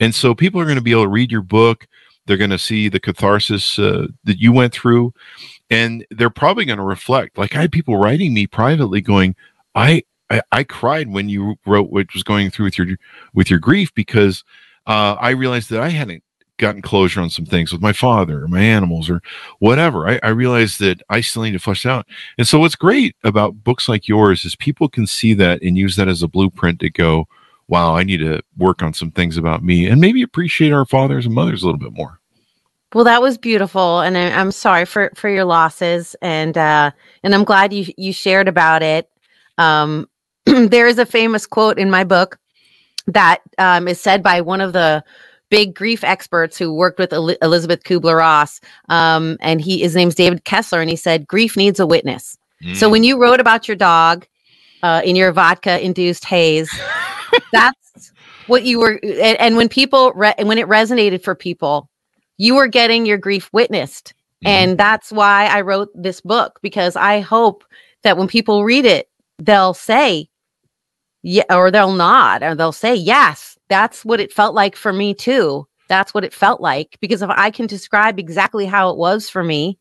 And 0.00 0.12
so 0.12 0.34
people 0.34 0.60
are 0.60 0.64
going 0.64 0.76
to 0.76 0.82
be 0.82 0.90
able 0.90 1.04
to 1.04 1.08
read 1.08 1.30
your 1.30 1.40
book. 1.40 1.86
They're 2.26 2.36
going 2.36 2.50
to 2.50 2.58
see 2.58 2.88
the 2.88 2.98
catharsis 2.98 3.78
uh, 3.78 4.08
that 4.24 4.40
you 4.40 4.50
went 4.50 4.72
through, 4.72 5.14
and 5.70 6.04
they're 6.10 6.30
probably 6.30 6.64
going 6.64 6.78
to 6.78 6.84
reflect. 6.84 7.38
Like 7.38 7.54
I 7.54 7.60
had 7.60 7.72
people 7.72 7.96
writing 7.96 8.34
me 8.34 8.48
privately, 8.48 9.00
going, 9.00 9.36
"I." 9.76 10.02
I, 10.30 10.40
I 10.52 10.64
cried 10.64 11.10
when 11.10 11.28
you 11.28 11.56
wrote 11.66 11.90
what 11.90 12.06
was 12.14 12.22
going 12.22 12.50
through 12.50 12.64
with 12.64 12.78
your 12.78 12.86
with 13.34 13.50
your 13.50 13.58
grief 13.58 13.92
because 13.94 14.42
uh, 14.86 15.16
I 15.18 15.30
realized 15.30 15.70
that 15.70 15.80
I 15.80 15.90
hadn't 15.90 16.22
gotten 16.56 16.82
closure 16.82 17.20
on 17.20 17.30
some 17.30 17.44
things 17.44 17.72
with 17.72 17.82
my 17.82 17.92
father 17.92 18.44
or 18.44 18.48
my 18.48 18.60
animals 18.60 19.10
or 19.10 19.20
whatever. 19.58 20.08
I, 20.08 20.20
I 20.22 20.28
realized 20.28 20.78
that 20.80 21.02
I 21.10 21.20
still 21.20 21.42
need 21.42 21.52
to 21.52 21.58
flesh 21.58 21.84
out. 21.84 22.06
And 22.38 22.46
so 22.46 22.60
what's 22.60 22.76
great 22.76 23.16
about 23.24 23.64
books 23.64 23.88
like 23.88 24.06
yours 24.06 24.44
is 24.44 24.54
people 24.54 24.88
can 24.88 25.06
see 25.06 25.34
that 25.34 25.62
and 25.62 25.76
use 25.76 25.96
that 25.96 26.06
as 26.08 26.22
a 26.22 26.28
blueprint 26.28 26.78
to 26.80 26.90
go, 26.90 27.26
wow, 27.66 27.96
I 27.96 28.04
need 28.04 28.18
to 28.18 28.40
work 28.56 28.82
on 28.82 28.94
some 28.94 29.10
things 29.10 29.36
about 29.36 29.64
me 29.64 29.86
and 29.86 30.00
maybe 30.00 30.22
appreciate 30.22 30.72
our 30.72 30.84
fathers 30.84 31.26
and 31.26 31.34
mothers 31.34 31.62
a 31.62 31.66
little 31.66 31.80
bit 31.80 31.92
more. 31.92 32.20
well 32.94 33.04
that 33.04 33.20
was 33.22 33.36
beautiful 33.36 34.00
and 34.00 34.16
I, 34.16 34.30
i'm 34.30 34.52
sorry 34.52 34.84
for 34.84 35.10
for 35.16 35.28
your 35.28 35.44
losses 35.44 36.14
and 36.22 36.56
uh 36.56 36.92
and 37.24 37.34
i'm 37.34 37.42
glad 37.44 37.72
you 37.72 37.92
you 37.96 38.12
shared 38.12 38.46
about 38.46 38.82
it 38.82 39.10
um 39.58 40.08
there 40.44 40.86
is 40.86 40.98
a 40.98 41.06
famous 41.06 41.46
quote 41.46 41.78
in 41.78 41.90
my 41.90 42.04
book 42.04 42.38
that 43.06 43.40
um, 43.58 43.88
is 43.88 44.00
said 44.00 44.22
by 44.22 44.40
one 44.40 44.60
of 44.60 44.72
the 44.72 45.04
big 45.50 45.74
grief 45.74 46.02
experts 46.02 46.58
who 46.58 46.72
worked 46.72 46.98
with 46.98 47.12
El- 47.12 47.28
Elizabeth 47.42 47.84
Kubler 47.84 48.18
Ross. 48.18 48.60
Um, 48.88 49.36
and 49.40 49.60
he 49.60 49.78
his 49.80 49.94
name's 49.94 50.14
David 50.14 50.44
Kessler, 50.44 50.80
and 50.80 50.90
he 50.90 50.96
said, 50.96 51.26
"Grief 51.26 51.56
needs 51.56 51.78
a 51.80 51.86
witness." 51.86 52.36
So 52.72 52.88
when 52.88 53.04
you 53.04 53.18
wrote 53.20 53.40
about 53.40 53.68
your 53.68 53.76
dog 53.76 54.26
uh, 54.82 55.02
in 55.04 55.16
your 55.16 55.32
vodka 55.32 55.84
induced 55.84 56.24
haze, 56.24 56.70
that's 57.52 58.12
what 58.46 58.64
you 58.64 58.80
were. 58.80 58.98
And, 59.02 59.38
and 59.38 59.56
when 59.56 59.68
people 59.68 60.12
re- 60.14 60.34
and 60.38 60.48
when 60.48 60.56
it 60.58 60.66
resonated 60.66 61.22
for 61.22 61.34
people, 61.34 61.90
you 62.38 62.54
were 62.54 62.66
getting 62.66 63.04
your 63.04 63.18
grief 63.18 63.50
witnessed, 63.52 64.14
Mhm. 64.44 64.48
and 64.48 64.78
that's 64.78 65.12
why 65.12 65.46
I 65.46 65.60
wrote 65.60 65.90
this 65.94 66.20
book 66.22 66.58
because 66.62 66.96
I 66.96 67.20
hope 67.20 67.64
that 68.02 68.16
when 68.16 68.28
people 68.28 68.64
read 68.64 68.86
it, 68.86 69.08
they'll 69.38 69.74
say, 69.74 70.28
yeah, 71.26 71.44
or 71.48 71.70
they'll 71.70 71.94
nod, 71.94 72.42
or 72.42 72.54
they'll 72.54 72.70
say, 72.70 72.94
yes, 72.94 73.58
that's 73.68 74.04
what 74.04 74.20
it 74.20 74.30
felt 74.30 74.54
like 74.54 74.76
for 74.76 74.92
me 74.92 75.14
too. 75.14 75.66
That's 75.88 76.12
what 76.12 76.22
it 76.22 76.34
felt 76.34 76.60
like 76.60 76.98
because 77.00 77.22
if 77.22 77.30
I 77.30 77.50
can 77.50 77.66
describe 77.66 78.18
exactly 78.18 78.66
how 78.66 78.90
it 78.90 78.98
was 78.98 79.30
for 79.30 79.42
me, 79.42 79.78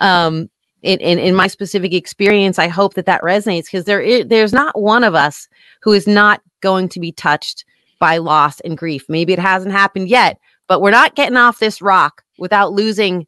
um, 0.00 0.50
in, 0.82 1.00
in, 1.00 1.18
in 1.18 1.34
my 1.34 1.46
specific 1.46 1.94
experience, 1.94 2.58
I 2.58 2.68
hope 2.68 2.92
that 2.94 3.06
that 3.06 3.22
resonates 3.22 3.64
because 3.64 3.86
there 3.86 4.02
is, 4.02 4.26
there's 4.26 4.52
not 4.52 4.78
one 4.78 5.02
of 5.02 5.14
us 5.14 5.48
who 5.80 5.92
is 5.92 6.06
not 6.06 6.42
going 6.60 6.90
to 6.90 7.00
be 7.00 7.10
touched 7.10 7.64
by 7.98 8.18
loss 8.18 8.60
and 8.60 8.76
grief. 8.76 9.06
Maybe 9.08 9.32
it 9.32 9.38
hasn't 9.38 9.72
happened 9.72 10.08
yet, 10.08 10.38
but 10.68 10.82
we're 10.82 10.90
not 10.90 11.14
getting 11.14 11.38
off 11.38 11.58
this 11.58 11.80
rock 11.80 12.22
without 12.36 12.72
losing 12.74 13.26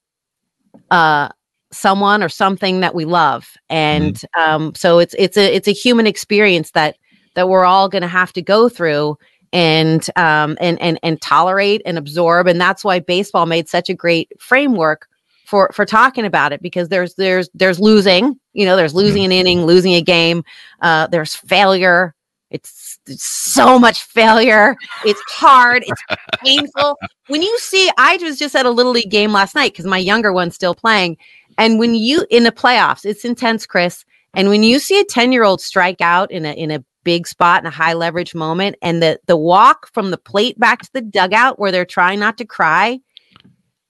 uh, 0.90 1.31
someone 1.72 2.22
or 2.22 2.29
something 2.29 2.81
that 2.81 2.94
we 2.94 3.07
love. 3.07 3.57
And 3.70 4.20
um, 4.38 4.74
so 4.74 4.98
it's 4.98 5.14
it's 5.18 5.38
a 5.38 5.55
it's 5.55 5.68
a 5.68 5.72
human 5.72 6.07
experience 6.07 6.72
that 6.72 6.96
that 7.35 7.49
we're 7.49 7.64
all 7.64 7.88
going 7.88 8.03
to 8.03 8.09
have 8.09 8.33
to 8.35 8.42
go 8.42 8.68
through 8.68 9.18
and 9.53 10.09
um, 10.16 10.57
and 10.61 10.81
and 10.81 10.99
and 11.03 11.20
tolerate 11.20 11.83
and 11.87 11.99
absorb. 11.99 12.47
And 12.47 12.61
that's 12.61 12.85
why 12.85 12.99
baseball 12.99 13.47
made 13.47 13.68
such 13.68 13.88
a 13.88 13.94
great 13.94 14.33
framework 14.40 15.09
for 15.44 15.70
for 15.73 15.85
talking 15.85 16.25
about 16.25 16.53
it 16.53 16.62
because 16.62 16.88
there's 16.88 17.14
there's 17.14 17.49
there's 17.55 17.79
losing 17.79 18.38
you 18.55 18.64
know 18.64 18.77
there's 18.77 18.94
losing 18.94 19.25
an 19.25 19.33
inning 19.33 19.64
losing 19.66 19.94
a 19.94 20.03
game 20.03 20.42
uh 20.81 21.07
there's 21.09 21.35
failure 21.35 22.14
it's, 22.51 22.99
it's 23.07 23.25
so 23.25 23.79
much 23.79 24.03
failure 24.03 24.75
it's 25.05 25.20
hard 25.29 25.85
it's 25.87 26.03
painful 26.42 26.99
when 27.29 27.42
you 27.42 27.59
see 27.59 27.90
i 27.99 28.16
was 28.23 28.38
just 28.38 28.57
at 28.57 28.66
a 28.66 28.70
little 28.70 28.92
league 28.92 29.11
game 29.11 29.33
last 29.33 29.55
night 29.55 29.73
because 29.73 29.87
my 29.87 29.99
younger 29.99 30.33
one's 30.33 30.55
still 30.55 30.75
playing 30.75 31.16
and 31.59 31.79
when 31.79 31.94
you 31.94 32.25
in 32.31 32.44
the 32.44 32.53
playoffs 32.53 33.05
it's 33.05 33.25
intense 33.25 33.66
chris 33.66 34.05
and 34.35 34.49
when 34.49 34.62
you 34.62 34.79
see 34.79 34.99
a 34.99 35.05
10 35.05 35.31
year 35.31 35.44
old 35.44 35.61
strike 35.61 36.01
out 36.01 36.31
in 36.31 36.47
a 36.47 36.53
in 36.53 36.70
a 36.70 36.85
big 37.05 37.27
spot 37.27 37.59
and 37.59 37.67
a 37.67 37.71
high 37.71 37.93
leverage 37.93 38.35
moment 38.35 38.77
and 38.83 39.03
the 39.03 39.21
the 39.27 39.37
walk 39.37 39.88
from 39.93 40.11
the 40.11 40.19
plate 40.19 40.59
back 40.59 40.83
to 40.83 40.90
the 40.93 41.01
dugout 41.01 41.59
where 41.59 41.71
they're 41.71 41.85
trying 41.85 42.19
not 42.19 42.38
to 42.38 42.45
cry 42.45 42.99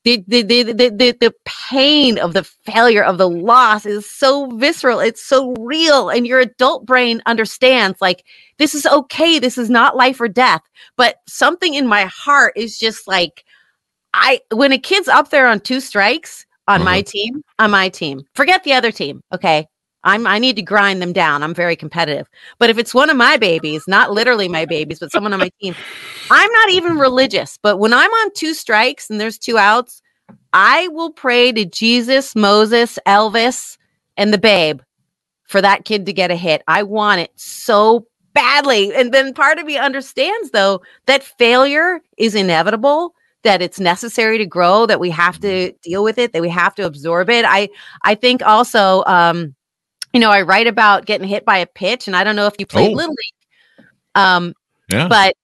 the, 0.05 0.23
the, 0.29 0.43
the, 0.43 0.63
the, 0.65 0.89
the, 0.91 1.17
the 1.19 1.35
pain 1.47 2.19
of 2.19 2.35
the 2.35 2.45
failure 2.45 3.03
of 3.03 3.17
the 3.17 3.29
loss 3.29 3.87
is 3.87 4.09
so 4.09 4.51
visceral 4.57 5.01
it's 5.01 5.23
so 5.23 5.55
real 5.59 6.11
and 6.11 6.27
your 6.27 6.41
adult 6.41 6.85
brain 6.85 7.23
understands 7.25 8.01
like 8.01 8.25
this 8.59 8.75
is 8.75 8.85
okay 8.87 9.39
this 9.39 9.57
is 9.57 9.71
not 9.71 9.97
life 9.97 10.21
or 10.21 10.29
death 10.29 10.63
but 10.97 11.17
something 11.27 11.75
in 11.75 11.87
my 11.87 12.05
heart 12.05 12.53
is 12.55 12.79
just 12.79 13.09
like 13.09 13.45
i 14.13 14.41
when 14.53 14.73
a 14.73 14.79
kid's 14.79 15.09
up 15.09 15.31
there 15.31 15.47
on 15.47 15.59
two 15.59 15.81
strikes 15.81 16.45
on 16.69 16.85
my 16.85 17.01
mm-hmm. 17.01 17.11
team 17.11 17.45
on 17.59 17.71
my 17.71 17.89
team 17.89 18.23
forget 18.35 18.63
the 18.65 18.75
other 18.75 18.93
team 18.93 19.23
okay 19.33 19.67
I'm 20.05 20.27
I 20.27 20.39
need 20.39 20.57
to 20.57 20.63
grind 20.63 21.03
them 21.03 21.13
down. 21.13 21.43
I'm 21.43 21.55
very 21.55 21.77
competitive. 21.77 22.29
But 22.59 22.71
if 22.71 22.79
it's 22.79 22.95
one 22.95 23.11
of 23.11 23.17
my 23.17 23.37
babies, 23.37 23.85
not 23.89 24.13
literally 24.13 24.49
my 24.49 24.65
babies, 24.65 25.01
but 25.01 25.11
someone 25.11 25.33
on 25.33 25.41
my 25.41 25.51
team, 25.61 25.75
I'm 26.31 26.53
not 26.53 26.71
even 26.71 26.99
religious. 26.99 27.59
But 27.63 27.79
when 27.79 27.93
I'm 27.93 28.11
on 28.11 28.33
two 28.35 28.55
strikes 28.55 29.11
and 29.11 29.21
there's 29.21 29.39
two 29.39 29.59
outs, 29.59 30.03
I 30.53 30.89
will 30.89 31.11
pray 31.11 31.53
to 31.53 31.65
Jesus, 31.65 32.37
Moses, 32.37 32.99
Elvis, 33.07 33.77
and 34.17 34.33
the 34.33 34.39
babe 34.39 34.81
for 35.45 35.61
that 35.61 35.85
kid 35.85 36.07
to 36.07 36.13
get 36.13 36.31
a 36.31 36.37
hit. 36.37 36.63
I 36.69 36.85
want 36.85 37.21
it 37.21 37.33
so 37.35 38.07
badly. 38.35 38.95
And 38.95 39.13
then 39.13 39.33
part 39.35 39.59
of 39.59 39.67
me 39.67 39.77
understands 39.77 40.51
though 40.51 40.83
that 41.07 41.23
failure 41.23 42.01
is 42.19 42.35
inevitable 42.35 43.15
that 43.45 43.63
it's 43.63 43.79
necessary 43.79 44.39
to 44.39 44.47
grow 44.47 44.87
that 44.87 44.99
we 44.99 45.11
have 45.11 45.39
to 45.41 45.71
deal 45.83 46.03
with 46.03 46.19
it 46.19 46.33
that 46.33 46.43
we 46.43 46.49
have 46.49 46.75
to 46.75 46.85
absorb 46.85 47.31
it 47.31 47.45
i 47.47 47.69
i 48.03 48.15
think 48.15 48.43
also 48.43 49.05
um 49.07 49.55
you 50.15 50.21
know, 50.21 50.31
I 50.31 50.43
write 50.43 50.67
about 50.69 51.05
getting 51.05 51.29
hit 51.29 51.45
by 51.45 51.59
a 51.59 51.67
pitch, 51.67 52.07
and 52.07 52.17
I 52.17 52.25
don't 52.25 52.37
know 52.37 52.47
if 52.47 52.55
you 52.59 52.65
played 52.67 52.93
Oh. 52.93 52.95
little 52.95 53.15
league, 53.15 53.87
um, 54.15 54.55
Yeah. 54.89 55.09
but 55.09 55.35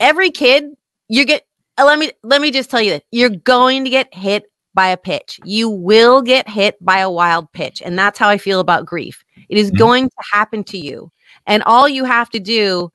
every 0.00 0.30
kid 0.30 0.64
you 1.08 1.24
get. 1.26 1.42
uh, 1.78 1.84
Let 1.84 1.98
me 1.98 2.12
let 2.22 2.40
me 2.40 2.50
just 2.50 2.70
tell 2.70 2.80
you 2.80 2.92
that 2.92 3.04
you're 3.10 3.28
going 3.30 3.84
to 3.84 3.90
get 3.90 4.14
hit 4.14 4.44
by 4.74 4.88
a 4.88 4.96
pitch. 4.96 5.38
You 5.44 5.68
will 5.68 6.22
get 6.22 6.48
hit 6.48 6.82
by 6.82 6.98
a 6.98 7.10
wild 7.10 7.50
pitch, 7.52 7.82
and 7.84 7.98
that's 7.98 8.18
how 8.18 8.28
I 8.28 8.38
feel 8.38 8.60
about 8.60 8.86
grief. 8.86 9.22
It 9.50 9.58
is 9.58 9.70
Mhm. 9.70 9.76
going 9.78 10.08
to 10.08 10.16
happen 10.32 10.64
to 10.64 10.78
you, 10.78 11.10
and 11.46 11.62
all 11.64 11.88
you 11.88 12.04
have 12.04 12.30
to 12.30 12.40
do 12.40 12.90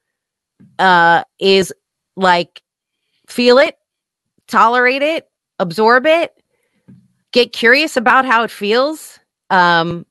uh, 0.80 1.24
is 1.40 1.72
like 2.16 2.62
feel 3.28 3.58
it, 3.60 3.78
tolerate 4.48 5.04
it, 5.04 5.30
absorb 5.60 6.06
it, 6.08 6.34
get 7.32 7.52
curious 7.54 7.96
about 7.98 8.26
how 8.26 8.44
it 8.44 8.50
feels. 8.52 9.20
Um, 9.52 10.06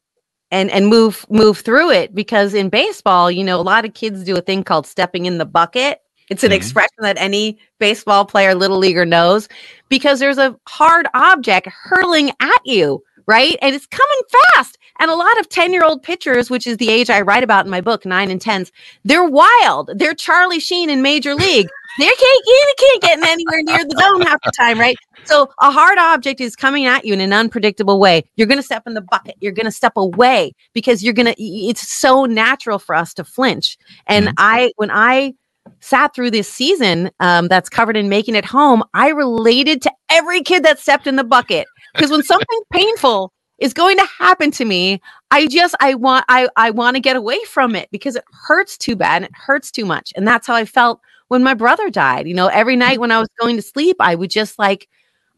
and 0.50 0.70
and 0.70 0.88
move 0.88 1.26
move 1.30 1.58
through 1.58 1.90
it 1.90 2.14
because 2.14 2.54
in 2.54 2.68
baseball 2.68 3.30
you 3.30 3.42
know 3.44 3.60
a 3.60 3.62
lot 3.62 3.84
of 3.84 3.94
kids 3.94 4.24
do 4.24 4.36
a 4.36 4.40
thing 4.40 4.62
called 4.64 4.86
stepping 4.86 5.26
in 5.26 5.38
the 5.38 5.46
bucket. 5.46 6.00
It's 6.28 6.42
an 6.44 6.50
Mhm. 6.50 6.56
expression 6.56 6.98
that 7.02 7.16
any 7.18 7.58
baseball 7.78 8.24
player 8.24 8.54
little 8.54 8.78
leaguer 8.78 9.04
knows 9.06 9.48
because 9.88 10.18
there's 10.18 10.38
a 10.38 10.56
hard 10.68 11.06
object 11.14 11.68
hurling 11.68 12.30
at 12.40 12.60
you 12.64 13.02
right? 13.28 13.56
And 13.60 13.74
it's 13.74 13.86
coming 13.88 14.20
fast. 14.54 14.78
And 15.00 15.10
a 15.10 15.16
lot 15.16 15.40
of 15.40 15.48
10 15.48 15.72
year 15.72 15.82
old 15.84 16.02
pitchers 16.04 16.48
which 16.48 16.64
is 16.66 16.76
the 16.76 16.90
age 16.90 17.10
i 17.10 17.20
write 17.20 17.42
about 17.42 17.64
in 17.64 17.70
my 17.72 17.80
book 17.80 18.06
9 18.06 18.30
and 18.30 18.40
10s 18.40 18.70
they're 19.04 19.24
wild. 19.24 19.90
They're 19.96 20.14
charlie 20.14 20.60
sheen 20.60 20.88
in 20.90 21.02
major 21.02 21.34
league 21.34 21.68
they 21.98 22.04
can't 22.04 22.42
you 22.46 22.74
can't 22.78 23.02
get 23.02 23.28
anywhere 23.28 23.62
near 23.62 23.84
the 23.84 23.96
zone 23.98 24.22
half 24.22 24.38
the 24.44 24.52
time 24.56 24.78
right 24.78 24.96
so 25.26 25.50
a 25.60 25.70
hard 25.70 25.98
object 25.98 26.40
is 26.40 26.54
coming 26.54 26.86
at 26.86 27.04
you 27.04 27.12
in 27.12 27.20
an 27.20 27.32
unpredictable 27.32 27.98
way. 27.98 28.24
You're 28.36 28.46
going 28.46 28.58
to 28.58 28.62
step 28.62 28.84
in 28.86 28.94
the 28.94 29.00
bucket. 29.00 29.34
You're 29.40 29.52
going 29.52 29.66
to 29.66 29.72
step 29.72 29.94
away 29.96 30.52
because 30.72 31.02
you're 31.02 31.14
going 31.14 31.26
to 31.26 31.42
it's 31.42 31.88
so 31.88 32.24
natural 32.24 32.78
for 32.78 32.94
us 32.94 33.12
to 33.14 33.24
flinch. 33.24 33.76
And 34.06 34.32
I 34.38 34.72
when 34.76 34.90
I 34.90 35.34
sat 35.80 36.14
through 36.14 36.30
this 36.30 36.48
season 36.48 37.10
um, 37.18 37.48
that's 37.48 37.68
covered 37.68 37.96
in 37.96 38.08
making 38.08 38.36
it 38.36 38.44
home, 38.44 38.84
I 38.94 39.08
related 39.08 39.82
to 39.82 39.92
every 40.10 40.42
kid 40.42 40.64
that 40.64 40.78
stepped 40.78 41.06
in 41.06 41.16
the 41.16 41.24
bucket. 41.24 41.66
Because 41.94 42.10
when 42.10 42.22
something 42.22 42.60
painful 42.72 43.32
is 43.58 43.72
going 43.72 43.96
to 43.96 44.06
happen 44.18 44.52
to 44.52 44.64
me, 44.64 45.00
I 45.32 45.48
just 45.48 45.74
I 45.80 45.94
want 45.94 46.24
I 46.28 46.48
I 46.56 46.70
want 46.70 46.94
to 46.94 47.00
get 47.00 47.16
away 47.16 47.38
from 47.48 47.74
it 47.74 47.88
because 47.90 48.14
it 48.14 48.24
hurts 48.46 48.78
too 48.78 48.94
bad 48.94 49.16
and 49.16 49.24
it 49.24 49.32
hurts 49.34 49.72
too 49.72 49.84
much. 49.84 50.12
And 50.14 50.26
that's 50.26 50.46
how 50.46 50.54
I 50.54 50.64
felt 50.66 51.00
when 51.28 51.42
my 51.42 51.54
brother 51.54 51.90
died. 51.90 52.26
You 52.26 52.34
know, 52.34 52.48
every 52.48 52.76
night 52.76 53.00
when 53.00 53.10
I 53.10 53.18
was 53.18 53.28
going 53.40 53.56
to 53.56 53.62
sleep, 53.62 53.96
I 54.00 54.14
would 54.14 54.30
just 54.30 54.58
like 54.58 54.88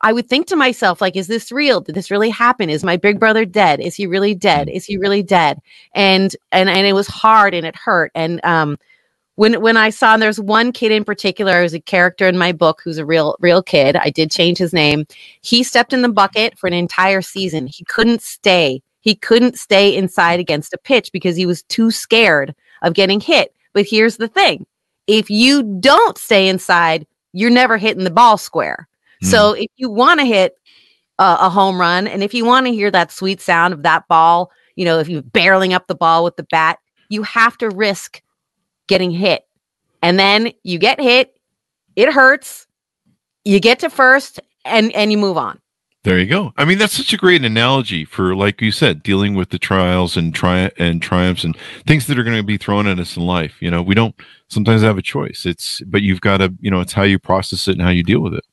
I 0.01 0.13
would 0.13 0.29
think 0.29 0.47
to 0.49 0.57
myself, 0.57 1.01
like, 1.01 1.17
is 1.17 1.27
this 1.27 1.51
real? 1.51 1.81
Did 1.81 1.95
this 1.95 2.11
really 2.11 2.31
happen? 2.31 2.71
Is 2.71 2.85
my 2.85 2.97
big 2.97 3.19
brother 3.19 3.45
dead? 3.45 3.81
Is 3.81 3.97
he 3.97 4.07
really 4.07 4.35
dead? 4.35 4.69
Is 4.69 4.85
he 4.85 4.97
really 4.97 5.23
dead? 5.23 5.61
And 5.95 6.35
and 6.53 6.69
and 6.69 6.87
it 6.87 6.93
was 6.93 7.09
hard 7.09 7.55
and 7.55 7.67
it 7.67 7.77
hurt. 7.77 8.13
And 8.15 8.45
um 8.45 8.79
when 9.37 9.61
when 9.61 9.77
I 9.77 9.91
saw 9.91 10.15
and 10.15 10.23
there's 10.23 10.41
one 10.41 10.73
kid 10.73 10.93
in 10.93 11.05
particular 11.05 11.63
who's 11.63 11.75
a 11.75 11.81
character 11.81 12.29
in 12.29 12.39
my 12.39 12.53
book 12.53 12.81
who's 12.83 12.99
a 12.99 13.07
real 13.07 13.37
real 13.41 13.63
kid. 13.63 13.97
I 13.97 14.11
did 14.11 14.31
change 14.31 14.59
his 14.59 14.73
name. 14.73 15.07
He 15.43 15.63
stepped 15.63 15.93
in 15.93 16.03
the 16.03 16.09
bucket 16.09 16.59
for 16.59 16.67
an 16.69 16.75
entire 16.75 17.23
season. 17.23 17.67
He 17.67 17.85
couldn't 17.85 18.23
stay. 18.23 18.83
He 19.01 19.15
couldn't 19.15 19.59
stay 19.59 19.97
inside 19.97 20.41
against 20.41 20.75
a 20.75 20.79
pitch 20.79 21.11
because 21.13 21.37
he 21.37 21.47
was 21.47 21.63
too 21.65 21.91
scared 21.91 22.55
of 22.83 22.95
getting 22.95 23.21
hit. 23.21 23.55
But 23.73 23.87
here's 23.87 24.17
the 24.17 24.29
thing. 24.29 24.67
If 25.09 25.31
you 25.31 25.63
don't 25.81 26.17
stay 26.17 26.49
inside, 26.49 27.07
you're 27.33 27.51
never 27.51 27.77
hitting 27.77 28.05
the 28.05 28.11
ball 28.11 28.39
square. 28.39 28.89
Mm. 29.25 29.27
So 29.27 29.53
if 29.53 29.69
you 29.77 29.91
want 29.91 30.21
to 30.21 30.27
hit 30.27 30.55
a, 31.19 31.37
a 31.41 31.51
home 31.51 31.81
run 31.81 32.07
and 32.07 32.23
if 32.23 32.33
you 32.33 32.45
want 32.45 32.67
to 32.67 32.73
hear 32.73 32.91
that 32.93 33.11
sweet 33.11 33.41
sound 33.41 33.75
of 33.75 33.83
that 33.83 34.07
ball, 34.07 34.53
you 34.77 34.85
know, 34.85 35.01
if 35.01 35.09
you're 35.09 35.23
barreling 35.23 35.73
up 35.73 35.89
the 35.89 35.95
ball 35.95 36.23
with 36.23 36.37
the 36.37 36.45
bat, 36.45 36.79
you 37.09 37.23
have 37.25 37.59
to 37.59 37.71
risk 37.71 38.23
getting 38.87 39.11
hit. 39.11 39.43
And 40.03 40.19
then 40.19 40.53
you 40.63 40.79
get 40.79 41.01
hit, 41.01 41.37
it 41.97 42.13
hurts, 42.13 42.67
you 43.45 43.59
get 43.59 43.81
to 43.81 43.91
first 43.91 44.39
and 44.65 44.93
and 44.93 45.11
you 45.11 45.19
move 45.19 45.37
on. 45.37 45.59
There 46.09 46.19
you 46.19 46.25
go. 46.25 46.55
I 46.57 46.65
mean, 46.65 46.79
that's 46.79 46.95
such 46.95 47.13
a 47.13 47.19
great 47.19 47.45
analogy 47.45 48.07
for, 48.07 48.35
like 48.35 48.63
you 48.63 48.73
said, 48.73 49.03
dealing 49.03 49.35
with 49.35 49.51
the 49.51 49.59
trials 49.59 50.17
and 50.17 50.35
tri- 50.35 50.71
and 50.79 51.03
triumphs 51.03 51.45
and 51.45 51.55
things 51.87 52.07
that 52.07 52.19
are 52.19 52.25
going 52.25 52.39
to 52.39 52.43
be 52.43 52.57
thrown 52.57 52.87
at 52.87 52.99
us 52.99 53.19
in 53.19 53.27
life. 53.27 53.61
You 53.61 53.71
know, 53.71 53.83
we 53.83 53.95
don't 53.95 54.15
sometimes 54.49 54.81
have 54.81 54.97
a 54.97 55.03
choice. 55.03 55.45
It's, 55.45 55.83
but 55.83 56.01
you've 56.01 56.23
got 56.23 56.39
to, 56.39 56.55
you 56.61 56.71
know, 56.71 56.81
it's 56.81 56.95
how 56.95 57.03
you 57.03 57.19
process 57.19 57.69
it 57.69 57.73
and 57.73 57.83
how 57.83 57.91
you 57.91 58.03
deal 58.03 58.21
with 58.21 58.33
it. 58.33 58.45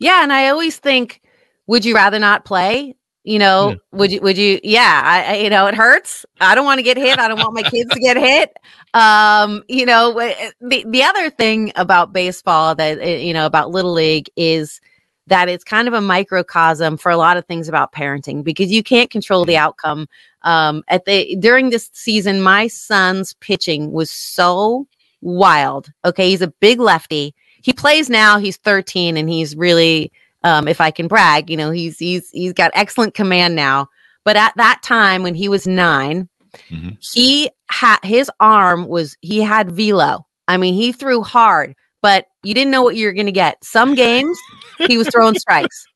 Yeah, 0.00 0.22
and 0.22 0.30
I 0.30 0.50
always 0.50 0.76
think, 0.76 1.22
would 1.66 1.86
you 1.86 1.94
rather 1.94 2.18
not 2.18 2.44
play? 2.44 2.94
You 3.24 3.38
know, 3.38 3.70
yeah. 3.70 3.76
would 3.92 4.12
you? 4.12 4.20
Would 4.20 4.36
you? 4.36 4.60
Yeah, 4.62 5.00
I, 5.02 5.32
I, 5.32 5.36
you 5.36 5.48
know, 5.48 5.68
it 5.68 5.74
hurts. 5.74 6.26
I 6.42 6.54
don't 6.54 6.66
want 6.66 6.78
to 6.78 6.84
get 6.84 6.98
hit. 6.98 7.18
I 7.18 7.26
don't 7.26 7.38
want 7.38 7.54
my 7.54 7.62
kids 7.62 7.88
to 7.94 8.00
get 8.00 8.18
hit. 8.18 8.54
Um, 8.92 9.64
you 9.66 9.86
know, 9.86 10.12
the 10.60 10.84
the 10.86 11.02
other 11.02 11.30
thing 11.30 11.72
about 11.74 12.12
baseball 12.12 12.74
that 12.74 12.98
eh, 13.00 13.16
you 13.16 13.32
know 13.32 13.46
about 13.46 13.70
little 13.70 13.94
league 13.94 14.28
is 14.36 14.78
that 15.26 15.48
it's 15.48 15.64
kind 15.64 15.88
of 15.88 15.94
a 15.94 16.00
microcosm 16.00 16.96
for 16.96 17.10
a 17.10 17.16
lot 17.16 17.36
of 17.36 17.46
things 17.46 17.68
about 17.68 17.92
parenting 17.92 18.44
because 18.44 18.70
you 18.70 18.82
can't 18.82 19.10
control 19.10 19.44
the 19.44 19.56
outcome. 19.56 20.08
Um, 20.42 20.84
at 20.88 21.04
the 21.04 21.36
during 21.36 21.70
this 21.70 21.90
season, 21.92 22.42
my 22.42 22.68
son's 22.68 23.34
pitching 23.34 23.92
was 23.92 24.10
so 24.10 24.86
wild. 25.20 25.92
Okay, 26.04 26.30
he's 26.30 26.42
a 26.42 26.48
big 26.48 26.78
lefty. 26.78 27.34
He 27.62 27.72
plays 27.72 28.08
now. 28.08 28.38
He's 28.38 28.56
13, 28.58 29.16
and 29.16 29.28
he's 29.28 29.56
really 29.56 30.12
um, 30.46 30.68
if 30.68 30.80
I 30.80 30.92
can 30.92 31.08
brag, 31.08 31.50
you 31.50 31.56
know, 31.56 31.72
he's 31.72 31.98
he's 31.98 32.30
he's 32.30 32.52
got 32.52 32.70
excellent 32.74 33.14
command 33.14 33.56
now. 33.56 33.88
But 34.24 34.36
at 34.36 34.52
that 34.56 34.80
time 34.82 35.22
when 35.22 35.34
he 35.34 35.48
was 35.48 35.66
9 35.66 36.28
mm-hmm. 36.70 36.88
he 37.00 37.50
had 37.68 37.98
his 38.04 38.30
arm 38.38 38.86
was 38.86 39.16
he 39.20 39.40
had 39.40 39.72
velo. 39.72 40.26
I 40.48 40.56
mean, 40.56 40.74
he 40.74 40.92
threw 40.92 41.22
hard, 41.22 41.74
but 42.02 42.26
you 42.42 42.54
didn't 42.54 42.70
know 42.70 42.82
what 42.82 42.96
you 42.96 43.06
were 43.06 43.12
going 43.12 43.26
to 43.26 43.32
get. 43.32 43.62
Some 43.64 43.94
games 43.94 44.38
he 44.86 44.98
was 44.98 45.08
throwing 45.08 45.34
strikes. 45.38 45.86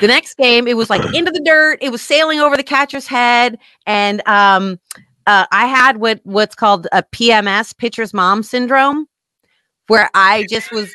The 0.00 0.06
next 0.06 0.36
game, 0.36 0.68
it 0.68 0.76
was 0.76 0.88
like 0.90 1.02
into 1.14 1.32
the 1.32 1.42
dirt. 1.44 1.78
It 1.82 1.90
was 1.90 2.02
sailing 2.02 2.40
over 2.40 2.56
the 2.56 2.62
catcher's 2.62 3.06
head, 3.06 3.58
and 3.84 4.26
um, 4.28 4.78
uh, 5.26 5.46
I 5.50 5.66
had 5.66 5.96
what 5.96 6.20
what's 6.22 6.54
called 6.54 6.86
a 6.92 7.02
PMS, 7.02 7.76
pitcher's 7.76 8.14
mom 8.14 8.44
syndrome, 8.44 9.06
where 9.88 10.08
I 10.14 10.46
just 10.48 10.70
was 10.70 10.92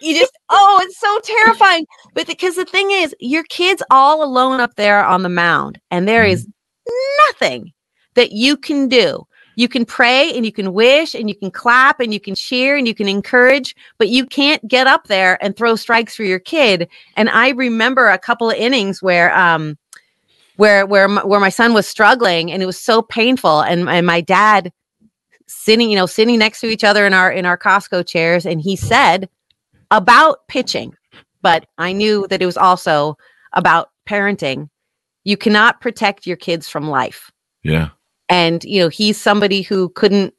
you 0.00 0.14
just 0.14 0.32
oh 0.50 0.80
it's 0.82 0.98
so 0.98 1.18
terrifying 1.22 1.86
but 2.14 2.26
because 2.26 2.56
the 2.56 2.64
thing 2.64 2.90
is 2.90 3.14
your 3.20 3.44
kids 3.44 3.82
all 3.90 4.24
alone 4.24 4.60
up 4.60 4.74
there 4.74 5.04
on 5.04 5.22
the 5.22 5.28
mound 5.28 5.80
and 5.90 6.08
there 6.08 6.24
is 6.24 6.46
mm-hmm. 6.46 7.30
nothing 7.30 7.72
that 8.14 8.32
you 8.32 8.56
can 8.56 8.88
do 8.88 9.24
you 9.56 9.68
can 9.68 9.84
pray 9.84 10.32
and 10.34 10.46
you 10.46 10.52
can 10.52 10.72
wish 10.72 11.14
and 11.14 11.28
you 11.28 11.34
can 11.34 11.50
clap 11.50 11.98
and 11.98 12.14
you 12.14 12.20
can 12.20 12.34
cheer 12.34 12.76
and 12.76 12.86
you 12.86 12.94
can 12.94 13.08
encourage 13.08 13.74
but 13.98 14.08
you 14.08 14.24
can't 14.24 14.66
get 14.68 14.86
up 14.86 15.08
there 15.08 15.42
and 15.42 15.56
throw 15.56 15.74
strikes 15.76 16.14
for 16.14 16.22
your 16.22 16.38
kid 16.38 16.88
and 17.16 17.28
i 17.30 17.50
remember 17.50 18.08
a 18.08 18.18
couple 18.18 18.48
of 18.48 18.56
innings 18.56 19.02
where 19.02 19.36
um 19.36 19.76
where 20.56 20.86
where 20.86 21.08
my, 21.08 21.24
where 21.24 21.40
my 21.40 21.48
son 21.48 21.74
was 21.74 21.88
struggling 21.88 22.52
and 22.52 22.62
it 22.62 22.66
was 22.66 22.78
so 22.78 23.02
painful 23.02 23.62
and, 23.62 23.88
and 23.88 24.06
my 24.06 24.20
dad 24.20 24.72
sitting 25.48 25.90
you 25.90 25.96
know 25.96 26.06
sitting 26.06 26.38
next 26.38 26.60
to 26.60 26.68
each 26.68 26.84
other 26.84 27.06
in 27.06 27.12
our 27.12 27.30
in 27.30 27.44
our 27.44 27.58
costco 27.58 28.06
chairs 28.06 28.46
and 28.46 28.60
he 28.60 28.76
said 28.76 29.28
about 29.90 30.46
pitching, 30.48 30.94
but 31.42 31.66
I 31.78 31.92
knew 31.92 32.26
that 32.28 32.42
it 32.42 32.46
was 32.46 32.56
also 32.56 33.16
about 33.52 33.90
parenting. 34.08 34.68
You 35.24 35.36
cannot 35.36 35.80
protect 35.80 36.26
your 36.26 36.36
kids 36.36 36.68
from 36.68 36.88
life. 36.88 37.30
Yeah. 37.62 37.90
And, 38.28 38.64
you 38.64 38.80
know, 38.80 38.88
he's 38.88 39.20
somebody 39.20 39.62
who 39.62 39.88
couldn't 39.90 40.34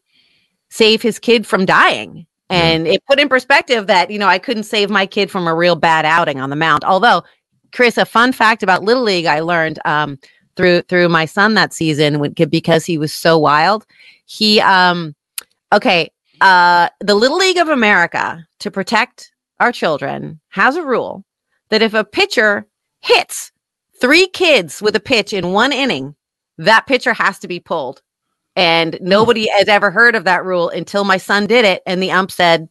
save 0.70 1.02
his 1.02 1.20
kid 1.20 1.48
from 1.48 1.66
dying. 1.66 2.26
And 2.50 2.88
it 2.88 3.04
put 3.06 3.20
in 3.20 3.28
perspective 3.28 3.88
that, 3.88 4.10
you 4.10 4.18
know, 4.18 4.28
I 4.28 4.40
couldn't 4.40 4.64
save 4.64 4.90
my 4.90 5.06
kid 5.06 5.30
from 5.30 5.48
a 5.48 5.56
real 5.56 5.76
bad 5.76 6.06
outing 6.06 6.40
on 6.40 6.50
the 6.50 6.56
mound. 6.56 6.86
Although, 6.86 7.24
Chris, 7.74 7.98
a 7.98 8.06
fun 8.06 8.32
fact 8.32 8.64
about 8.64 8.84
Little 8.84 9.04
League 9.04 9.26
I 9.26 9.42
learned 9.42 9.80
um, 9.84 10.18
through 10.58 10.82
through 10.84 11.08
my 11.08 11.26
son 11.26 11.54
that 11.54 11.72
season 11.72 12.34
because 12.50 12.86
he 12.86 12.98
was 12.98 13.14
so 13.14 13.38
wild. 13.38 13.86
He 14.26 14.60
um 14.60 15.16
okay, 15.72 16.12
uh 16.42 16.90
the 17.00 17.16
Little 17.16 17.38
League 17.38 17.58
of 17.58 17.70
America 17.70 18.46
to 18.60 18.72
protect 18.72 19.32
our 19.60 19.72
children 19.72 20.40
has 20.50 20.76
a 20.76 20.84
rule 20.84 21.24
that 21.70 21.82
if 21.82 21.94
a 21.94 22.04
pitcher 22.04 22.66
hits 23.00 23.52
three 24.02 24.28
kids 24.28 24.82
with 24.82 24.96
a 24.96 25.00
pitch 25.00 25.32
in 25.32 25.54
one 25.54 25.72
inning, 25.72 26.16
that 26.58 26.88
pitcher 26.88 27.14
has 27.14 27.40
to 27.40 27.48
be 27.48 27.60
pulled. 27.60 28.02
And 28.56 28.98
nobody 29.02 29.48
has 29.58 29.68
ever 29.68 29.92
heard 29.92 30.16
of 30.16 30.24
that 30.26 30.46
rule 30.46 30.70
until 30.70 31.04
my 31.04 31.18
son 31.18 31.48
did 31.48 31.66
it, 31.66 31.84
and 31.86 32.02
the 32.02 32.12
ump 32.12 32.32
said, 32.32 32.70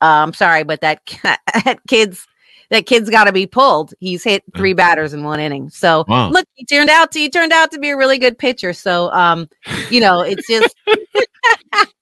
uh, 0.00 0.22
"I'm 0.24 0.34
sorry, 0.34 0.64
but 0.64 0.80
that, 0.80 1.00
that 1.22 1.80
kid's 1.88 2.26
that 2.70 2.86
kid's 2.86 3.10
got 3.10 3.24
to 3.24 3.32
be 3.32 3.46
pulled. 3.46 3.94
He's 4.00 4.24
hit 4.24 4.42
three 4.56 4.72
batters 4.72 5.14
in 5.14 5.22
one 5.22 5.40
inning. 5.40 5.70
So 5.70 6.04
wow. 6.08 6.30
look, 6.30 6.46
he 6.54 6.64
turned 6.64 6.90
out 6.90 7.12
to 7.12 7.18
he 7.20 7.30
turned 7.30 7.52
out 7.52 7.70
to 7.72 7.78
be 7.78 7.90
a 7.90 7.96
really 7.96 8.18
good 8.18 8.38
pitcher. 8.38 8.72
So 8.72 9.12
um, 9.12 9.48
you 9.90 10.00
know, 10.00 10.20
it's 10.20 10.46
just 10.48 10.74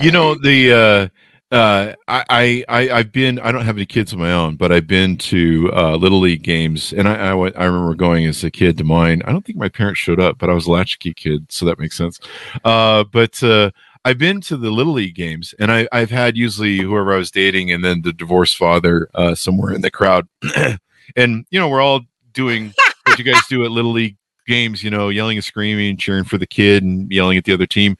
you 0.00 0.10
know 0.10 0.34
the 0.34 0.72
uh 0.72 1.08
uh, 1.52 1.94
I, 2.08 2.64
I, 2.68 2.90
I've 2.90 3.12
been, 3.12 3.38
I 3.38 3.52
don't 3.52 3.64
have 3.64 3.76
any 3.76 3.86
kids 3.86 4.12
of 4.12 4.18
my 4.18 4.32
own, 4.32 4.56
but 4.56 4.72
I've 4.72 4.86
been 4.86 5.16
to, 5.18 5.70
uh, 5.72 5.96
little 5.96 6.20
league 6.20 6.42
games 6.42 6.92
and 6.92 7.08
I, 7.08 7.14
I 7.14 7.30
I 7.30 7.64
remember 7.64 7.94
going 7.94 8.26
as 8.26 8.42
a 8.42 8.50
kid 8.50 8.78
to 8.78 8.84
mine. 8.84 9.22
I 9.24 9.32
don't 9.32 9.44
think 9.44 9.58
my 9.58 9.68
parents 9.68 10.00
showed 10.00 10.20
up, 10.20 10.38
but 10.38 10.50
I 10.50 10.54
was 10.54 10.66
a 10.66 10.72
latchkey 10.72 11.14
kid. 11.14 11.46
So 11.50 11.64
that 11.66 11.78
makes 11.78 11.96
sense. 11.96 12.18
Uh, 12.64 13.04
but, 13.04 13.42
uh, 13.42 13.70
I've 14.04 14.18
been 14.18 14.40
to 14.42 14.56
the 14.56 14.70
little 14.70 14.92
league 14.92 15.16
games 15.16 15.54
and 15.58 15.72
I, 15.72 15.88
I've 15.90 16.10
had 16.10 16.36
usually 16.36 16.78
whoever 16.78 17.12
I 17.12 17.18
was 17.18 17.32
dating 17.32 17.72
and 17.72 17.84
then 17.84 18.02
the 18.02 18.12
divorced 18.12 18.56
father, 18.56 19.08
uh, 19.14 19.34
somewhere 19.34 19.72
in 19.72 19.80
the 19.80 19.90
crowd. 19.90 20.28
and, 21.16 21.44
you 21.50 21.58
know, 21.58 21.68
we're 21.68 21.80
all 21.80 22.02
doing 22.32 22.72
what 23.04 23.18
you 23.18 23.24
guys 23.24 23.42
do 23.48 23.64
at 23.64 23.70
little 23.70 23.90
league 23.92 24.16
games, 24.46 24.82
you 24.82 24.90
know, 24.90 25.08
yelling 25.08 25.36
and 25.36 25.44
screaming, 25.44 25.96
cheering 25.96 26.24
for 26.24 26.38
the 26.38 26.46
kid 26.46 26.82
and 26.82 27.10
yelling 27.10 27.36
at 27.36 27.44
the 27.44 27.52
other 27.52 27.66
team. 27.66 27.96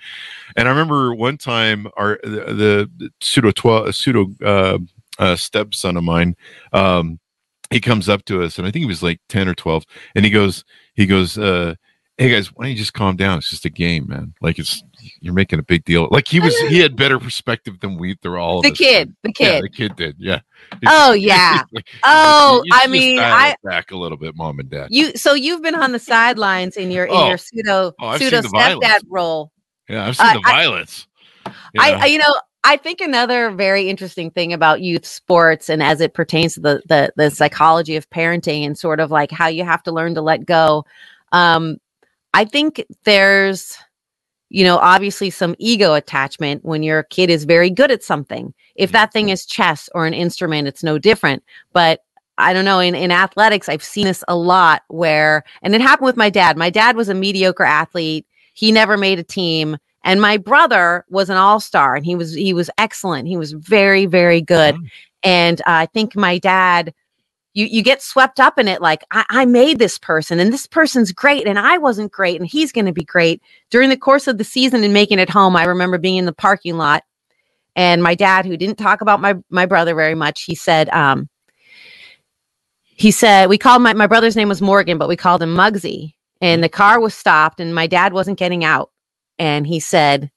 And 0.56 0.68
I 0.68 0.70
remember 0.70 1.14
one 1.14 1.36
time 1.36 1.86
our 1.96 2.18
the, 2.22 2.90
the 2.96 3.10
pseudo 3.20 3.50
twelve 3.50 3.94
pseudo 3.94 4.26
uh, 4.44 4.78
uh, 5.18 5.36
stepson 5.36 5.96
of 5.96 6.04
mine, 6.04 6.34
um, 6.72 7.20
he 7.70 7.80
comes 7.80 8.08
up 8.08 8.24
to 8.26 8.42
us, 8.42 8.58
and 8.58 8.66
I 8.66 8.70
think 8.70 8.82
he 8.82 8.88
was 8.88 9.02
like 9.02 9.20
ten 9.28 9.48
or 9.48 9.54
twelve, 9.54 9.84
and 10.14 10.24
he 10.24 10.30
goes, 10.30 10.64
he 10.94 11.04
goes, 11.04 11.36
uh, 11.36 11.74
"Hey 12.16 12.30
guys, 12.30 12.48
why 12.54 12.64
don't 12.64 12.72
you 12.72 12.78
just 12.78 12.94
calm 12.94 13.16
down? 13.16 13.38
It's 13.38 13.50
just 13.50 13.66
a 13.66 13.70
game, 13.70 14.08
man. 14.08 14.32
Like 14.40 14.58
it's 14.58 14.82
you're 15.20 15.34
making 15.34 15.58
a 15.58 15.62
big 15.62 15.84
deal. 15.84 16.08
Like 16.10 16.26
he 16.26 16.40
was, 16.40 16.56
he 16.68 16.80
had 16.80 16.96
better 16.96 17.18
perspective 17.18 17.78
than 17.80 17.98
we. 17.98 18.16
They're 18.22 18.38
all 18.38 18.62
the 18.62 18.70
kid, 18.70 19.14
the 19.22 19.32
kid, 19.32 19.54
yeah, 19.54 19.60
the 19.60 19.68
kid 19.68 19.96
did, 19.96 20.16
yeah. 20.18 20.40
Oh 20.86 21.12
yeah. 21.12 21.62
oh, 22.02 22.64
I 22.72 22.86
mean, 22.86 23.18
I 23.18 23.56
back 23.62 23.90
a 23.90 23.96
little 23.96 24.16
bit, 24.16 24.34
mom 24.36 24.58
and 24.58 24.70
dad. 24.70 24.88
You 24.90 25.14
so 25.16 25.34
you've 25.34 25.62
been 25.62 25.74
on 25.74 25.92
the 25.92 25.98
sidelines 25.98 26.78
in 26.78 26.90
your 26.90 27.04
in 27.04 27.14
oh. 27.14 27.28
your 27.28 27.38
pseudo 27.38 27.92
oh, 28.00 28.16
pseudo 28.16 28.40
stepdad 28.40 29.00
role. 29.08 29.52
Yeah, 29.88 30.06
I've 30.06 30.16
seen 30.16 30.26
uh, 30.26 30.34
the 30.34 30.40
violence. 30.40 31.06
I, 31.46 31.52
I, 31.78 31.92
I, 31.92 32.06
you 32.06 32.18
know, 32.18 32.34
I 32.64 32.76
think 32.76 33.00
another 33.00 33.50
very 33.50 33.88
interesting 33.88 34.30
thing 34.30 34.52
about 34.52 34.80
youth 34.80 35.06
sports 35.06 35.68
and 35.68 35.82
as 35.82 36.00
it 36.00 36.14
pertains 36.14 36.54
to 36.54 36.60
the 36.60 36.82
the, 36.86 37.12
the 37.16 37.30
psychology 37.30 37.96
of 37.96 38.08
parenting 38.10 38.66
and 38.66 38.76
sort 38.76 39.00
of 39.00 39.10
like 39.10 39.30
how 39.30 39.46
you 39.46 39.64
have 39.64 39.82
to 39.84 39.92
learn 39.92 40.14
to 40.14 40.22
let 40.22 40.44
go. 40.44 40.84
Um, 41.32 41.78
I 42.34 42.44
think 42.44 42.84
there's 43.04 43.78
you 44.48 44.64
know, 44.64 44.78
obviously 44.78 45.30
some 45.30 45.56
ego 45.58 45.94
attachment 45.94 46.64
when 46.64 46.82
your 46.82 47.02
kid 47.04 47.30
is 47.30 47.44
very 47.44 47.70
good 47.70 47.90
at 47.90 48.02
something. 48.02 48.54
If 48.76 48.92
that 48.92 49.12
thing 49.12 49.28
is 49.28 49.44
chess 49.44 49.88
or 49.94 50.06
an 50.06 50.14
instrument, 50.14 50.68
it's 50.68 50.84
no 50.84 50.98
different. 50.98 51.42
But 51.72 52.00
I 52.38 52.52
don't 52.52 52.64
know, 52.64 52.78
in, 52.78 52.94
in 52.94 53.10
athletics, 53.10 53.68
I've 53.68 53.82
seen 53.82 54.04
this 54.04 54.22
a 54.28 54.36
lot 54.36 54.82
where, 54.88 55.42
and 55.62 55.74
it 55.74 55.80
happened 55.80 56.06
with 56.06 56.16
my 56.16 56.30
dad. 56.30 56.56
My 56.56 56.70
dad 56.70 56.96
was 56.96 57.08
a 57.08 57.14
mediocre 57.14 57.64
athlete. 57.64 58.26
He 58.56 58.72
never 58.72 58.96
made 58.96 59.18
a 59.18 59.22
team. 59.22 59.76
And 60.02 60.20
my 60.20 60.38
brother 60.38 61.04
was 61.10 61.30
an 61.30 61.36
all-star 61.36 61.94
and 61.94 62.04
he 62.04 62.16
was, 62.16 62.32
he 62.32 62.54
was 62.54 62.70
excellent. 62.78 63.28
He 63.28 63.36
was 63.36 63.52
very, 63.52 64.06
very 64.06 64.40
good. 64.40 64.76
And 65.22 65.60
uh, 65.60 65.64
I 65.66 65.86
think 65.86 66.16
my 66.16 66.38
dad, 66.38 66.94
you, 67.52 67.66
you 67.66 67.82
get 67.82 68.02
swept 68.02 68.40
up 68.40 68.58
in 68.58 68.66
it 68.66 68.80
like 68.80 69.04
I, 69.10 69.24
I 69.28 69.44
made 69.44 69.78
this 69.78 69.98
person 69.98 70.40
and 70.40 70.52
this 70.52 70.66
person's 70.66 71.12
great 71.12 71.46
and 71.46 71.58
I 71.58 71.76
wasn't 71.76 72.12
great 72.12 72.40
and 72.40 72.48
he's 72.48 72.72
going 72.72 72.86
to 72.86 72.92
be 72.92 73.04
great. 73.04 73.42
During 73.70 73.90
the 73.90 73.96
course 73.96 74.26
of 74.26 74.38
the 74.38 74.44
season 74.44 74.84
and 74.84 74.94
making 74.94 75.18
it 75.18 75.28
home, 75.28 75.54
I 75.54 75.64
remember 75.64 75.98
being 75.98 76.16
in 76.16 76.26
the 76.26 76.32
parking 76.32 76.78
lot 76.78 77.02
and 77.76 78.02
my 78.02 78.14
dad, 78.14 78.46
who 78.46 78.56
didn't 78.56 78.78
talk 78.78 79.02
about 79.02 79.20
my 79.20 79.34
my 79.50 79.66
brother 79.66 79.94
very 79.94 80.14
much, 80.14 80.44
he 80.44 80.54
said, 80.54 80.88
um, 80.88 81.28
he 82.80 83.10
said 83.10 83.50
we 83.50 83.58
called 83.58 83.82
my 83.82 83.92
my 83.92 84.06
brother's 84.06 84.34
name 84.34 84.48
was 84.48 84.62
Morgan, 84.62 84.96
but 84.96 85.08
we 85.08 85.16
called 85.16 85.42
him 85.42 85.54
Mugsy. 85.54 86.14
And 86.40 86.62
the 86.62 86.68
car 86.68 87.00
was 87.00 87.14
stopped, 87.14 87.60
and 87.60 87.74
my 87.74 87.86
dad 87.86 88.12
wasn't 88.12 88.38
getting 88.38 88.64
out. 88.64 88.90
And 89.38 89.66
he 89.66 89.80
said, 89.80 90.30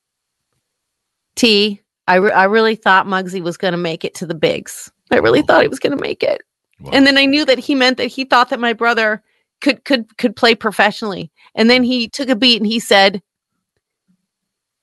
"T, 1.35 1.81
I 2.07 2.15
re- 2.15 2.31
I 2.31 2.45
really 2.45 2.75
thought 2.75 3.05
Mugsy 3.05 3.41
was 3.41 3.57
going 3.57 3.73
to 3.73 3.77
make 3.77 4.05
it 4.05 4.15
to 4.15 4.25
the 4.25 4.35
bigs. 4.35 4.91
I 5.11 5.17
really 5.17 5.41
thought 5.41 5.61
he 5.61 5.67
was 5.67 5.79
going 5.79 5.97
to 5.97 6.01
make 6.01 6.23
it." 6.23 6.41
Wow. 6.79 6.91
And 6.93 7.05
then 7.05 7.17
I 7.17 7.25
knew 7.25 7.45
that 7.45 7.59
he 7.59 7.75
meant 7.75 7.97
that 7.97 8.07
he 8.07 8.23
thought 8.23 8.49
that 8.49 8.59
my 8.59 8.73
brother 8.73 9.21
could 9.61 9.83
could 9.83 10.17
could 10.17 10.35
play 10.35 10.55
professionally. 10.55 11.31
And 11.55 11.69
then 11.69 11.83
he 11.83 12.07
took 12.07 12.29
a 12.29 12.35
beat 12.35 12.61
and 12.61 12.67
he 12.67 12.79
said, 12.79 13.21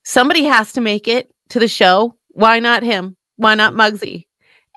"Somebody 0.03 0.43
has 0.43 0.73
to 0.73 0.81
make 0.81 1.07
it 1.07 1.31
to 1.49 1.59
the 1.59 1.67
show. 1.67 2.15
Why 2.29 2.59
not 2.59 2.83
him? 2.83 3.17
Why 3.37 3.55
not 3.55 3.73
Muggsy?" 3.73 4.27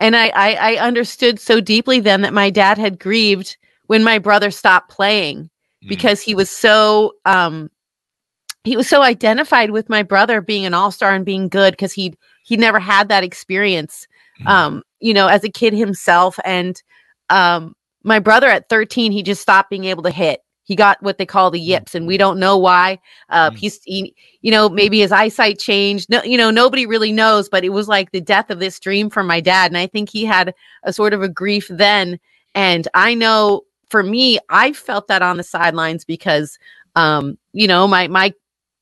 And 0.00 0.16
I, 0.16 0.28
I 0.28 0.54
I 0.54 0.76
understood 0.76 1.38
so 1.38 1.60
deeply 1.60 2.00
then 2.00 2.22
that 2.22 2.32
my 2.32 2.48
dad 2.48 2.78
had 2.78 2.98
grieved 2.98 3.58
when 3.86 4.02
my 4.02 4.18
brother 4.18 4.50
stopped 4.50 4.90
playing 4.90 5.50
Mm. 5.50 5.50
Because 5.88 6.20
he 6.20 6.34
was 6.34 6.50
so 6.50 7.12
um 7.24 7.70
he 8.64 8.76
was 8.76 8.88
so 8.88 9.02
identified 9.02 9.70
with 9.70 9.88
my 9.88 10.02
brother 10.02 10.40
being 10.42 10.66
an 10.66 10.74
all-star 10.74 11.14
and 11.14 11.24
being 11.24 11.48
good 11.48 11.72
because 11.72 11.92
he'd 11.92 12.16
he 12.44 12.56
never 12.56 12.78
had 12.78 13.08
that 13.08 13.24
experience 13.24 14.06
Mm. 14.40 14.46
um 14.48 14.82
you 15.00 15.12
know 15.12 15.26
as 15.26 15.44
a 15.44 15.50
kid 15.50 15.74
himself. 15.74 16.38
And 16.44 16.80
um 17.28 17.74
my 18.04 18.18
brother 18.18 18.48
at 18.48 18.68
13 18.70 19.12
he 19.12 19.22
just 19.22 19.42
stopped 19.42 19.68
being 19.70 19.84
able 19.84 20.02
to 20.04 20.10
hit. 20.10 20.40
He 20.64 20.76
got 20.76 21.02
what 21.02 21.18
they 21.18 21.26
call 21.26 21.50
the 21.50 21.60
yips 21.60 21.94
and 21.94 22.06
we 22.06 22.16
don't 22.16 22.38
know 22.38 22.56
why. 22.56 22.98
Uh 23.28 23.50
he's 23.50 23.80
he, 23.84 24.14
you 24.40 24.50
know 24.50 24.68
maybe 24.68 25.00
his 25.00 25.12
eyesight 25.12 25.58
changed. 25.58 26.08
No 26.08 26.22
you 26.22 26.38
know 26.38 26.50
nobody 26.50 26.86
really 26.86 27.12
knows 27.12 27.48
but 27.48 27.64
it 27.64 27.70
was 27.70 27.88
like 27.88 28.12
the 28.12 28.20
death 28.20 28.50
of 28.50 28.60
this 28.60 28.78
dream 28.80 29.10
for 29.10 29.22
my 29.22 29.40
dad. 29.40 29.70
And 29.70 29.78
i 29.78 29.86
think 29.86 30.08
he 30.08 30.24
had 30.24 30.54
a 30.84 30.92
sort 30.92 31.12
of 31.12 31.22
a 31.22 31.28
grief 31.28 31.68
then. 31.68 32.18
And 32.54 32.88
i 32.94 33.14
know 33.14 33.62
for 33.90 34.02
me 34.02 34.38
i 34.48 34.72
felt 34.72 35.08
that 35.08 35.22
on 35.22 35.36
the 35.36 35.42
sidelines 35.42 36.04
because 36.04 36.58
um 36.96 37.36
you 37.52 37.66
know 37.66 37.86
my 37.86 38.08
my 38.08 38.32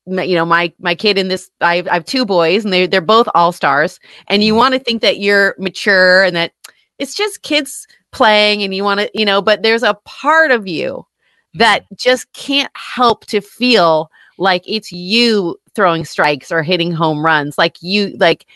you 0.09 0.35
know 0.35 0.47
my 0.47 0.73
my 0.79 0.95
kid 0.95 1.19
in 1.19 1.29
this 1.29 1.51
I 1.61 1.77
have, 1.77 1.89
I 1.89 1.95
have 1.95 2.05
two 2.05 2.25
boys 2.25 2.65
and 2.65 2.73
they 2.73 2.87
they're 2.87 3.01
both 3.01 3.29
all 3.35 3.53
stars. 3.53 4.01
And 4.29 4.43
you 4.43 4.55
want 4.55 4.75
to 4.75 4.81
think 4.81 5.03
that 5.03 5.19
you're 5.19 5.55
mature 5.59 6.25
and 6.25 6.35
that 6.37 6.53
it's 6.99 7.15
just 7.15 7.43
kids 7.43 7.87
playing 8.11 8.63
and 8.63 8.75
you 8.75 8.85
want 8.85 9.01
to 9.01 9.11
you 9.15 9.25
know 9.25 9.43
but 9.43 9.63
there's 9.63 9.83
a 9.83 9.99
part 10.05 10.51
of 10.51 10.67
you 10.67 11.07
that 11.55 11.85
just 11.95 12.33
can't 12.33 12.73
help 12.75 13.27
to 13.27 13.41
feel 13.41 14.11
like 14.39 14.63
it's 14.67 14.91
you 14.91 15.57
throwing 15.75 16.05
strikes 16.05 16.51
or 16.51 16.63
hitting 16.63 16.91
home 16.91 17.23
runs 17.25 17.59
like 17.59 17.77
you 17.83 18.17
like 18.19 18.47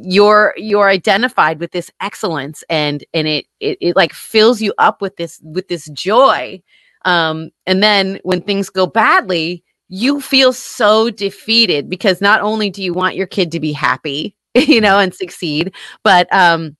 you're 0.00 0.54
you're 0.56 0.88
identified 0.88 1.60
with 1.60 1.72
this 1.72 1.90
excellence 2.00 2.62
and 2.70 3.04
and 3.12 3.26
it, 3.26 3.46
it 3.60 3.78
it 3.80 3.96
like 3.96 4.12
fills 4.12 4.60
you 4.60 4.72
up 4.78 5.02
with 5.02 5.16
this 5.16 5.40
with 5.42 5.68
this 5.68 5.88
joy. 5.90 6.62
Um 7.04 7.50
and 7.66 7.82
then 7.82 8.20
when 8.22 8.40
things 8.40 8.70
go 8.70 8.86
badly 8.86 9.64
you 9.88 10.20
feel 10.20 10.52
so 10.52 11.10
defeated 11.10 11.88
because 11.88 12.20
not 12.20 12.40
only 12.42 12.70
do 12.70 12.82
you 12.82 12.92
want 12.92 13.16
your 13.16 13.26
kid 13.26 13.50
to 13.52 13.60
be 13.60 13.72
happy 13.72 14.36
you 14.54 14.80
know 14.80 14.98
and 14.98 15.14
succeed 15.14 15.74
but 16.04 16.32
um 16.32 16.76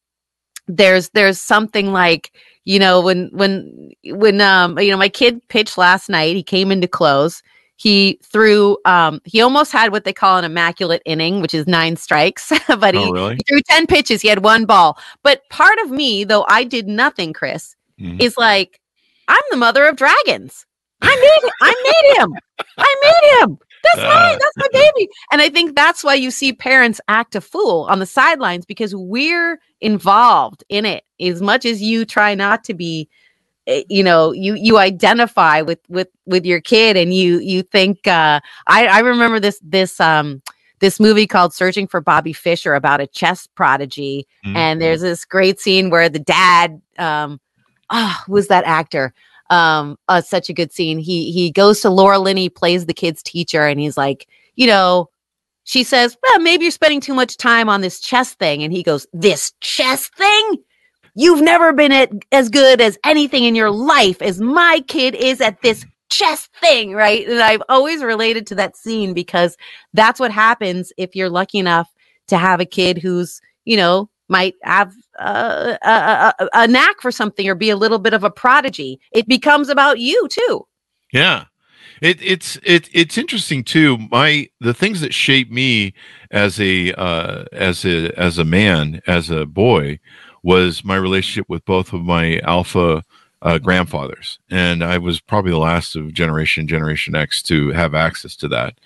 there's 0.66 1.08
there's 1.10 1.40
something 1.40 1.92
like 1.92 2.32
you 2.64 2.78
know 2.78 3.00
when 3.00 3.30
when 3.32 3.90
when 4.04 4.40
um 4.40 4.78
you 4.78 4.90
know 4.90 4.96
my 4.96 5.08
kid 5.08 5.40
pitched 5.48 5.78
last 5.78 6.08
night 6.08 6.36
he 6.36 6.42
came 6.42 6.70
into 6.70 6.86
close 6.86 7.42
he 7.78 8.18
threw 8.22 8.76
um 8.84 9.20
he 9.24 9.40
almost 9.40 9.72
had 9.72 9.90
what 9.92 10.04
they 10.04 10.12
call 10.12 10.36
an 10.36 10.44
immaculate 10.44 11.00
inning 11.06 11.40
which 11.40 11.54
is 11.54 11.66
nine 11.66 11.96
strikes 11.96 12.52
but 12.78 12.94
he, 12.94 13.00
Oh, 13.04 13.10
really? 13.12 13.36
he 13.36 13.42
threw 13.48 13.60
10 13.62 13.86
pitches. 13.86 14.20
He 14.20 14.28
had 14.28 14.42
one 14.44 14.66
ball. 14.66 14.98
But 15.22 15.42
part 15.50 15.78
of 15.84 15.90
me 15.90 16.24
though 16.24 16.44
i 16.48 16.64
did 16.64 16.86
nothing 16.86 17.32
chris 17.32 17.74
Mhm. 18.00 18.20
is 18.20 18.36
like 18.36 18.80
i'm 19.28 19.42
the 19.50 19.56
mother 19.56 19.86
of 19.86 19.96
dragons. 19.96 20.66
I 21.02 21.14
made 21.14 21.50
i 21.62 21.72
made 21.88 22.22
him. 22.22 22.34
I 22.78 22.94
made 23.02 23.40
him. 23.42 23.58
That's 23.84 24.00
Ah. 24.00 24.08
mine. 24.14 24.38
That's 24.42 24.56
my 24.56 24.68
baby. 24.72 25.08
And 25.32 25.40
i 25.40 25.48
think 25.48 25.76
that's 25.76 26.02
why 26.02 26.14
you 26.14 26.30
see 26.32 26.52
parents 26.52 27.00
act 27.08 27.36
a 27.36 27.40
fool 27.40 27.86
on 27.88 28.00
the 28.00 28.06
sidelines 28.06 28.66
because 28.66 28.94
we're 28.94 29.60
involved 29.80 30.64
in 30.68 30.84
it 30.84 31.04
as 31.20 31.40
much 31.40 31.64
as 31.64 31.80
you 31.80 32.04
try 32.04 32.34
not 32.34 32.64
to 32.64 32.74
be 32.74 33.08
you 33.88 34.02
know 34.02 34.32
you 34.32 34.54
you 34.54 34.78
identify 34.78 35.60
with 35.60 35.78
with 35.88 36.08
with 36.26 36.44
your 36.46 36.60
kid 36.60 36.96
and 36.96 37.12
you 37.14 37.38
you 37.38 37.62
think 37.62 38.06
uh 38.06 38.40
i 38.66 38.86
i 38.86 38.98
remember 39.00 39.38
this 39.38 39.60
this 39.62 40.00
um 40.00 40.42
this 40.80 40.98
movie 40.98 41.26
called 41.26 41.52
searching 41.52 41.86
for 41.86 42.00
bobby 42.00 42.32
fischer 42.32 42.74
about 42.74 43.00
a 43.00 43.06
chess 43.06 43.46
prodigy. 43.46 44.26
Mhm. 44.46 44.56
and 44.56 44.80
there's 44.80 45.02
this 45.02 45.24
great 45.24 45.60
scene 45.60 45.90
where 45.90 46.08
the 46.08 46.18
dad 46.18 46.80
um 46.98 47.40
ah 47.90 48.22
who 48.26 48.32
was 48.32 48.48
that 48.48 48.64
actor? 48.64 49.12
Um 49.50 49.98
uh, 50.08 50.20
such 50.20 50.48
a 50.50 50.54
good 50.54 50.72
scene. 50.72 50.98
He 50.98 51.30
he 51.32 51.50
goes 51.50 51.80
to 51.80 51.90
laura 51.90 52.18
linney 52.18 52.48
plays 52.48 52.86
the 52.86 52.94
kid's 52.94 53.22
teacher 53.22 53.66
and 53.66 53.78
he's 53.80 53.96
like 53.96 54.26
you 54.56 54.66
know 54.66 55.10
she 55.64 55.84
says 55.84 56.16
well 56.22 56.38
maybe 56.40 56.64
you're 56.64 56.70
spending 56.70 57.00
too 57.00 57.14
much 57.14 57.36
time 57.36 57.68
on 57.68 57.82
this 57.82 58.00
chess 58.00 58.34
thing. 58.34 58.62
And 58.62 58.72
he 58.72 58.82
goes 58.82 59.06
this 59.12 59.52
chess 59.60 60.08
thing 60.08 60.56
you've 61.18 61.42
never 61.42 61.72
been 61.72 61.92
at, 61.92 62.10
as 62.32 62.48
good 62.48 62.80
as 62.80 62.96
anything 63.04 63.44
in 63.44 63.54
your 63.54 63.70
life 63.70 64.22
as 64.22 64.40
my 64.40 64.82
kid 64.86 65.14
is 65.14 65.40
at 65.40 65.60
this 65.62 65.84
chess 66.10 66.48
thing 66.60 66.94
right 66.94 67.28
and 67.28 67.40
i've 67.40 67.62
always 67.68 68.02
related 68.02 68.46
to 68.46 68.54
that 68.54 68.76
scene 68.76 69.12
because 69.12 69.56
that's 69.92 70.18
what 70.18 70.30
happens 70.30 70.90
if 70.96 71.14
you're 71.14 71.28
lucky 71.28 71.58
enough 71.58 71.92
to 72.26 72.38
have 72.38 72.60
a 72.60 72.64
kid 72.64 72.96
who's 72.96 73.42
you 73.66 73.76
know 73.76 74.08
might 74.30 74.54
have 74.62 74.92
uh, 75.18 75.76
a, 75.82 76.34
a, 76.38 76.48
a, 76.52 76.68
knack 76.68 77.00
for 77.00 77.10
something 77.10 77.48
or 77.48 77.54
be 77.54 77.70
a 77.70 77.76
little 77.76 77.98
bit 77.98 78.14
of 78.14 78.24
a 78.24 78.30
prodigy 78.30 78.98
it 79.12 79.26
becomes 79.28 79.68
about 79.68 79.98
you 79.98 80.26
too 80.28 80.66
Yeah. 81.12 81.44
It, 82.00 82.22
it's 82.22 82.56
it, 82.62 82.88
it's 82.92 83.18
interesting 83.18 83.64
too. 83.64 83.98
My 84.10 84.48
the 84.60 84.74
things 84.74 85.00
that 85.00 85.12
shape 85.12 85.50
me 85.50 85.94
as 86.30 86.60
a 86.60 86.92
uh, 86.92 87.46
as 87.52 87.84
a 87.84 88.12
as 88.16 88.38
a 88.38 88.44
man 88.44 89.00
as 89.08 89.30
a 89.30 89.44
boy 89.46 89.98
was 90.48 90.82
my 90.82 90.96
relationship 90.96 91.46
with 91.50 91.62
both 91.66 91.92
of 91.92 92.00
my 92.00 92.38
alpha 92.38 93.04
uh, 93.42 93.58
grandfathers, 93.58 94.38
and 94.50 94.82
I 94.82 94.96
was 94.96 95.20
probably 95.20 95.50
the 95.50 95.58
last 95.58 95.94
of 95.94 96.14
generation 96.14 96.66
Generation 96.66 97.14
X 97.14 97.42
to 97.42 97.68
have 97.72 97.94
access 97.94 98.34
to 98.36 98.48
that. 98.48 98.78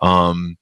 Um, 0.00 0.58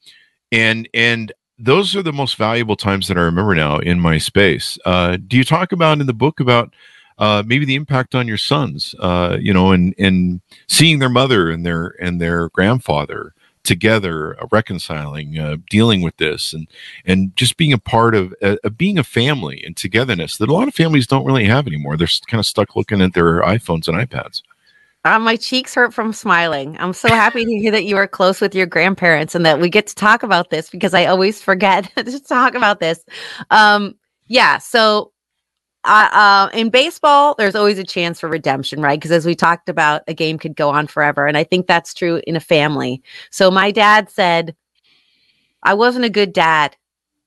and 0.53 0.87
and 0.93 1.33
those 1.59 1.97
are 1.97 2.03
the 2.03 2.13
most 2.13 2.37
valuable 2.37 2.77
times 2.77 3.09
that 3.09 3.17
I 3.17 3.23
remember 3.23 3.55
now 3.55 3.79
in 3.79 3.99
my 3.99 4.19
space. 4.19 4.79
Uh, 4.85 5.17
do 5.27 5.39
you 5.39 5.45
talk 5.45 5.73
about 5.73 6.01
in 6.03 6.07
the 6.07 6.13
book 6.13 6.39
about 6.39 6.75
uh, 7.17 7.43
maybe 7.47 7.65
the 7.65 7.75
impact 7.75 8.15
on 8.15 8.29
your 8.29 8.37
sons? 8.37 8.95
Uh, 8.99 9.39
you 9.41 9.55
know, 9.55 9.73
and 9.73 9.95
and 9.99 10.43
seeing 10.69 10.99
their 10.99 11.09
mother 11.09 11.51
and 11.51 11.65
their 11.65 11.95
and 11.99 12.21
their 12.21 12.51
grandfather 12.51 13.33
together 13.65 14.41
uh, 14.43 14.47
reconciling 14.51 15.39
uh, 15.39 15.57
dealing 15.71 16.03
with 16.03 16.17
this 16.17 16.53
and 16.53 16.67
and 17.05 17.35
just 17.37 17.57
being 17.57 17.73
a 17.73 17.79
part 17.79 18.15
of 18.15 18.35
uh, 18.43 18.57
being 18.77 18.99
a 18.99 19.05
family 19.05 19.63
and 19.65 19.77
togetherness 19.77 20.37
that 20.39 20.49
a 20.49 20.53
lot 20.53 20.69
of 20.69 20.75
families 20.75 21.07
don't 21.07 21.25
really 21.25 21.45
have 21.45 21.67
anymore 21.67 21.97
they're 21.97 22.09
kind 22.27 22.41
of 22.41 22.47
stuck 22.47 22.75
looking 22.77 23.01
at 23.01 23.15
their 23.15 23.41
iphones 23.43 23.89
and 23.89 23.97
ipads 23.97 24.43
Uh, 25.05 25.19
my 25.19 25.35
cheeks 25.35 25.75
hurt 25.75 25.93
from 25.93 26.13
smiling. 26.13 26.77
I'm 26.79 26.93
so 26.93 27.09
happy 27.09 27.45
to 27.45 27.59
hear 27.59 27.73
that 27.73 27.85
you 27.85 27.97
are 27.97 28.07
close 28.07 28.41
with 28.41 28.55
your 28.55 28.67
grandparents 28.67 29.35
and 29.35 29.45
that 29.45 29.59
we 29.61 29.69
get 29.69 29.89
to 29.89 29.97
talk 29.97 30.23
about 30.23 30.51
this 30.51 30.71
because 30.71 30.95
I 30.95 31.07
always 31.07 31.43
forget 31.43 31.91
to 31.97 32.21
talk 32.21 32.55
about 32.55 32.79
this. 32.79 33.05
Um, 33.51 33.97
yeah, 34.29 34.59
so 34.59 35.13
uh, 35.85 36.09
uh, 36.13 36.49
in 36.53 36.71
baseball, 36.71 37.35
there's 37.37 37.55
always 37.55 37.79
a 37.79 37.85
chance 37.85 38.21
for 38.21 38.29
redemption, 38.29 38.81
right? 38.81 38.99
Because 38.99 39.11
as 39.11 39.27
we 39.27 39.35
talked 39.35 39.69
about, 39.69 40.03
a 40.07 40.15
game 40.15 40.39
could 40.39 40.55
go 40.55 40.71
on 40.71 40.87
forever. 40.87 41.27
And 41.27 41.37
I 41.37 41.45
think 41.45 41.67
that's 41.67 41.93
true 41.93 42.23
in 42.27 42.37
a 42.37 42.41
family. 42.41 43.03
So 43.31 43.51
my 43.51 43.71
dad 43.71 44.09
said, 44.09 44.55
I 45.63 45.75
wasn't 45.75 46.05
a 46.05 46.11
good 46.11 46.33
dad, 46.33 46.77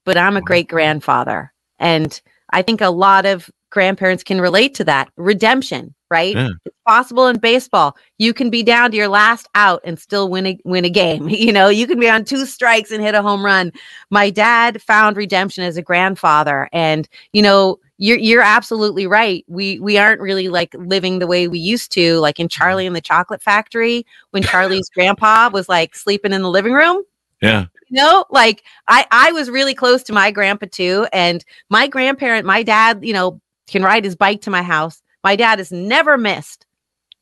but 0.04 0.16
I'm 0.16 0.36
a 0.36 0.42
great 0.42 0.68
grandfather. 0.68 1.52
And 1.78 2.18
I 2.50 2.62
think 2.62 2.80
a 2.80 2.90
lot 2.90 3.26
of 3.26 3.50
grandparents 3.76 4.24
can 4.24 4.40
relate 4.40 4.74
to 4.76 4.84
that 4.84 5.10
redemption, 5.18 5.94
right? 6.10 6.34
Yeah. 6.34 6.48
It's 6.64 6.74
possible 6.86 7.26
in 7.26 7.38
baseball. 7.38 7.94
You 8.16 8.32
can 8.32 8.48
be 8.48 8.62
down 8.62 8.90
to 8.90 8.96
your 8.96 9.08
last 9.08 9.46
out 9.54 9.82
and 9.84 9.98
still 9.98 10.30
win 10.30 10.46
a 10.46 10.58
win 10.64 10.86
a 10.86 10.90
game. 10.90 11.28
You 11.46 11.52
know, 11.52 11.68
you 11.68 11.86
can 11.86 12.00
be 12.00 12.08
on 12.08 12.24
two 12.24 12.46
strikes 12.46 12.90
and 12.90 13.02
hit 13.04 13.14
a 13.14 13.20
home 13.20 13.44
run. 13.44 13.70
My 14.10 14.30
dad 14.30 14.80
found 14.80 15.18
redemption 15.18 15.62
as 15.62 15.76
a 15.76 15.82
grandfather, 15.82 16.70
and 16.72 17.06
you 17.34 17.42
know, 17.42 17.78
you're 17.98 18.16
you're 18.18 18.42
absolutely 18.42 19.06
right. 19.06 19.44
We 19.46 19.78
we 19.78 19.98
aren't 19.98 20.22
really 20.22 20.48
like 20.48 20.74
living 20.74 21.18
the 21.18 21.26
way 21.26 21.46
we 21.48 21.58
used 21.58 21.92
to, 21.92 22.18
like 22.20 22.40
in 22.40 22.48
Charlie 22.48 22.86
and 22.86 22.96
the 22.96 23.02
Chocolate 23.02 23.42
Factory, 23.42 24.06
when 24.30 24.42
Charlie's 24.50 24.88
grandpa 24.88 25.50
was 25.52 25.68
like 25.68 25.94
sleeping 25.94 26.32
in 26.32 26.40
the 26.42 26.48
living 26.50 26.72
room 26.72 27.02
Yeah. 27.42 27.66
you 27.90 28.00
know 28.02 28.24
like 28.30 28.62
i 28.88 29.04
i 29.10 29.30
was 29.32 29.50
really 29.50 29.74
close 29.74 30.02
to 30.04 30.12
my 30.12 30.30
grandpa 30.30 30.66
too 30.72 31.06
and 31.12 31.44
my 31.68 31.86
grandparent 31.86 32.46
my 32.46 32.62
dad 32.62 33.00
you 33.02 33.12
know 33.12 33.40
can 33.66 33.82
ride 33.82 34.04
his 34.04 34.16
bike 34.16 34.42
to 34.42 34.50
my 34.50 34.62
house. 34.62 35.02
My 35.24 35.36
dad 35.36 35.58
has 35.58 35.72
never 35.72 36.16
missed 36.16 36.66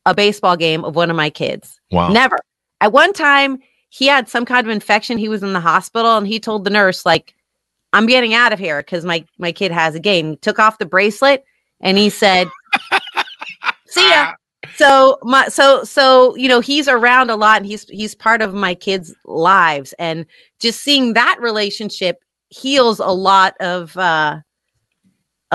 a 0.07 0.15
baseball 0.15 0.57
game 0.57 0.85
of 0.85 0.97
one 0.97 1.11
of 1.11 1.17
my 1.17 1.31
kids. 1.31 1.81
Wow. 1.91 2.09
never. 2.09 2.39
At 2.81 2.93
one 2.93 3.13
time 3.13 3.59
he 3.89 4.07
had 4.07 4.29
some 4.29 4.45
kind 4.45 4.67
of 4.67 4.71
infection. 4.71 5.19
He 5.19 5.29
was 5.29 5.43
in 5.43 5.53
the 5.53 5.61
hospital 5.61 6.17
and 6.17 6.27
he 6.27 6.41
told 6.41 6.65
the 6.65 6.71
nurse 6.71 7.07
like 7.07 7.35
i'm 7.93 8.07
getting 8.07 8.35
out 8.35 8.53
of 8.53 8.59
here 8.59 8.81
because 8.81 9.05
my 9.05 9.25
my 9.39 9.53
kid 9.53 9.71
has 9.73 9.95
a 9.95 10.01
game. 10.01 10.31
He 10.31 10.37
took 10.37 10.59
off 10.59 10.79
the 10.79 10.87
bracelet 10.87 11.45
and 11.81 11.97
he 11.97 12.11
said 12.11 12.49
see 13.87 14.11
ya. 14.11 14.33
So 14.77 15.19
my 15.23 15.49
so 15.49 15.85
so 15.85 16.35
you 16.37 16.49
know 16.49 16.61
he's 16.61 16.89
around 16.89 17.31
a 17.31 17.37
lot 17.37 17.59
and 17.59 17.67
he's 17.67 17.85
he's 17.89 18.15
part 18.15 18.43
of 18.43 18.53
my 18.53 18.75
kids 18.75 19.15
lives. 19.25 19.95
And 19.99 20.27
just 20.59 20.81
seeing 20.81 21.13
that 21.15 21.39
relationship 21.41 22.19
heals 22.49 22.99
a 22.99 23.07
lot 23.07 23.55
of 23.61 23.97
uh 23.97 24.41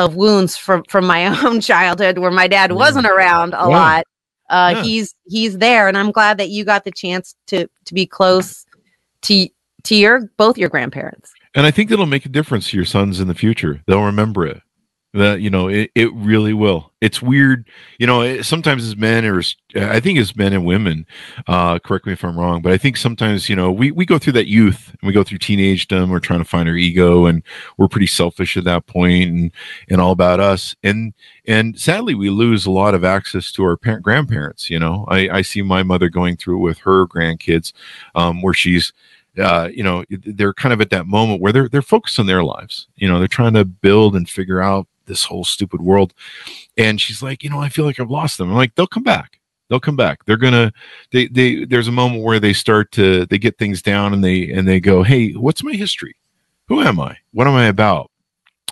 of 0.06 0.16
wounds 0.16 0.58
from 0.58 0.84
from 0.90 1.06
my 1.06 1.26
own 1.46 1.62
childhood 1.62 2.18
where 2.18 2.32
my 2.32 2.48
dad 2.48 2.72
wasn't 2.72 3.06
around 3.08 3.54
a 3.54 3.68
Wow. 3.70 3.78
lot 3.78 4.04
uh 4.50 4.74
Yeah. 4.76 4.84
he's 4.84 5.14
he's 5.28 5.58
there 5.58 5.88
and 5.88 5.98
i'm 5.98 6.12
glad 6.12 6.38
that 6.38 6.50
you 6.50 6.64
got 6.66 6.84
the 6.86 6.92
chance 6.92 7.36
to 7.48 7.68
to 7.86 7.94
be 7.94 8.06
close 8.06 8.66
to 9.24 9.48
to 9.84 9.96
your 9.96 10.30
both 10.38 10.58
your 10.58 10.70
grandparents 10.70 11.32
And 11.56 11.66
I 11.66 11.72
think 11.72 11.90
it'll 11.92 12.06
make 12.06 12.26
a 12.26 12.30
difference 12.30 12.70
to 12.70 12.78
your 12.78 12.86
sons 12.86 13.20
in 13.20 13.28
the 13.28 13.34
future. 13.34 13.82
They'll 13.88 14.04
remember 14.06 14.46
it. 14.46 14.62
That 15.12 15.42
you 15.42 15.50
know, 15.50 15.68
it, 15.68 15.90
it 15.96 16.14
really 16.14 16.54
will. 16.54 16.92
It's 17.02 17.20
weird, 17.20 17.68
you 17.98 18.06
know. 18.06 18.22
It, 18.22 18.44
sometimes 18.44 18.86
as 18.86 18.96
men, 18.96 19.26
or 19.26 19.42
I 19.76 20.00
think 20.00 20.20
as 20.20 20.36
men 20.36 20.54
and 20.54 20.66
women, 20.66 21.08
uh, 21.48 21.80
correct 21.80 22.06
me 22.06 22.14
if 22.14 22.24
I'm 22.24 22.38
wrong, 22.38 22.62
but 22.62 22.72
I 22.72 22.78
think 22.78 22.96
sometimes 22.96 23.50
you 23.50 23.56
know 23.56 23.72
we 23.72 23.90
we 23.90 24.06
go 24.06 24.20
through 24.20 24.34
that 24.34 24.48
youth 24.48 24.96
and 25.02 25.08
we 25.08 25.12
go 25.12 25.24
through 25.24 25.40
teenagedom. 25.40 26.12
We're 26.12 26.20
trying 26.20 26.42
to 26.42 26.46
find 26.46 26.70
our 26.70 26.76
ego, 26.76 27.26
and 27.26 27.42
we're 27.76 27.88
pretty 27.88 28.06
selfish 28.06 28.56
at 28.56 28.66
that 28.66 28.86
point, 28.86 29.32
and 29.32 29.52
and 29.90 30.00
all 30.00 30.12
about 30.12 30.40
us. 30.40 30.76
And 30.84 31.16
and 31.48 31.80
sadly, 31.80 32.14
we 32.14 32.30
lose 32.30 32.68
a 32.68 32.72
lot 32.72 32.94
of 32.94 33.04
access 33.04 33.52
to 33.54 33.64
our 33.64 33.78
parent 33.78 34.04
grandparents. 34.04 34.70
You 34.70 34.78
know, 34.78 35.06
I 35.08 35.28
I 35.30 35.42
see 35.42 35.64
my 35.64 35.82
mother 35.82 36.10
going 36.10 36.38
through 36.38 36.58
it 36.58 36.64
with 36.64 36.78
her 36.80 37.08
grandkids, 37.08 37.74
um, 38.14 38.44
where 38.44 38.54
she's 38.54 38.94
uh, 39.40 39.70
you 39.74 39.84
know, 39.84 40.04
they're 40.10 40.54
kind 40.54 40.74
of 40.74 40.82
at 40.82 40.90
that 40.90 41.08
moment 41.08 41.42
where 41.42 41.54
they're 41.54 41.70
they're 41.70 41.82
focused 41.82 42.20
on 42.20 42.26
their 42.26 42.44
lives. 42.44 42.88
You 42.96 43.08
know, 43.08 43.20
they're 43.20 43.28
trying 43.28 43.54
to 43.54 43.66
build 43.66 44.16
and 44.16 44.30
figure 44.30 44.62
out 44.62 44.88
this 45.10 45.26
whole 45.26 45.44
stupid 45.44 45.82
world. 45.82 46.14
And 46.78 47.02
she's 47.02 47.22
like, 47.22 47.44
you 47.44 47.50
know, 47.50 47.60
I 47.60 47.68
feel 47.68 47.84
like 47.84 48.00
I've 48.00 48.10
lost 48.10 48.38
them. 48.38 48.50
I'm 48.50 48.56
like, 48.56 48.76
they'll 48.76 48.88
come 48.88 49.04
back. 49.04 49.42
They'll 49.70 49.82
come 49.82 49.98
back. 49.98 50.24
They're 50.26 50.38
gonna. 50.38 50.72
They 51.12 51.28
they. 51.28 51.66
There's 51.66 51.88
a 51.88 51.92
moment 51.92 52.24
where 52.24 52.40
they 52.40 52.54
start 52.54 52.92
to 52.94 53.26
they 53.28 53.38
get 53.38 53.58
things 53.58 53.82
down 53.82 54.14
and 54.14 54.24
they 54.24 54.50
and 54.50 54.68
they 54.68 54.80
go, 54.80 55.04
hey, 55.04 55.34
what's 55.34 55.64
my 55.64 55.74
history? 55.74 56.16
Who 56.70 56.82
am 56.82 57.00
I? 57.00 57.18
What 57.34 57.48
am 57.48 57.54
I 57.54 57.68
about? 57.68 58.09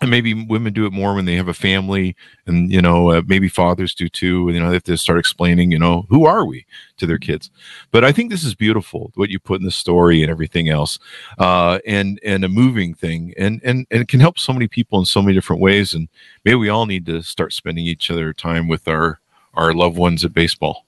And 0.01 0.11
maybe 0.11 0.33
women 0.33 0.73
do 0.73 0.85
it 0.85 0.93
more 0.93 1.15
when 1.15 1.25
they 1.25 1.35
have 1.35 1.47
a 1.47 1.55
family, 1.55 2.15
and 2.45 2.71
you 2.71 2.81
know, 2.81 3.11
uh, 3.11 3.21
maybe 3.27 3.49
fathers 3.49 3.95
do 3.95 4.09
too. 4.09 4.47
And 4.47 4.55
you 4.55 4.61
know, 4.61 4.69
they 4.69 4.75
have 4.75 4.83
to 4.83 4.97
start 4.97 5.19
explaining, 5.19 5.71
you 5.71 5.79
know, 5.79 6.05
who 6.09 6.25
are 6.25 6.45
we 6.45 6.65
to 6.97 7.07
their 7.07 7.17
kids 7.17 7.49
but 7.91 8.03
I 8.05 8.11
think 8.11 8.31
this 8.31 8.43
is 8.43 8.55
beautiful 8.55 9.11
what 9.15 9.29
you 9.29 9.39
put 9.39 9.59
in 9.59 9.65
the 9.65 9.71
story 9.71 10.21
and 10.23 10.31
everything 10.31 10.69
else, 10.69 10.99
uh, 11.39 11.79
and 11.85 12.19
and 12.25 12.43
a 12.45 12.49
moving 12.49 12.93
thing, 12.93 13.33
and 13.37 13.61
and 13.63 13.87
and 13.91 14.01
it 14.01 14.07
can 14.07 14.19
help 14.19 14.39
so 14.39 14.53
many 14.53 14.67
people 14.67 14.99
in 14.99 15.05
so 15.05 15.21
many 15.21 15.33
different 15.33 15.61
ways. 15.61 15.93
And 15.93 16.09
maybe 16.45 16.55
we 16.55 16.69
all 16.69 16.85
need 16.87 17.05
to 17.07 17.21
start 17.23 17.53
spending 17.53 17.85
each 17.85 18.11
other 18.11 18.33
time 18.33 18.67
with 18.67 18.87
our 18.87 19.19
our 19.53 19.73
loved 19.73 19.97
ones 19.97 20.25
at 20.25 20.33
baseball. 20.33 20.86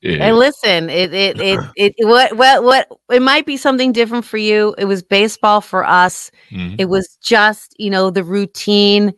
Hey, 0.00 0.32
listen, 0.32 0.90
it 0.90 1.12
it 1.12 1.40
it 1.40 1.60
it 1.76 1.94
what 2.06 2.36
what 2.36 2.62
what 2.64 2.88
it 3.10 3.22
might 3.22 3.46
be 3.46 3.56
something 3.56 3.92
different 3.92 4.24
for 4.24 4.38
you. 4.38 4.74
It 4.78 4.84
was 4.86 5.02
baseball 5.02 5.60
for 5.60 5.84
us. 5.84 6.30
Mhm. 6.50 6.76
It 6.78 6.86
was 6.86 7.16
just, 7.22 7.74
you 7.78 7.90
know, 7.90 8.10
the 8.10 8.24
routine 8.24 9.12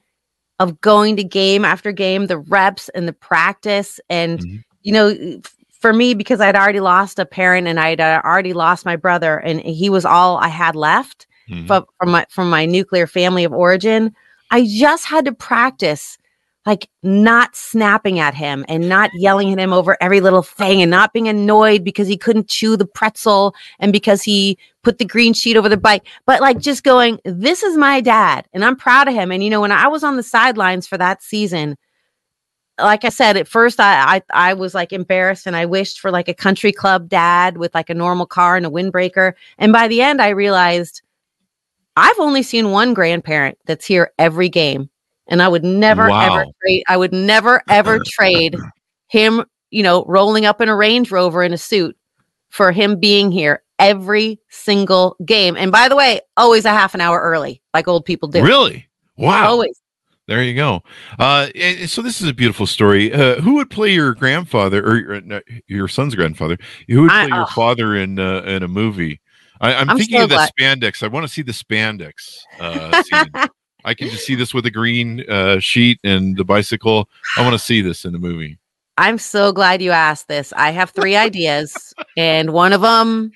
of 0.59 0.81
going 0.81 1.17
to 1.17 1.25
game 1.25 1.65
after 1.65 1.93
game, 1.93 2.27
the 2.27 2.39
reps 2.39 2.89
and 2.91 3.09
the 3.09 3.13
practice 3.13 4.01
and 4.11 4.41
Mhm. 4.41 4.63
you 4.83 4.93
know, 4.93 5.41
for 5.81 5.93
me 5.93 6.15
because 6.15 6.41
I'd 6.41 6.57
already 6.57 6.81
lost 6.81 7.19
a 7.19 7.27
parent 7.27 7.67
and 7.67 7.79
I'd 7.81 8.01
uh, 8.01 8.21
already 8.25 8.53
lost 8.53 8.85
my 8.85 8.97
brother 8.97 9.39
and 9.39 9.61
he 9.61 9.89
was 9.91 10.05
all 10.05 10.39
I 10.39 10.49
had 10.49 10.77
left 10.77 11.27
Mhm. 11.51 11.67
from 11.67 11.85
from 11.99 12.11
my 12.11 12.27
from 12.31 12.51
my 12.51 12.67
nuclear 12.67 13.07
family 13.07 13.45
of 13.45 13.53
origin, 13.53 14.15
I 14.51 14.67
just 14.69 15.05
had 15.07 15.25
to 15.27 15.33
practice 15.33 16.19
like 16.67 16.89
not 17.03 17.57
snapping 17.57 18.19
at 18.19 18.35
him 18.35 18.65
and 18.69 18.89
not 18.89 19.11
yelling 19.15 19.53
at 19.53 19.59
him 19.59 19.73
over 19.73 19.97
every 20.01 20.21
little 20.21 20.43
thing 20.43 20.83
and 20.83 20.91
not 20.91 21.13
being 21.13 21.29
annoyed 21.29 21.83
because 21.83 22.07
he 22.07 22.19
couldn't 22.19 22.49
chew 22.49 22.77
the 22.77 22.87
pretzel 22.87 23.55
and 23.79 23.93
because 23.93 24.23
he 24.23 24.59
put 24.83 24.99
the 24.99 25.05
green 25.05 25.33
sheet 25.33 25.57
over 25.57 25.69
the 25.69 25.77
bike, 25.77 26.07
but 26.27 26.41
like 26.41 26.59
just 26.59 26.85
going, 26.85 27.19
this 27.25 27.63
is 27.63 27.77
my 27.77 28.01
dad 28.01 28.47
and 28.53 28.65
I'm 28.65 28.77
proud 28.77 29.09
of 29.09 29.15
him. 29.15 29.33
And 29.33 29.43
you 29.43 29.49
know, 29.49 29.63
when 29.63 29.73
I 29.73 29.89
was 29.89 30.05
on 30.05 30.17
the 30.17 30.23
sidelines 30.23 30.87
for 30.87 30.99
that 30.99 31.23
season, 31.23 31.79
like 32.79 33.05
I 33.05 33.11
said, 33.11 33.37
at 33.37 33.49
first 33.49 33.81
I, 33.81 34.17
I 34.17 34.51
I 34.51 34.55
was 34.55 34.75
like 34.75 34.93
embarrassed 34.93 35.47
and 35.47 35.57
I 35.57 35.67
wished 35.67 36.01
for 36.01 36.11
like 36.11 36.29
a 36.29 36.35
country 36.35 36.73
club 36.73 37.09
dad 37.09 37.57
with 37.57 37.75
like 37.75 37.91
a 37.91 37.95
normal 37.95 38.27
car 38.27 38.57
and 38.57 38.67
a 38.67 38.71
windbreaker. 38.71 39.33
And 39.59 39.73
by 39.73 39.89
the 39.89 40.03
end, 40.03 40.21
I 40.21 40.31
realized 40.31 41.03
I've 41.97 42.19
only 42.19 42.43
seen 42.43 42.71
one 42.71 42.95
grandparent 42.95 43.59
that's 43.67 43.87
here 43.87 44.13
every 44.19 44.49
game. 44.49 44.91
And 45.31 45.41
I 45.41 45.49
would 45.49 45.65
never 45.65 46.11
ever 46.11 46.45
trade 46.61 46.85
I 46.89 46.97
would 46.97 47.13
never 47.13 47.63
ever 47.69 48.01
trade 48.07 48.57
him, 49.09 49.45
you 49.71 49.83
know, 49.83 50.05
rolling 50.07 50.45
up 50.45 50.61
in 50.61 50.69
a 50.69 50.77
Range 50.77 51.11
Rover 51.11 51.43
in 51.43 51.53
a 51.53 51.59
suit 51.59 51.97
for 52.51 52.73
him 52.73 52.99
being 52.99 53.31
here 53.31 53.63
every 53.79 54.39
single 54.51 55.17
game. 55.25 55.57
And 55.57 55.73
by 55.73 55.89
the 55.89 55.97
way, 55.97 56.21
always 56.37 56.65
a 56.65 56.71
half 56.71 56.95
an 56.95 57.01
hour 57.01 57.21
early, 57.21 57.63
like 57.73 57.89
old 57.89 58.05
people 58.05 58.29
do. 58.29 58.45
Really? 58.45 58.87
Wow. 59.17 59.49
Always. 59.49 59.81
There 60.27 60.45
you 60.45 60.55
go. 60.55 60.83
Uh, 61.19 61.49
so 61.87 62.03
this 62.03 62.21
is 62.21 62.29
a 62.29 62.35
beautiful 62.35 62.67
story. 62.67 63.13
Uh, 63.13 63.41
who 63.41 63.55
would 63.55 63.69
play 63.69 63.93
your 63.93 64.15
grandfather 64.15 64.81
or 64.81 64.97
your, 64.97 65.21
no, 65.23 65.41
your 65.67 65.89
son's 65.89 66.15
grandfather? 66.15 66.57
Who 66.89 67.03
would 67.03 67.11
I- 67.11 67.27
play 67.27 67.37
your 67.37 67.47
oh. 67.47 67.53
father 67.53 67.97
in 67.97 68.19
uh, 68.21 68.43
in 68.43 68.63
a 68.63 68.69
movie? 68.69 69.21
I, 69.61 69.75
I'm, 69.75 69.91
I'm 69.91 69.99
thinking 69.99 70.19
so 70.19 70.25
of 70.25 70.31
the 70.31 70.37
glad- 70.37 70.53
spandex. 70.59 71.03
I 71.03 71.09
want 71.09 71.27
to 71.27 71.33
see 71.33 71.43
the 71.43 71.53
spandex 71.53 72.13
uh, 72.61 73.03
scene. 73.03 73.49
I 73.85 73.95
can 73.95 74.09
just 74.09 74.25
see 74.27 74.35
this 74.35 74.53
with 74.55 74.67
a 74.67 74.71
green 74.71 75.29
uh, 75.29 75.59
sheet 75.61 75.99
and 76.05 76.37
the 76.37 76.45
bicycle. 76.45 77.09
I 77.37 77.43
want 77.43 77.55
to 77.55 77.59
see 77.59 77.81
this 77.81 78.05
in 78.05 78.13
the 78.13 78.19
movie. 78.19 78.59
I'm 78.99 79.19
so 79.19 79.53
glad 79.53 79.81
you 79.81 79.93
asked 79.93 80.29
this. 80.29 80.53
I 80.57 80.71
have 80.73 80.91
three 80.91 81.17
ideas, 81.29 81.95
and 82.17 82.53
one 82.53 82.73
of 82.73 82.83
them 82.83 83.33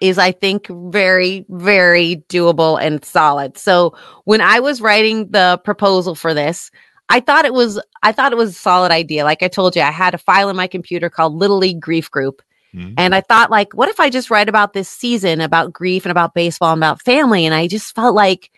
is, 0.00 0.18
I 0.18 0.32
think, 0.32 0.66
very, 0.68 1.46
very 1.48 2.24
doable 2.28 2.80
and 2.82 3.04
solid. 3.04 3.56
So 3.56 3.96
when 4.24 4.40
I 4.40 4.60
was 4.60 4.80
writing 4.80 5.30
the 5.30 5.60
proposal 5.64 6.14
for 6.14 6.34
this, 6.34 6.70
I 7.08 7.20
thought 7.20 7.44
it 7.44 7.54
was, 7.54 7.80
I 8.02 8.12
thought 8.12 8.32
it 8.32 8.38
was 8.38 8.50
a 8.50 8.54
solid 8.54 8.90
idea. 8.90 9.24
Like 9.24 9.42
I 9.42 9.48
told 9.48 9.76
you, 9.76 9.82
I 9.82 9.90
had 9.90 10.14
a 10.14 10.18
file 10.18 10.48
in 10.50 10.56
my 10.56 10.66
computer 10.66 11.08
called 11.08 11.34
Little 11.34 11.58
League 11.58 11.80
Grief 11.80 12.10
Group, 12.10 12.42
Mhm. 12.74 12.94
and 12.98 13.14
I 13.14 13.20
thought, 13.20 13.50
like, 13.52 13.72
what 13.72 13.88
if 13.88 14.00
I 14.00 14.10
just 14.10 14.30
write 14.30 14.48
about 14.48 14.72
this 14.72 14.88
season, 14.88 15.40
about 15.40 15.72
grief 15.72 16.04
and 16.04 16.10
about 16.10 16.34
baseball 16.34 16.72
and 16.72 16.80
about 16.80 17.02
family? 17.02 17.46
And 17.46 17.54
I 17.54 17.68
just 17.68 17.94
felt 17.94 18.16
like 18.16 18.50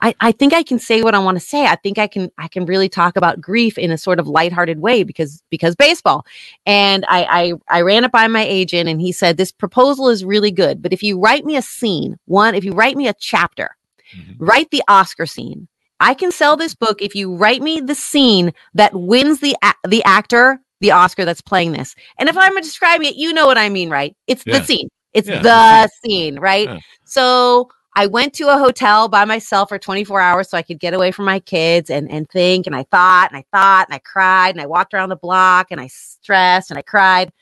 I, 0.00 0.14
I 0.20 0.32
think 0.32 0.52
I 0.52 0.62
can 0.62 0.78
say 0.78 1.02
what 1.02 1.14
I 1.14 1.18
want 1.18 1.36
to 1.36 1.44
say. 1.44 1.66
I 1.66 1.76
think 1.76 1.98
I 1.98 2.06
can 2.06 2.30
I 2.38 2.48
can 2.48 2.66
really 2.66 2.88
talk 2.88 3.16
about 3.16 3.40
grief 3.40 3.76
in 3.78 3.90
a 3.90 3.98
sort 3.98 4.20
of 4.20 4.28
lighthearted 4.28 4.80
way 4.80 5.02
because 5.02 5.42
because 5.50 5.74
baseball. 5.74 6.24
And 6.66 7.04
I, 7.08 7.52
I 7.68 7.78
I 7.78 7.80
ran 7.82 8.04
it 8.04 8.12
by 8.12 8.26
my 8.28 8.44
agent 8.44 8.88
and 8.88 9.00
he 9.00 9.12
said 9.12 9.36
this 9.36 9.52
proposal 9.52 10.08
is 10.08 10.24
really 10.24 10.50
good, 10.50 10.82
but 10.82 10.92
if 10.92 11.02
you 11.02 11.18
write 11.18 11.44
me 11.44 11.56
a 11.56 11.62
scene, 11.62 12.16
one 12.26 12.54
if 12.54 12.64
you 12.64 12.72
write 12.72 12.96
me 12.96 13.08
a 13.08 13.14
chapter, 13.18 13.76
Mhm. 14.16 14.36
write 14.38 14.70
the 14.70 14.82
Oscar 14.88 15.26
scene. 15.26 15.68
I 16.00 16.14
can 16.14 16.30
sell 16.30 16.56
this 16.56 16.74
book 16.74 17.02
if 17.02 17.14
you 17.14 17.34
write 17.34 17.60
me 17.60 17.80
the 17.80 17.94
scene 17.94 18.52
that 18.74 18.94
wins 18.94 19.40
the 19.40 19.56
a- 19.62 19.88
the 19.88 20.02
actor 20.04 20.60
the 20.80 20.92
Oscar 20.92 21.24
that's 21.24 21.40
playing 21.40 21.72
this. 21.72 21.94
And 22.18 22.28
if 22.28 22.36
I'm 22.36 22.54
describing 22.56 23.08
it, 23.08 23.16
you 23.16 23.32
know 23.32 23.46
what 23.46 23.58
I 23.58 23.68
mean, 23.68 23.90
right? 23.90 24.16
It's 24.28 24.44
Yeah. 24.46 24.60
the 24.60 24.64
scene. 24.64 24.88
It's 25.12 25.28
Yeah, 25.28 25.42
the 25.42 25.88
scene, 26.04 26.38
right? 26.38 26.68
Yeah. 26.68 26.78
So 27.04 27.68
I 27.98 28.06
went 28.06 28.32
to 28.34 28.46
a 28.46 28.56
hotel 28.56 29.08
by 29.08 29.24
myself 29.24 29.70
for 29.70 29.76
24 29.76 30.20
hours 30.20 30.48
so 30.48 30.56
I 30.56 30.62
could 30.62 30.78
get 30.78 30.94
away 30.94 31.10
from 31.10 31.24
my 31.24 31.40
kids 31.40 31.90
and 31.90 32.08
and 32.08 32.30
think. 32.30 32.68
And 32.68 32.76
I 32.76 32.84
thought 32.84 33.28
and 33.32 33.36
I 33.36 33.44
thought 33.52 33.88
and 33.88 33.94
I 33.96 33.98
cried 33.98 34.54
and 34.54 34.60
I 34.60 34.66
walked 34.66 34.94
around 34.94 35.08
the 35.08 35.16
block 35.16 35.72
and 35.72 35.80
I 35.80 35.88
stressed 35.88 36.70
and 36.70 36.78
I 36.78 36.82
cried. 36.82 37.32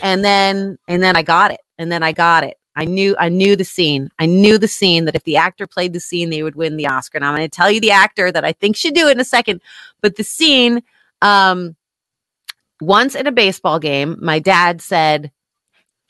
And 0.00 0.24
then 0.24 0.78
and 0.86 1.02
then 1.02 1.16
I 1.16 1.22
got 1.22 1.50
it. 1.50 1.58
And 1.78 1.90
then 1.90 2.04
I 2.04 2.12
got 2.12 2.44
it. 2.44 2.58
I 2.76 2.84
knew 2.84 3.16
I 3.18 3.28
knew 3.28 3.56
the 3.56 3.64
scene. 3.64 4.08
I 4.20 4.26
knew 4.26 4.56
the 4.56 4.68
scene 4.68 5.04
that 5.06 5.16
if 5.16 5.24
the 5.24 5.36
actor 5.36 5.66
played 5.66 5.92
the 5.92 5.98
scene, 5.98 6.30
they 6.30 6.44
would 6.44 6.54
win 6.54 6.76
the 6.76 6.86
Oscar. 6.86 7.18
And 7.18 7.24
I'm 7.24 7.34
going 7.34 7.50
to 7.50 7.56
tell 7.56 7.68
you 7.68 7.80
the 7.80 7.90
actor 7.90 8.30
that 8.30 8.44
I 8.44 8.52
think 8.52 8.76
should 8.76 8.94
do 8.94 9.08
it 9.08 9.12
in 9.12 9.20
a 9.20 9.24
second. 9.24 9.60
But 10.00 10.14
the 10.14 10.22
scene, 10.22 10.84
um, 11.22 11.74
once 12.80 13.16
in 13.16 13.26
a 13.26 13.32
baseball 13.32 13.80
game, 13.80 14.16
my 14.20 14.38
dad 14.38 14.80
said, 14.80 15.32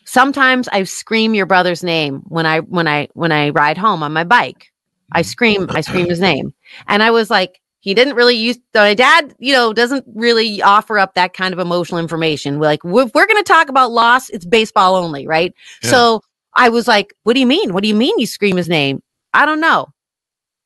"Sometimes 0.09 0.69
I 0.69 0.83
scream 0.85 1.35
your 1.35 1.45
brother's 1.45 1.85
name 1.85 2.23
when 2.29 2.47
I 2.47 2.61
when 2.61 2.89
I 2.89 3.09
when 3.13 3.31
I 3.31 3.51
ride 3.51 3.77
home 3.77 4.03
on 4.03 4.13
my 4.13 4.25
bike. 4.25 4.73
I 5.13 5.23
scream 5.23 5.67
I 5.71 5.83
scream 5.83 6.09
his 6.09 6.21
name." 6.21 6.55
And 6.87 7.03
I 7.03 7.11
was 7.11 7.29
like, 7.29 7.61
he 7.81 7.93
didn't 7.93 8.15
really 8.15 8.35
use 8.37 8.59
my 8.75 8.95
dad 8.95 9.35
you 9.39 9.53
know 9.53 9.73
doesn't 9.73 10.05
really 10.15 10.63
offer 10.63 10.99
up 10.99 11.15
that 11.15 11.35
kind 11.35 11.53
of 11.53 11.61
emotional 11.61 12.01
information. 12.01 12.59
We're 12.59 12.67
like 12.67 12.85
we're, 12.85 13.11
we're 13.15 13.27
going 13.27 13.43
to 13.43 13.53
talk 13.53 13.69
about 13.69 13.93
loss. 13.93 14.31
It's 14.31 14.47
baseball 14.47 14.97
only 14.97 15.27
right? 15.27 15.55
Yeah. 15.83 15.91
so 15.91 16.23
i 16.55 16.71
was 16.71 16.89
like 16.89 17.15
what 17.25 17.35
do 17.35 17.41
you 17.41 17.47
mean? 17.47 17.73
What 17.73 17.83
do 17.83 17.89
you 17.89 17.95
mean 17.95 18.19
you 18.19 18.27
scream 18.27 18.57
his 18.57 18.69
name? 18.69 19.03
I 19.35 19.45
don't 19.45 19.61
know. 19.61 19.89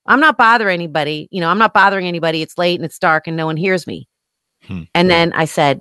I'm 0.07 0.21
not 0.21 0.39
bothering 0.39 0.75
anybody. 0.75 1.29
You 1.31 1.41
know 1.41 1.49
i'm 1.49 1.59
not 1.59 1.75
bothering 1.75 2.07
anybody. 2.07 2.43
It's 2.43 2.57
late 2.57 2.79
and 2.79 2.85
it's 2.85 2.99
dark 2.99 3.27
and 3.27 3.37
no 3.37 3.47
one 3.47 3.57
hears 3.57 3.87
me. 3.87 4.09
Hmm. 4.65 4.83
and 4.95 5.11
then 5.11 5.33
i 5.33 5.45
said 5.45 5.81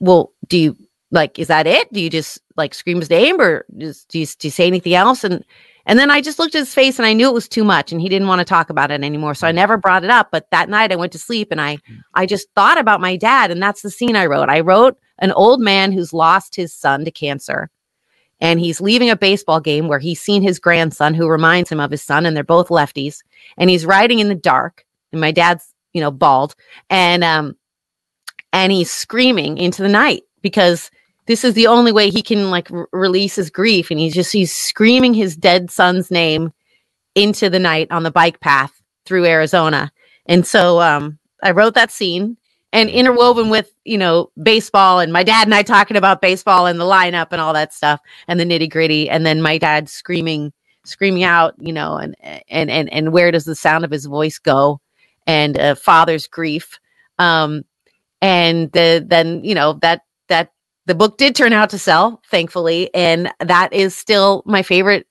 well 0.00 0.34
do 0.48 0.58
you 0.58 0.76
like 1.10 1.38
is 1.38 1.48
that 1.48 1.66
it 1.66 1.92
do 1.92 2.00
you 2.00 2.10
just 2.10 2.40
like 2.56 2.74
scream 2.74 3.00
his 3.00 3.10
name 3.10 3.40
or 3.40 3.64
just, 3.78 4.08
do, 4.08 4.18
you, 4.18 4.26
do 4.26 4.46
you 4.46 4.52
say 4.52 4.66
anything 4.66 4.94
else 4.94 5.24
and 5.24 5.44
and 5.86 5.98
then 5.98 6.10
I 6.10 6.20
just 6.20 6.38
looked 6.38 6.54
at 6.54 6.60
his 6.60 6.74
face 6.74 6.98
and 6.98 7.06
I 7.06 7.14
knew 7.14 7.28
it 7.28 7.34
was 7.34 7.48
too 7.48 7.64
much 7.64 7.90
and 7.90 8.00
he 8.00 8.08
didn't 8.08 8.28
want 8.28 8.38
to 8.40 8.44
talk 8.44 8.70
about 8.70 8.90
it 8.90 9.02
anymore. 9.02 9.34
So 9.34 9.48
I 9.48 9.52
never 9.52 9.76
brought 9.76 10.04
it 10.04 10.10
up. 10.10 10.28
But 10.30 10.46
that 10.50 10.68
night 10.68 10.92
I 10.92 10.96
went 10.96 11.10
to 11.12 11.18
sleep 11.18 11.48
and 11.50 11.60
I 11.60 11.78
I 12.14 12.26
just 12.26 12.48
thought 12.54 12.78
about 12.78 13.00
my 13.00 13.16
dad 13.16 13.50
and 13.50 13.62
that's 13.62 13.82
the 13.82 13.90
scene 13.90 14.14
I 14.14 14.26
wrote. 14.26 14.48
I 14.48 14.60
wrote 14.60 14.98
an 15.18 15.32
old 15.32 15.60
man 15.60 15.90
who's 15.90 16.12
lost 16.12 16.54
his 16.54 16.74
son 16.74 17.04
to 17.04 17.10
cancer. 17.10 17.70
And 18.42 18.58
he's 18.58 18.80
leaving 18.80 19.10
a 19.10 19.16
baseball 19.16 19.60
game 19.60 19.86
where 19.88 19.98
he's 19.98 20.20
seen 20.20 20.42
his 20.42 20.58
grandson 20.58 21.12
who 21.12 21.28
reminds 21.28 21.70
him 21.70 21.80
of 21.80 21.90
his 21.90 22.02
son 22.02 22.24
and 22.24 22.34
they're 22.34 22.44
both 22.44 22.68
lefties. 22.68 23.18
And 23.58 23.68
he's 23.68 23.84
riding 23.84 24.18
in 24.18 24.28
the 24.28 24.34
dark. 24.34 24.86
And 25.12 25.20
my 25.20 25.30
dad's, 25.30 25.74
you 25.92 26.00
know, 26.00 26.10
bald. 26.10 26.54
And 26.88 27.24
um 27.24 27.56
and 28.52 28.70
he's 28.72 28.90
screaming 28.90 29.58
into 29.58 29.82
the 29.82 29.88
night 29.88 30.22
because 30.42 30.90
this 31.30 31.44
is 31.44 31.54
the 31.54 31.68
only 31.68 31.92
way 31.92 32.10
he 32.10 32.22
can 32.22 32.50
like 32.50 32.68
r- 32.72 32.88
release 32.92 33.36
his 33.36 33.50
grief 33.50 33.92
and 33.92 34.00
he's 34.00 34.14
just 34.14 34.32
he's 34.32 34.52
screaming 34.52 35.14
his 35.14 35.36
dead 35.36 35.70
son's 35.70 36.10
name 36.10 36.52
into 37.14 37.48
the 37.48 37.60
night 37.60 37.86
on 37.92 38.02
the 38.02 38.10
bike 38.10 38.40
path 38.40 38.82
through 39.04 39.24
Arizona. 39.24 39.92
And 40.26 40.44
so 40.44 40.80
um 40.80 41.20
I 41.40 41.52
wrote 41.52 41.74
that 41.74 41.92
scene 41.92 42.36
and 42.72 42.90
interwoven 42.90 43.48
with, 43.48 43.72
you 43.84 43.96
know, 43.96 44.32
baseball 44.42 44.98
and 44.98 45.12
my 45.12 45.22
dad 45.22 45.46
and 45.46 45.54
I 45.54 45.62
talking 45.62 45.96
about 45.96 46.20
baseball 46.20 46.66
and 46.66 46.80
the 46.80 46.84
lineup 46.84 47.28
and 47.30 47.40
all 47.40 47.52
that 47.52 47.72
stuff 47.72 48.00
and 48.26 48.40
the 48.40 48.44
nitty-gritty 48.44 49.08
and 49.08 49.24
then 49.24 49.40
my 49.40 49.56
dad 49.56 49.88
screaming 49.88 50.52
screaming 50.84 51.22
out, 51.22 51.54
you 51.60 51.72
know, 51.72 51.96
and 51.96 52.16
and 52.48 52.72
and 52.72 52.92
and 52.92 53.12
where 53.12 53.30
does 53.30 53.44
the 53.44 53.54
sound 53.54 53.84
of 53.84 53.92
his 53.92 54.06
voice 54.06 54.40
go 54.40 54.80
and 55.28 55.56
uh, 55.56 55.76
father's 55.76 56.26
grief. 56.26 56.80
Um 57.20 57.62
and 58.20 58.72
the, 58.72 59.06
then, 59.06 59.44
you 59.44 59.54
know, 59.54 59.74
that 59.74 60.02
that 60.26 60.50
the 60.90 60.94
book 60.96 61.16
did 61.18 61.36
turn 61.36 61.52
out 61.52 61.70
to 61.70 61.78
sell 61.78 62.20
thankfully 62.28 62.92
and 62.94 63.32
that 63.38 63.72
is 63.72 63.94
still 63.94 64.42
my 64.44 64.60
favorite 64.60 65.06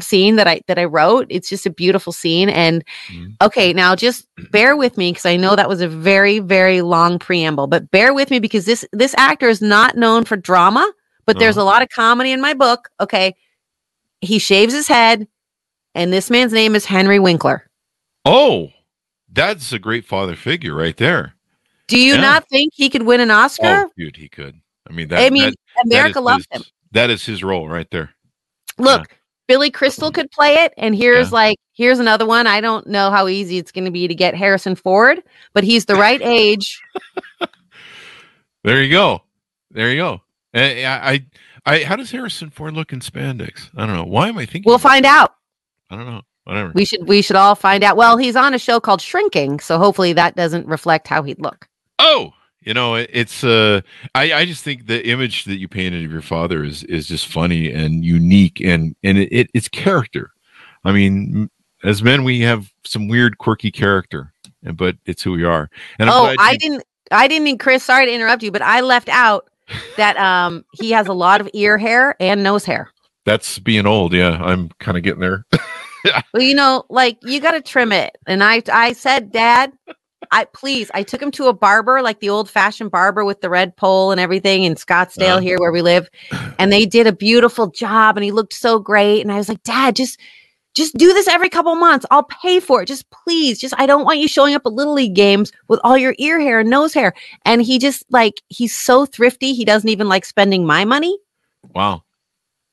scene 0.00 0.36
that 0.36 0.48
i 0.48 0.58
that 0.68 0.78
i 0.78 0.84
wrote 0.84 1.26
it's 1.28 1.50
just 1.50 1.66
a 1.66 1.70
beautiful 1.70 2.14
scene 2.14 2.48
and 2.48 2.82
Mhm. 3.10 3.34
okay 3.42 3.74
now 3.74 3.94
just 3.94 4.26
bear 4.50 4.74
with 4.74 4.96
me 4.96 5.10
because 5.10 5.26
i 5.26 5.36
know 5.36 5.54
that 5.54 5.68
was 5.68 5.82
a 5.82 5.88
very 5.88 6.38
very 6.38 6.80
long 6.80 7.18
preamble 7.18 7.66
but 7.66 7.90
bear 7.90 8.14
with 8.14 8.30
me 8.30 8.38
because 8.38 8.64
this 8.64 8.86
this 8.92 9.14
actor 9.18 9.48
is 9.50 9.60
not 9.60 9.96
known 9.98 10.24
for 10.24 10.36
drama 10.36 10.90
but 11.26 11.38
there's 11.38 11.58
a 11.58 11.64
lot 11.64 11.82
of 11.82 11.90
comedy 11.90 12.32
in 12.32 12.40
my 12.40 12.54
book 12.54 12.88
okay 13.00 13.34
he 14.22 14.38
shaves 14.38 14.72
his 14.72 14.88
head 14.88 15.28
and 15.94 16.10
this 16.10 16.30
man's 16.30 16.52
name 16.54 16.74
is 16.74 16.86
henry 16.86 17.18
winkler 17.18 17.64
Oh, 18.24 18.70
that's 19.32 19.72
a 19.72 19.78
great 19.78 20.04
father 20.06 20.36
figure 20.36 20.74
right 20.74 20.96
there. 20.96 21.34
do 21.88 21.98
you 21.98 22.14
Yeah. 22.14 22.20
not 22.20 22.48
think 22.48 22.72
he 22.74 22.88
could 22.88 23.02
win 23.02 23.20
an 23.20 23.30
oscar 23.30 23.84
Oh, 23.86 23.90
dude, 23.96 24.16
he 24.16 24.28
could. 24.28 24.60
I 24.88 24.92
mean, 24.92 25.08
that, 25.08 25.20
i 25.20 25.30
mean 25.30 25.42
that- 25.50 25.54
that 25.76 25.86
america 25.86 26.18
is 26.18 26.24
loves 26.24 26.46
his- 26.50 26.62
him 26.62 26.68
That 26.92 27.10
is 27.10 27.24
his 27.26 27.42
role 27.44 27.68
right 27.68 27.88
there. 27.90 28.10
look 28.78 29.16
billy 29.46 29.70
crystal 29.70 30.10
could 30.10 30.30
play 30.30 30.54
it 30.54 30.72
and 30.76 30.94
here's 30.94 31.28
Yeah. 31.28 31.34
like 31.34 31.58
here's 31.74 31.98
another 31.98 32.26
one 32.26 32.46
i 32.46 32.60
don't 32.60 32.86
know 32.86 33.10
how 33.10 33.28
easy 33.28 33.58
it's 33.58 33.72
going 33.72 33.84
to 33.86 33.90
be 33.90 34.06
to 34.08 34.14
get 34.14 34.34
harrison 34.34 34.74
ford 34.74 35.22
but 35.54 35.64
he's 35.64 35.84
the 35.86 35.94
right 35.94 36.20
age 36.22 36.80
There 38.64 38.82
you 38.82 38.90
go. 38.90 39.22
There 39.70 39.90
you 39.90 39.96
go. 39.98 40.20
Eh, 40.52 40.84
I, 40.84 41.12
I, 41.12 41.26
I, 41.64 41.84
how 41.84 41.96
does 41.96 42.10
Harrison 42.10 42.50
Ford 42.50 42.74
look 42.74 42.92
in 42.92 43.00
spandex? 43.00 43.70
I 43.76 43.86
don't 43.86 43.94
know. 43.96 44.04
Why 44.04 44.28
am 44.28 44.36
I 44.36 44.46
thinking? 44.46 44.64
we'll 44.66 44.78
find 44.78 45.06
out 45.06 45.34
I 45.90 45.96
don't 45.96 46.06
know. 46.06 46.22
Whatever. 46.44 46.72
we 46.74 46.84
should 46.86 47.06
we 47.06 47.20
should 47.22 47.36
all 47.36 47.54
find 47.54 47.84
out 47.84 47.96
well 47.98 48.16
he's 48.16 48.34
on 48.34 48.54
a 48.54 48.58
show 48.58 48.80
called 48.80 49.02
shrinking 49.02 49.60
so 49.60 49.78
hopefully 49.78 50.14
that 50.14 50.34
doesn't 50.34 50.66
reflect 50.66 51.06
how 51.06 51.22
he'd 51.22 51.38
look 51.40 51.68
oh, 51.98 52.32
you 52.68 52.74
know, 52.74 52.94
it's. 52.96 53.42
Uh, 53.42 53.80
I, 54.14 54.32
I 54.34 54.44
just 54.44 54.62
think 54.62 54.86
the 54.86 55.04
image 55.08 55.44
that 55.44 55.56
you 55.56 55.68
painted 55.68 56.04
of 56.04 56.12
your 56.12 56.20
father 56.20 56.62
is 56.62 56.84
is 56.84 57.08
just 57.08 57.26
funny 57.26 57.72
and 57.72 58.04
unique, 58.04 58.60
and 58.60 58.94
and 59.02 59.16
it, 59.16 59.32
it 59.32 59.50
it's 59.54 59.68
character. 59.68 60.32
I 60.84 60.92
mean, 60.92 61.48
as 61.82 62.02
men, 62.02 62.24
we 62.24 62.40
have 62.42 62.70
some 62.84 63.08
weird, 63.08 63.38
quirky 63.38 63.70
character, 63.70 64.34
and 64.62 64.76
but 64.76 64.96
it's 65.06 65.22
who 65.22 65.32
we 65.32 65.44
are. 65.44 65.70
And 65.98 66.10
I'm 66.10 66.16
oh 66.16 66.34
i 66.38 66.52
you- 66.52 66.58
didn't 66.58 66.84
i 67.10 67.26
didn't 67.26 67.56
chris 67.56 67.82
sorry 67.82 68.04
to 68.04 68.12
interrupt 68.12 68.42
you 68.42 68.52
but 68.52 68.60
i 68.60 68.82
left 68.82 69.08
out 69.08 69.48
that 69.96 70.14
um 70.18 70.62
he 70.74 70.90
has 70.90 71.06
a 71.06 71.12
lot 71.14 71.40
of 71.40 71.48
ear 71.54 71.78
hair 71.78 72.14
and 72.20 72.42
nose 72.42 72.66
hair 72.66 72.90
That's 73.24 73.58
being 73.58 73.86
old. 73.86 74.12
Yeah, 74.12 74.32
I'm 74.42 74.68
kind 74.78 74.98
of 74.98 75.02
getting 75.02 75.20
there. 75.20 75.46
Well, 76.32 76.42
you 76.42 76.54
know, 76.54 76.84
like 76.88 77.18
you 77.22 77.40
got 77.40 77.50
to 77.52 77.60
trim 77.60 77.92
it. 77.92 78.16
And 78.26 78.42
I, 78.42 78.62
I 78.72 78.92
said, 78.92 79.32
Dad, 79.32 79.72
I 80.30 80.44
please. 80.44 80.90
I 80.94 81.02
took 81.02 81.22
him 81.22 81.30
to 81.32 81.46
a 81.46 81.52
barber, 81.52 82.02
like 82.02 82.20
the 82.20 82.28
old 82.28 82.48
fashioned 82.50 82.90
barber 82.90 83.24
with 83.24 83.40
the 83.40 83.50
red 83.50 83.76
pole 83.76 84.10
and 84.10 84.20
everything 84.20 84.64
in 84.64 84.74
Scottsdale 84.74 85.28
Uh-huh. 85.36 85.38
here 85.40 85.58
where 85.58 85.72
we 85.72 85.82
live, 85.82 86.08
and 86.58 86.72
they 86.72 86.86
did 86.86 87.06
a 87.06 87.12
beautiful 87.12 87.68
job, 87.68 88.16
and 88.16 88.24
he 88.24 88.30
looked 88.30 88.52
so 88.54 88.78
great. 88.78 89.20
And 89.22 89.32
I 89.32 89.36
was 89.36 89.48
like, 89.48 89.62
Dad, 89.62 89.96
just, 89.96 90.18
just 90.74 90.94
do 90.96 91.12
this 91.12 91.26
every 91.28 91.48
couple 91.48 91.74
months. 91.74 92.06
I'll 92.10 92.24
pay 92.24 92.60
for 92.60 92.82
it. 92.82 92.86
Just 92.86 93.08
please, 93.10 93.58
just 93.58 93.74
I 93.78 93.86
don't 93.86 94.04
want 94.04 94.18
you 94.20 94.28
showing 94.28 94.54
up 94.54 94.62
at 94.64 94.72
little 94.72 94.94
league 94.94 95.14
games 95.14 95.50
with 95.66 95.80
all 95.82 95.98
your 95.98 96.14
ear 96.18 96.38
hair 96.40 96.60
and 96.60 96.70
nose 96.70 96.94
hair. 96.94 97.14
And 97.44 97.62
he 97.62 97.78
just 97.78 98.04
like 98.10 98.42
he's 98.48 98.76
so 98.76 99.04
thrifty. 99.06 99.54
He 99.54 99.64
doesn't 99.64 99.88
even 99.88 100.08
like 100.08 100.24
spending 100.24 100.64
my 100.66 100.84
money. 100.84 101.18
wow. 101.74 102.02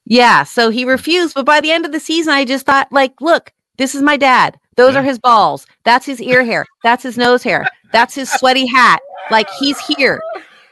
Yeah, 0.08 0.44
so 0.44 0.70
he 0.70 0.86
refused, 0.86 1.34
but 1.34 1.48
by 1.48 1.62
the 1.62 1.72
end 1.72 1.84
of 1.84 1.92
the 1.92 2.00
season, 2.00 2.32
I 2.32 2.46
just 2.46 2.68
thought, 2.68 2.92
like, 2.92 3.20
look, 3.22 3.52
this 3.80 3.96
is 3.96 4.04
my 4.04 4.18
dad. 4.18 4.60
Those 4.78 4.94
Yeah. 4.94 5.00
are 5.00 5.04
his 5.04 5.20
balls. 5.20 5.66
That's 5.84 6.06
his 6.06 6.22
ear 6.22 6.44
hair. 6.44 6.66
That's 6.84 7.04
his 7.04 7.18
nose 7.18 7.44
hair. 7.44 7.68
That's 7.92 8.14
his 8.16 8.32
sweaty 8.32 8.66
hat. 8.66 9.00
Like 9.32 9.50
he's 9.60 9.80
here. 9.80 10.22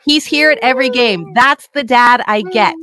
He's 0.05 0.25
here 0.25 0.51
at 0.51 0.59
every 0.61 0.89
game. 0.89 1.31
That's 1.33 1.69
the 1.73 1.83
dad 1.83 2.21
I 2.27 2.41
get. 2.41 2.75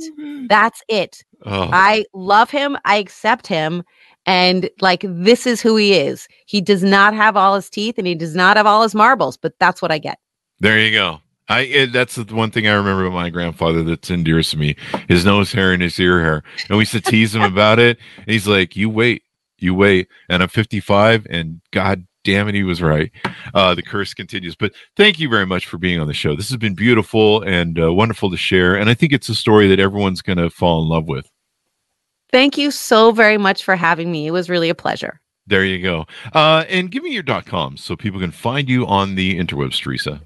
That's 0.49 0.81
it. 0.87 1.23
Oh, 1.45 1.69
I 1.71 2.05
love 2.13 2.49
him. 2.49 2.77
I 2.85 2.95
accept 2.97 3.47
him. 3.47 3.83
And 4.25 4.69
like, 4.81 5.03
this 5.07 5.47
is 5.47 5.61
who 5.61 5.75
he 5.75 5.93
is. 5.93 6.27
He 6.45 6.61
does 6.61 6.83
not 6.83 7.13
have 7.15 7.35
all 7.37 7.55
his 7.55 7.69
teeth 7.69 7.97
and 7.97 8.05
he 8.05 8.13
does 8.15 8.35
not 8.35 8.57
have 8.57 8.65
all 8.67 8.83
his 8.83 8.93
marbles, 8.93 9.37
but 9.37 9.53
that's 9.59 9.81
what 9.81 9.91
I 9.91 9.97
get. 9.97 10.19
There 10.59 10.79
you 10.79 10.91
go. 10.91 11.19
I 11.49 11.61
it, 11.61 11.91
that's 11.91 12.15
the 12.15 12.23
one 12.35 12.51
thing 12.51 12.67
I 12.67 12.73
remember 12.73 13.05
about 13.05 13.15
my 13.15 13.29
grandfather 13.29 13.83
that's 13.83 14.09
endears 14.11 14.51
to 14.51 14.57
me: 14.57 14.75
his 15.07 15.25
nose 15.25 15.51
hair 15.51 15.73
and 15.73 15.81
his 15.81 15.99
ear 15.99 16.21
hair. 16.21 16.43
And 16.69 16.77
we 16.77 16.81
used 16.83 16.91
to 16.93 17.01
tease 17.01 17.33
him 17.35 17.41
about 17.41 17.77
it. 17.79 17.97
And 18.17 18.27
he's 18.27 18.47
like, 18.47 18.75
"You 18.75 18.89
wait, 18.89 19.23
you 19.61 19.73
wait." 19.73 20.07
And 20.29 20.43
I'm 20.43 20.49
55, 20.49 21.27
and 21.29 21.61
God 21.71 22.05
damn 22.23 22.47
it, 22.47 22.55
he 22.55 22.63
was 22.63 22.81
right. 22.81 23.11
Uh, 23.53 23.75
the 23.75 23.81
curse 23.81 24.13
continues. 24.13 24.55
But 24.55 24.73
thank 24.95 25.19
you 25.19 25.29
very 25.29 25.45
much 25.45 25.65
for 25.65 25.77
being 25.77 25.99
on 25.99 26.07
the 26.07 26.13
show. 26.13 26.35
This 26.35 26.49
has 26.49 26.57
been 26.57 26.75
beautiful 26.75 27.41
and 27.41 27.79
uh, 27.79 27.93
wonderful 27.93 28.29
to 28.31 28.37
share. 28.37 28.75
And 28.75 28.89
I 28.89 28.93
think 28.93 29.13
it's 29.13 29.29
a 29.29 29.35
story 29.35 29.67
that 29.69 29.79
everyone's 29.79 30.21
going 30.21 30.37
to 30.37 30.49
fall 30.49 30.81
in 30.81 30.89
love 30.89 31.07
with. 31.07 31.29
Thank 32.31 32.57
you 32.57 32.71
so 32.71 33.11
very 33.11 33.37
much 33.37 33.63
for 33.63 33.75
having 33.75 34.11
me. 34.11 34.27
It 34.27 34.31
was 34.31 34.49
really 34.49 34.69
a 34.69 34.75
pleasure. 34.75 35.19
There 35.47 35.65
you 35.65 35.81
go. 35.81 36.05
Uh, 36.33 36.63
and 36.69 36.91
give 36.91 37.03
me 37.03 37.11
your 37.11 37.23
dot 37.23 37.45
com 37.45 37.75
so 37.75 37.95
people 37.95 38.19
can 38.19 38.31
find 38.31 38.69
you 38.69 38.85
on 38.87 39.15
the 39.15 39.37
interwebs, 39.37 39.81
Teresa. 39.81 40.21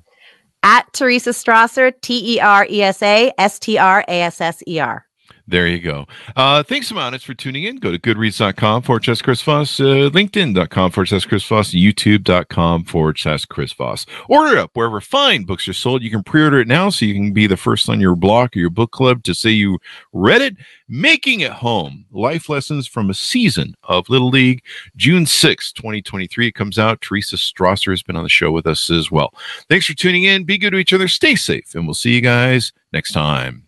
At 0.62 0.92
Teresa 0.94 1.32
Strasser, 1.32 1.94
T 2.02 2.36
E 2.36 2.40
R 2.40 2.68
E 2.70 2.82
S 2.84 3.02
A 3.02 3.32
S 3.38 3.58
T 3.58 3.78
R 3.78 4.04
A 4.08 4.22
S 4.22 4.42
S 4.42 4.62
E 4.68 4.80
R. 4.80 5.06
There 5.48 5.68
you 5.68 5.80
go. 5.80 6.08
Uh, 6.36 6.64
thanks, 6.64 6.92
Amonis, 6.92 7.24
for 7.24 7.36
tuning 7.36 7.66
in. 7.66 7.76
Go 7.76 7.92
to 7.92 8.00
goodreads.com 8.00 8.82
forward 8.82 9.06
slash 9.06 9.22
Chris 9.22 9.44
Voss, 9.44 9.80
uh, 9.80 10.10
LinkedIn.com 10.10 10.90
forward 10.90 11.06
slash 11.06 11.26
Chris 11.26 11.46
Voss, 11.46 11.70
YouTube.com 11.70 12.86
forward 12.86 13.20
slash 13.20 13.46
Chris 13.46 13.72
Voss. 13.72 14.08
Order 14.28 14.54
it 14.54 14.58
up 14.58 14.72
wherever 14.74 15.00
fine 15.00 15.44
books 15.44 15.68
are 15.68 15.74
sold. 15.74 16.02
You 16.02 16.10
can 16.10 16.24
pre 16.24 16.44
order 16.44 16.62
it 16.62 16.68
now 16.68 16.90
so 16.90 17.06
you 17.06 17.14
can 17.14 17.32
be 17.32 17.46
the 17.46 17.58
first 17.58 17.90
on 17.90 18.02
your 18.02 18.16
block 18.16 18.56
or 18.56 18.60
your 18.60 18.72
book 18.72 18.90
club 18.90 19.22
to 19.24 19.36
say 19.36 19.52
you 19.52 19.78
read 20.14 20.42
it. 20.42 20.58
Making 20.88 21.42
it 21.42 21.52
home 21.52 22.06
Life 22.12 22.50
Lessons 22.50 22.88
from 22.88 23.12
a 23.12 23.14
Season 23.14 23.76
of 23.84 24.10
Little 24.10 24.30
League, 24.30 24.64
June 24.96 25.28
6, 25.28 25.72
2023. 25.74 26.48
It 26.48 26.52
comes 26.54 26.80
out. 26.80 27.02
Teresa 27.02 27.36
Strasser 27.36 27.92
has 27.92 28.02
been 28.02 28.16
on 28.16 28.24
the 28.24 28.30
show 28.30 28.52
with 28.52 28.66
us 28.66 28.90
as 28.90 29.12
well. 29.12 29.32
Thanks 29.70 29.86
for 29.86 29.94
tuning 29.94 30.24
in. 30.24 30.44
Be 30.44 30.58
good 30.58 30.72
to 30.72 30.78
each 30.78 30.94
other. 30.94 31.08
Stay 31.08 31.36
safe, 31.36 31.76
and 31.76 31.86
we'll 31.86 31.94
see 31.94 32.14
you 32.14 32.22
guys 32.22 32.74
next 32.94 33.12
time. 33.12 33.66